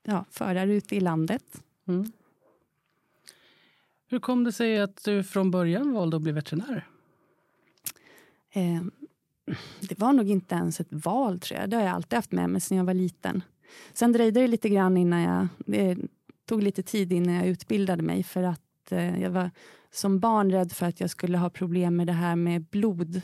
ja, 0.02 0.24
förare 0.30 0.74
ute 0.74 0.96
i 0.96 1.00
landet. 1.00 1.62
Mm. 1.88 2.12
Hur 4.06 4.18
kom 4.18 4.44
det 4.44 4.52
sig 4.52 4.80
att 4.80 5.04
du 5.04 5.24
från 5.24 5.50
början 5.50 5.92
valde 5.92 6.16
att 6.16 6.22
bli 6.22 6.32
veterinär? 6.32 6.86
Eh, 8.50 8.82
det 9.80 9.98
var 9.98 10.12
nog 10.12 10.30
inte 10.30 10.54
ens 10.54 10.80
ett 10.80 10.92
val, 10.92 11.40
tror 11.40 11.60
jag. 11.60 11.70
Det 11.70 11.76
har 11.76 11.82
jag 11.82 11.92
alltid 11.92 12.16
haft 12.16 12.32
med 12.32 12.50
mig 12.50 12.60
sedan 12.60 12.78
jag 12.78 12.84
var 12.84 12.94
liten. 12.94 13.42
Sen 13.92 14.12
dröjde 14.12 14.40
det 14.40 14.46
lite 14.46 14.68
grann 14.68 14.96
innan 14.96 15.20
jag... 15.20 15.48
Det 15.56 15.98
tog 16.44 16.62
lite 16.62 16.82
tid 16.82 17.12
innan 17.12 17.34
jag 17.34 17.46
utbildade 17.46 18.02
mig 18.02 18.22
för 18.22 18.42
att 18.42 18.92
eh, 18.92 19.22
jag 19.22 19.30
var 19.30 19.50
som 19.90 20.20
barn 20.20 20.50
rädd 20.50 20.72
för 20.72 20.86
att 20.86 21.00
jag 21.00 21.10
skulle 21.10 21.38
ha 21.38 21.50
problem 21.50 21.96
med 21.96 22.06
det 22.06 22.12
här 22.12 22.36
med 22.36 22.64
blod. 22.64 23.22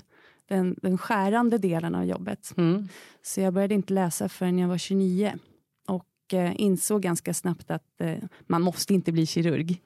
Den, 0.49 0.77
den 0.83 0.99
skärande 0.99 1.59
delen 1.59 1.95
av 1.95 2.05
jobbet. 2.05 2.53
Mm. 2.57 2.89
Så 3.23 3.41
jag 3.41 3.55
började 3.55 3.75
inte 3.75 3.93
läsa 3.93 4.29
förrän 4.29 4.59
jag 4.59 4.69
var 4.69 4.79
29 4.79 5.39
och 5.87 6.35
eh, 6.35 6.53
insåg 6.57 7.03
ganska 7.03 7.35
snabbt 7.35 7.71
att 7.71 8.01
eh, 8.01 8.19
man 8.47 8.63
måste 8.63 8.95
inte 8.95 9.13
bli 9.13 9.27
kirurg. 9.27 9.83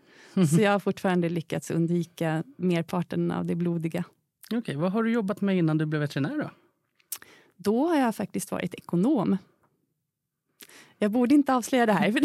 Så 0.50 0.62
jag 0.62 0.72
har 0.72 0.78
fortfarande 0.78 1.28
lyckats 1.28 1.70
undvika 1.70 2.44
merparten 2.56 3.30
av 3.30 3.44
det 3.44 3.54
blodiga. 3.54 4.04
Okej, 4.46 4.58
okay, 4.58 4.76
vad 4.76 4.92
har 4.92 5.02
du 5.02 5.12
jobbat 5.12 5.40
med 5.40 5.58
innan 5.58 5.78
du 5.78 5.86
blev 5.86 6.00
veterinär 6.00 6.38
då? 6.38 6.50
Då 7.56 7.88
har 7.88 7.96
jag 7.96 8.16
faktiskt 8.16 8.50
varit 8.50 8.74
ekonom. 8.74 9.36
Jag 10.98 11.10
borde 11.10 11.34
inte 11.34 11.54
avslöja 11.54 11.86
det 11.86 11.92
här. 11.92 12.14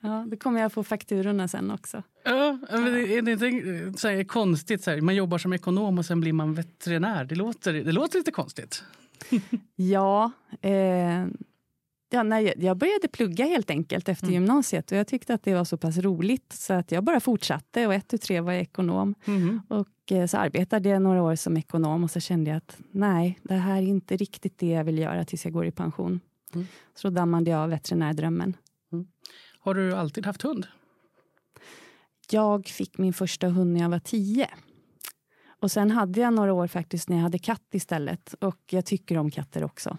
ja, 0.00 0.26
då 0.30 0.36
kommer 0.36 0.60
jag 0.60 0.72
få 0.72 0.84
fakturorna 0.84 1.48
sen 1.48 1.70
också. 1.70 2.02
Ja, 2.24 2.58
men 2.70 2.84
det 2.84 3.14
är 3.14 3.28
inte 3.28 4.00
så 4.00 4.08
här, 4.08 4.24
konstigt? 4.24 4.84
Så 4.84 4.90
här, 4.90 5.00
man 5.00 5.14
jobbar 5.14 5.38
som 5.38 5.52
ekonom 5.52 5.98
och 5.98 6.06
sen 6.06 6.20
blir 6.20 6.32
man 6.32 6.54
veterinär. 6.54 7.24
Det 7.24 7.34
låter, 7.34 7.72
det 7.72 7.92
låter 7.92 8.18
lite 8.18 8.30
konstigt. 8.30 8.84
ja, 9.76 10.32
eh, 10.60 11.26
Ja, 12.14 12.22
nej, 12.22 12.54
jag 12.56 12.76
började 12.76 13.08
plugga 13.08 13.44
helt 13.44 13.70
enkelt 13.70 14.08
efter 14.08 14.26
mm. 14.26 14.34
gymnasiet 14.34 14.92
och 14.92 14.98
jag 14.98 15.06
tyckte 15.06 15.34
att 15.34 15.42
det 15.42 15.54
var 15.54 15.64
så 15.64 15.76
pass 15.76 15.98
roligt 15.98 16.52
så 16.52 16.72
att 16.72 16.92
jag 16.92 17.04
bara 17.04 17.20
fortsatte 17.20 17.86
och 17.86 17.94
ett 17.94 18.08
tu 18.08 18.18
tre 18.18 18.40
var 18.40 18.52
jag 18.52 18.62
ekonom. 18.62 19.14
Mm. 19.24 19.60
Och 19.68 20.12
eh, 20.12 20.26
så 20.26 20.36
arbetade 20.36 20.88
jag 20.88 21.02
några 21.02 21.22
år 21.22 21.34
som 21.34 21.56
ekonom 21.56 22.04
och 22.04 22.10
så 22.10 22.20
kände 22.20 22.50
jag 22.50 22.56
att 22.56 22.78
nej, 22.90 23.38
det 23.42 23.54
här 23.54 23.76
är 23.76 23.86
inte 23.86 24.16
riktigt 24.16 24.58
det 24.58 24.66
jag 24.66 24.84
vill 24.84 24.98
göra 24.98 25.24
tills 25.24 25.44
jag 25.44 25.52
går 25.54 25.66
i 25.66 25.70
pension. 25.70 26.20
Mm. 26.54 26.66
Så 26.94 27.08
då 27.08 27.14
dammade 27.14 27.50
jag 27.50 27.60
av 27.60 27.70
veterinärdrömmen. 27.70 28.56
Mm. 28.92 29.06
Har 29.64 29.74
du 29.74 29.94
alltid 29.94 30.26
haft 30.26 30.42
hund? 30.42 30.66
Jag 32.30 32.68
fick 32.68 32.98
min 32.98 33.12
första 33.12 33.48
hund 33.48 33.72
när 33.72 33.80
jag 33.80 33.88
var 33.88 33.98
tio. 33.98 34.50
Och 35.46 35.70
sen 35.70 35.90
hade 35.90 36.20
jag 36.20 36.34
några 36.34 36.52
år 36.52 36.66
faktiskt 36.66 37.08
när 37.08 37.16
jag 37.16 37.22
hade 37.22 37.38
katt 37.38 37.68
istället. 37.72 38.34
Och 38.40 38.58
jag 38.70 38.86
tycker 38.86 39.18
om 39.18 39.30
katter 39.30 39.64
också. 39.64 39.98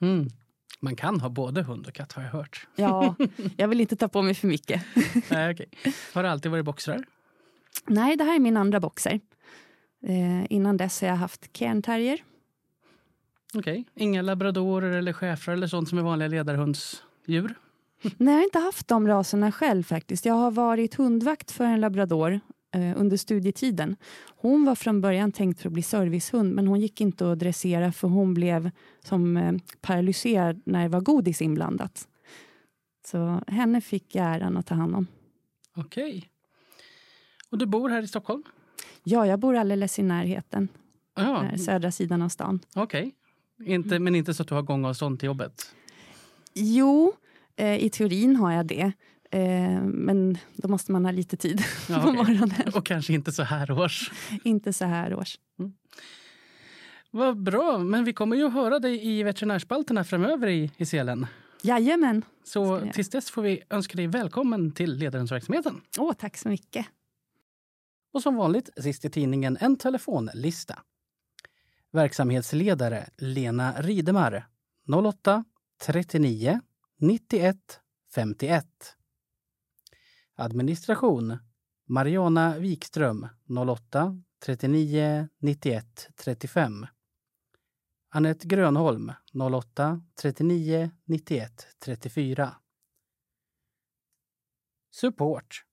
Mm. 0.00 0.28
Man 0.80 0.96
kan 0.96 1.20
ha 1.20 1.28
både 1.28 1.62
hund 1.62 1.86
och 1.86 1.92
katt 1.92 2.12
har 2.12 2.22
jag 2.22 2.30
hört. 2.30 2.66
Ja, 2.76 3.14
jag 3.56 3.68
vill 3.68 3.80
inte 3.80 3.96
ta 3.96 4.08
på 4.08 4.22
mig 4.22 4.34
för 4.34 4.48
mycket. 4.48 4.84
Nej, 5.30 5.54
okay. 5.54 5.66
Har 6.14 6.22
det 6.22 6.30
alltid 6.30 6.50
varit 6.50 6.64
boxrar? 6.64 7.04
Nej, 7.86 8.16
det 8.16 8.24
här 8.24 8.34
är 8.34 8.40
min 8.40 8.56
andra 8.56 8.80
boxer. 8.80 9.20
Eh, 10.02 10.52
innan 10.52 10.76
dess 10.76 11.00
har 11.00 11.08
jag 11.08 11.16
haft 11.16 11.52
cairnterrier. 11.52 12.24
Okej, 13.54 13.60
okay. 13.80 13.84
inga 13.94 14.22
labradorer 14.22 14.90
eller 14.90 15.12
schäfrar 15.12 15.54
eller 15.54 15.66
sånt 15.66 15.88
som 15.88 15.98
är 15.98 16.02
vanliga 16.02 16.28
ledarhundsdjur? 16.28 17.54
Nej, 18.02 18.34
jag 18.34 18.38
har 18.38 18.44
inte 18.44 18.58
haft 18.58 18.88
de 18.88 19.08
raserna 19.08 19.52
själv 19.52 19.82
faktiskt. 19.82 20.24
Jag 20.24 20.34
har 20.34 20.50
varit 20.50 20.94
hundvakt 20.94 21.50
för 21.50 21.64
en 21.64 21.80
labrador 21.80 22.40
eh, 22.74 23.00
under 23.00 23.16
studietiden. 23.16 23.96
Hon 24.36 24.64
var 24.64 24.74
från 24.74 25.00
början 25.00 25.32
tänkt 25.32 25.60
för 25.60 25.68
att 25.68 25.72
bli 25.72 25.82
servicehund 25.82 26.54
men 26.54 26.66
hon 26.66 26.80
gick 26.80 27.00
inte 27.00 27.32
att 27.32 27.38
dressera 27.38 27.92
för 27.92 28.08
hon 28.08 28.34
blev 28.34 28.70
som 29.04 29.36
eh, 29.36 29.52
paralyserad 29.80 30.62
när 30.64 30.82
det 30.82 30.88
var 30.88 31.00
godis 31.00 31.42
inblandat. 31.42 32.08
Så 33.06 33.42
henne 33.46 33.80
fick 33.80 34.14
jag 34.14 34.26
äran 34.26 34.56
att 34.56 34.66
ta 34.66 34.74
hand 34.74 34.94
om. 34.94 35.06
Okej. 35.76 36.08
Okay. 36.08 36.22
Och 37.50 37.58
du 37.58 37.66
bor 37.66 37.88
här 37.88 38.02
i 38.02 38.08
Stockholm? 38.08 38.42
Ja, 39.04 39.26
jag 39.26 39.38
bor 39.38 39.56
alldeles 39.56 39.98
i 39.98 40.02
närheten. 40.02 40.68
Ja. 41.14 41.58
södra 41.58 41.90
sidan 41.90 42.22
av 42.22 42.28
stan. 42.28 42.60
Okej. 42.74 43.14
Okay. 43.60 43.74
Inte, 43.74 43.98
men 43.98 44.14
inte 44.14 44.34
så 44.34 44.42
att 44.42 44.48
du 44.48 44.54
har 44.54 44.62
gångavstånd 44.62 45.18
till 45.18 45.26
jobbet? 45.26 45.74
Jo, 46.54 47.08
eh, 47.08 47.14
i 47.58 47.90
teorin 47.90 48.36
har 48.36 48.52
jag 48.52 48.66
det. 48.66 48.92
Eh, 49.30 49.82
men 49.82 50.38
då 50.56 50.68
måste 50.68 50.92
man 50.92 51.04
ha 51.04 51.12
lite 51.12 51.36
tid 51.36 51.64
ja, 51.88 52.00
på 52.00 52.08
okay. 52.08 52.16
morgonen. 52.16 52.72
Och 52.74 52.86
kanske 52.86 53.12
inte 53.12 53.32
så 53.32 53.42
här 53.42 53.70
års. 53.70 54.10
inte 54.44 54.72
så 54.72 54.84
här 54.84 55.14
års. 55.14 55.38
Mm. 55.58 55.72
Vad 57.10 57.42
bra, 57.42 57.78
men 57.78 58.04
vi 58.04 58.12
kommer 58.12 58.36
ju 58.36 58.46
att 58.46 58.52
höra 58.52 58.78
dig 58.78 59.06
i 59.06 59.22
veterinärspalterna 59.22 60.04
framöver 60.04 60.46
i, 60.46 60.70
i 60.76 60.86
Selen. 60.86 61.26
Jajamän. 61.62 62.22
Så 62.44 62.80
tills 62.94 63.10
dess 63.10 63.30
får 63.30 63.42
vi 63.42 63.62
önska 63.70 63.96
dig 63.96 64.06
välkommen 64.06 64.72
till 64.72 64.94
ledarhundsverksamheten. 64.94 65.80
Åh, 65.98 66.12
tack 66.12 66.36
så 66.36 66.48
mycket. 66.48 66.86
Och 68.12 68.22
som 68.22 68.36
vanligt, 68.36 68.70
sist 68.76 69.04
i 69.04 69.10
tidningen, 69.10 69.58
en 69.60 69.76
telefonlista. 69.76 70.78
Verksamhetsledare 71.92 73.08
Lena 73.18 73.74
Ridemar 73.78 74.46
08 75.04 75.44
39 75.86 76.60
91 77.00 77.80
51. 78.14 78.66
Administration 80.34 81.38
Mariana 81.86 82.58
Wikström 82.58 83.28
08 83.66 84.22
39 84.44 85.28
91 85.38 86.08
35. 86.16 86.86
Anette 88.08 88.48
Grönholm 88.48 89.12
08 89.32 90.02
39 90.22 90.90
91 91.04 91.66
34. 91.78 92.56
Support 94.90 95.64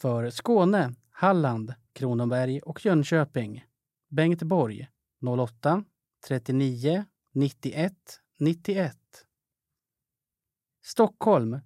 för 0.00 0.30
Skåne, 0.30 0.94
Halland, 1.10 1.74
Kronoberg 1.92 2.60
och 2.60 2.84
Jönköping 2.84 3.64
Bengt 4.08 4.42
Borg 4.42 4.88
08 5.38 5.84
39 6.28 7.04
91 7.32 7.94
91. 8.38 8.96
Stockholm, 10.86 11.60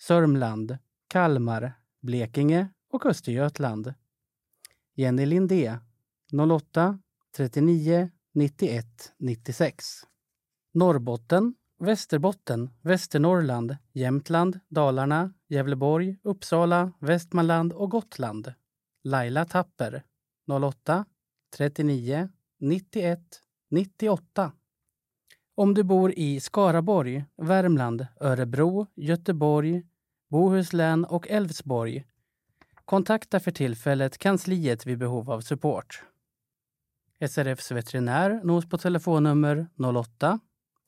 Sörmland, 0.00 0.78
Kalmar, 1.08 1.72
Blekinge 2.00 2.68
och 2.90 3.06
Östergötland. 3.06 3.94
Jenny 4.94 5.26
Lindé 5.26 5.78
08 6.50 6.98
39 7.36 8.10
91 8.32 8.86
96. 9.18 9.84
Norrbotten, 10.72 11.54
Västerbotten, 11.78 12.70
Västernorrland, 12.82 13.76
Jämtland, 13.92 14.60
Dalarna, 14.68 15.32
Gävleborg, 15.48 16.16
Uppsala, 16.22 16.92
Västmanland 16.98 17.72
och 17.72 17.90
Gotland. 17.90 18.52
Laila 19.04 19.44
Tapper 19.44 20.04
08 20.46 21.04
39 21.56 22.28
91 22.58 23.20
98. 23.70 24.52
Om 25.54 25.74
du 25.74 25.82
bor 25.82 26.12
i 26.16 26.40
Skaraborg, 26.40 27.24
Värmland, 27.36 28.06
Örebro, 28.20 28.86
Göteborg, 28.94 29.82
Bohuslän 30.30 31.04
och 31.04 31.28
Älvsborg 31.28 32.04
kontakta 32.84 33.40
för 33.40 33.50
tillfället 33.50 34.18
kansliet 34.18 34.86
vid 34.86 34.98
behov 34.98 35.30
av 35.30 35.40
support. 35.40 36.02
SRFs 37.28 37.70
veterinär 37.70 38.40
nås 38.44 38.68
på 38.68 38.78
telefonnummer 38.78 39.66
08 39.96 40.40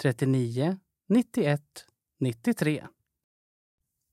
39 0.03 0.77
91 1.09 1.63
93. 2.21 2.87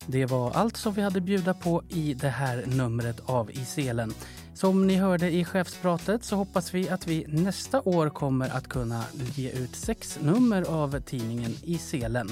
Det 0.05 0.25
var 0.25 0.51
allt 0.51 0.77
som 0.77 0.93
vi 0.93 1.01
hade 1.01 1.21
bjuda 1.21 1.53
på 1.53 1.83
i 1.89 2.13
det 2.13 2.29
här 2.29 2.65
numret 2.65 3.19
av 3.25 3.51
I 3.51 3.65
selen. 3.65 4.13
Som 4.53 4.87
ni 4.87 4.95
hörde 4.95 5.31
i 5.31 5.45
chefspratet 5.45 6.23
så 6.23 6.35
hoppas 6.35 6.73
vi 6.73 6.89
att 6.89 7.07
vi 7.07 7.25
nästa 7.27 7.81
år 7.81 8.09
kommer 8.09 8.49
att 8.49 8.67
kunna 8.67 9.03
ge 9.35 9.49
ut 9.49 9.75
sex 9.75 10.19
nummer 10.21 10.61
av 10.61 10.99
tidningen 10.99 11.55
I 11.63 11.77
selen. 11.77 12.29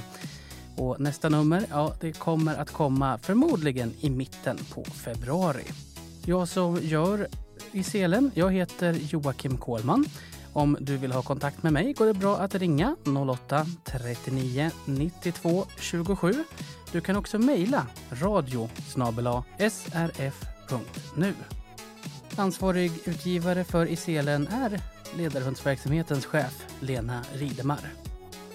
Och 0.76 1.00
nästa 1.00 1.30
nummer, 1.30 1.66
ja, 1.70 1.94
det 2.00 2.12
kommer 2.12 2.56
att 2.56 2.72
komma 2.72 3.18
förmodligen 3.18 3.94
i 4.00 4.10
mitten 4.10 4.58
på 4.74 4.84
februari. 4.84 5.66
Jag 6.26 6.48
som 6.48 6.80
gör 6.82 7.28
i 7.72 7.84
selen, 7.84 8.32
jag 8.34 8.54
heter 8.54 8.94
Joakim 8.94 9.58
Kohlman. 9.58 10.06
Om 10.58 10.78
du 10.80 10.98
vill 10.98 11.12
ha 11.12 11.22
kontakt 11.22 11.64
med 11.64 11.74
mig 11.74 11.94
går 11.94 12.06
det 12.06 12.14
bra 12.14 12.38
att 12.38 12.56
ringa 12.56 12.96
08-39 13.04 14.72
92 14.86 15.66
27. 15.80 16.34
Du 16.92 17.02
kan 17.02 17.16
också 17.16 17.40
mejla 17.40 17.88
radio 18.10 18.70
srf.nu. 19.58 21.34
Ansvarig 22.36 22.92
utgivare 23.06 23.64
för 23.64 23.86
Iselen 23.86 24.48
är 24.48 24.82
ledarhundsverksamhetens 25.18 26.26
chef 26.26 26.66
Lena 26.80 27.22
Ridemar. 27.34 27.90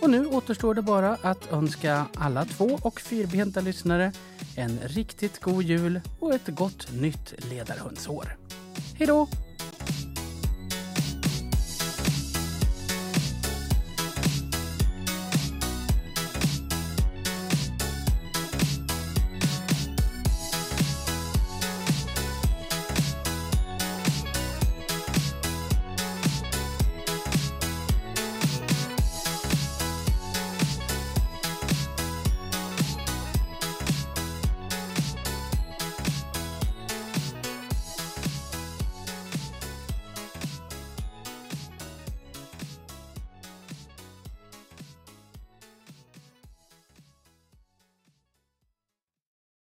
Och 0.00 0.10
nu 0.10 0.26
återstår 0.26 0.74
det 0.74 0.82
bara 0.82 1.16
att 1.22 1.52
önska 1.52 2.06
alla 2.14 2.44
två 2.44 2.78
och 2.82 3.00
fyrbenta 3.00 3.60
lyssnare 3.60 4.12
en 4.56 4.78
riktigt 4.78 5.40
god 5.40 5.62
jul 5.62 6.00
och 6.18 6.34
ett 6.34 6.48
gott 6.48 6.92
nytt 6.92 7.34
ledarhundsår. 7.50 8.36
Hej 8.98 9.06
då! 9.06 9.28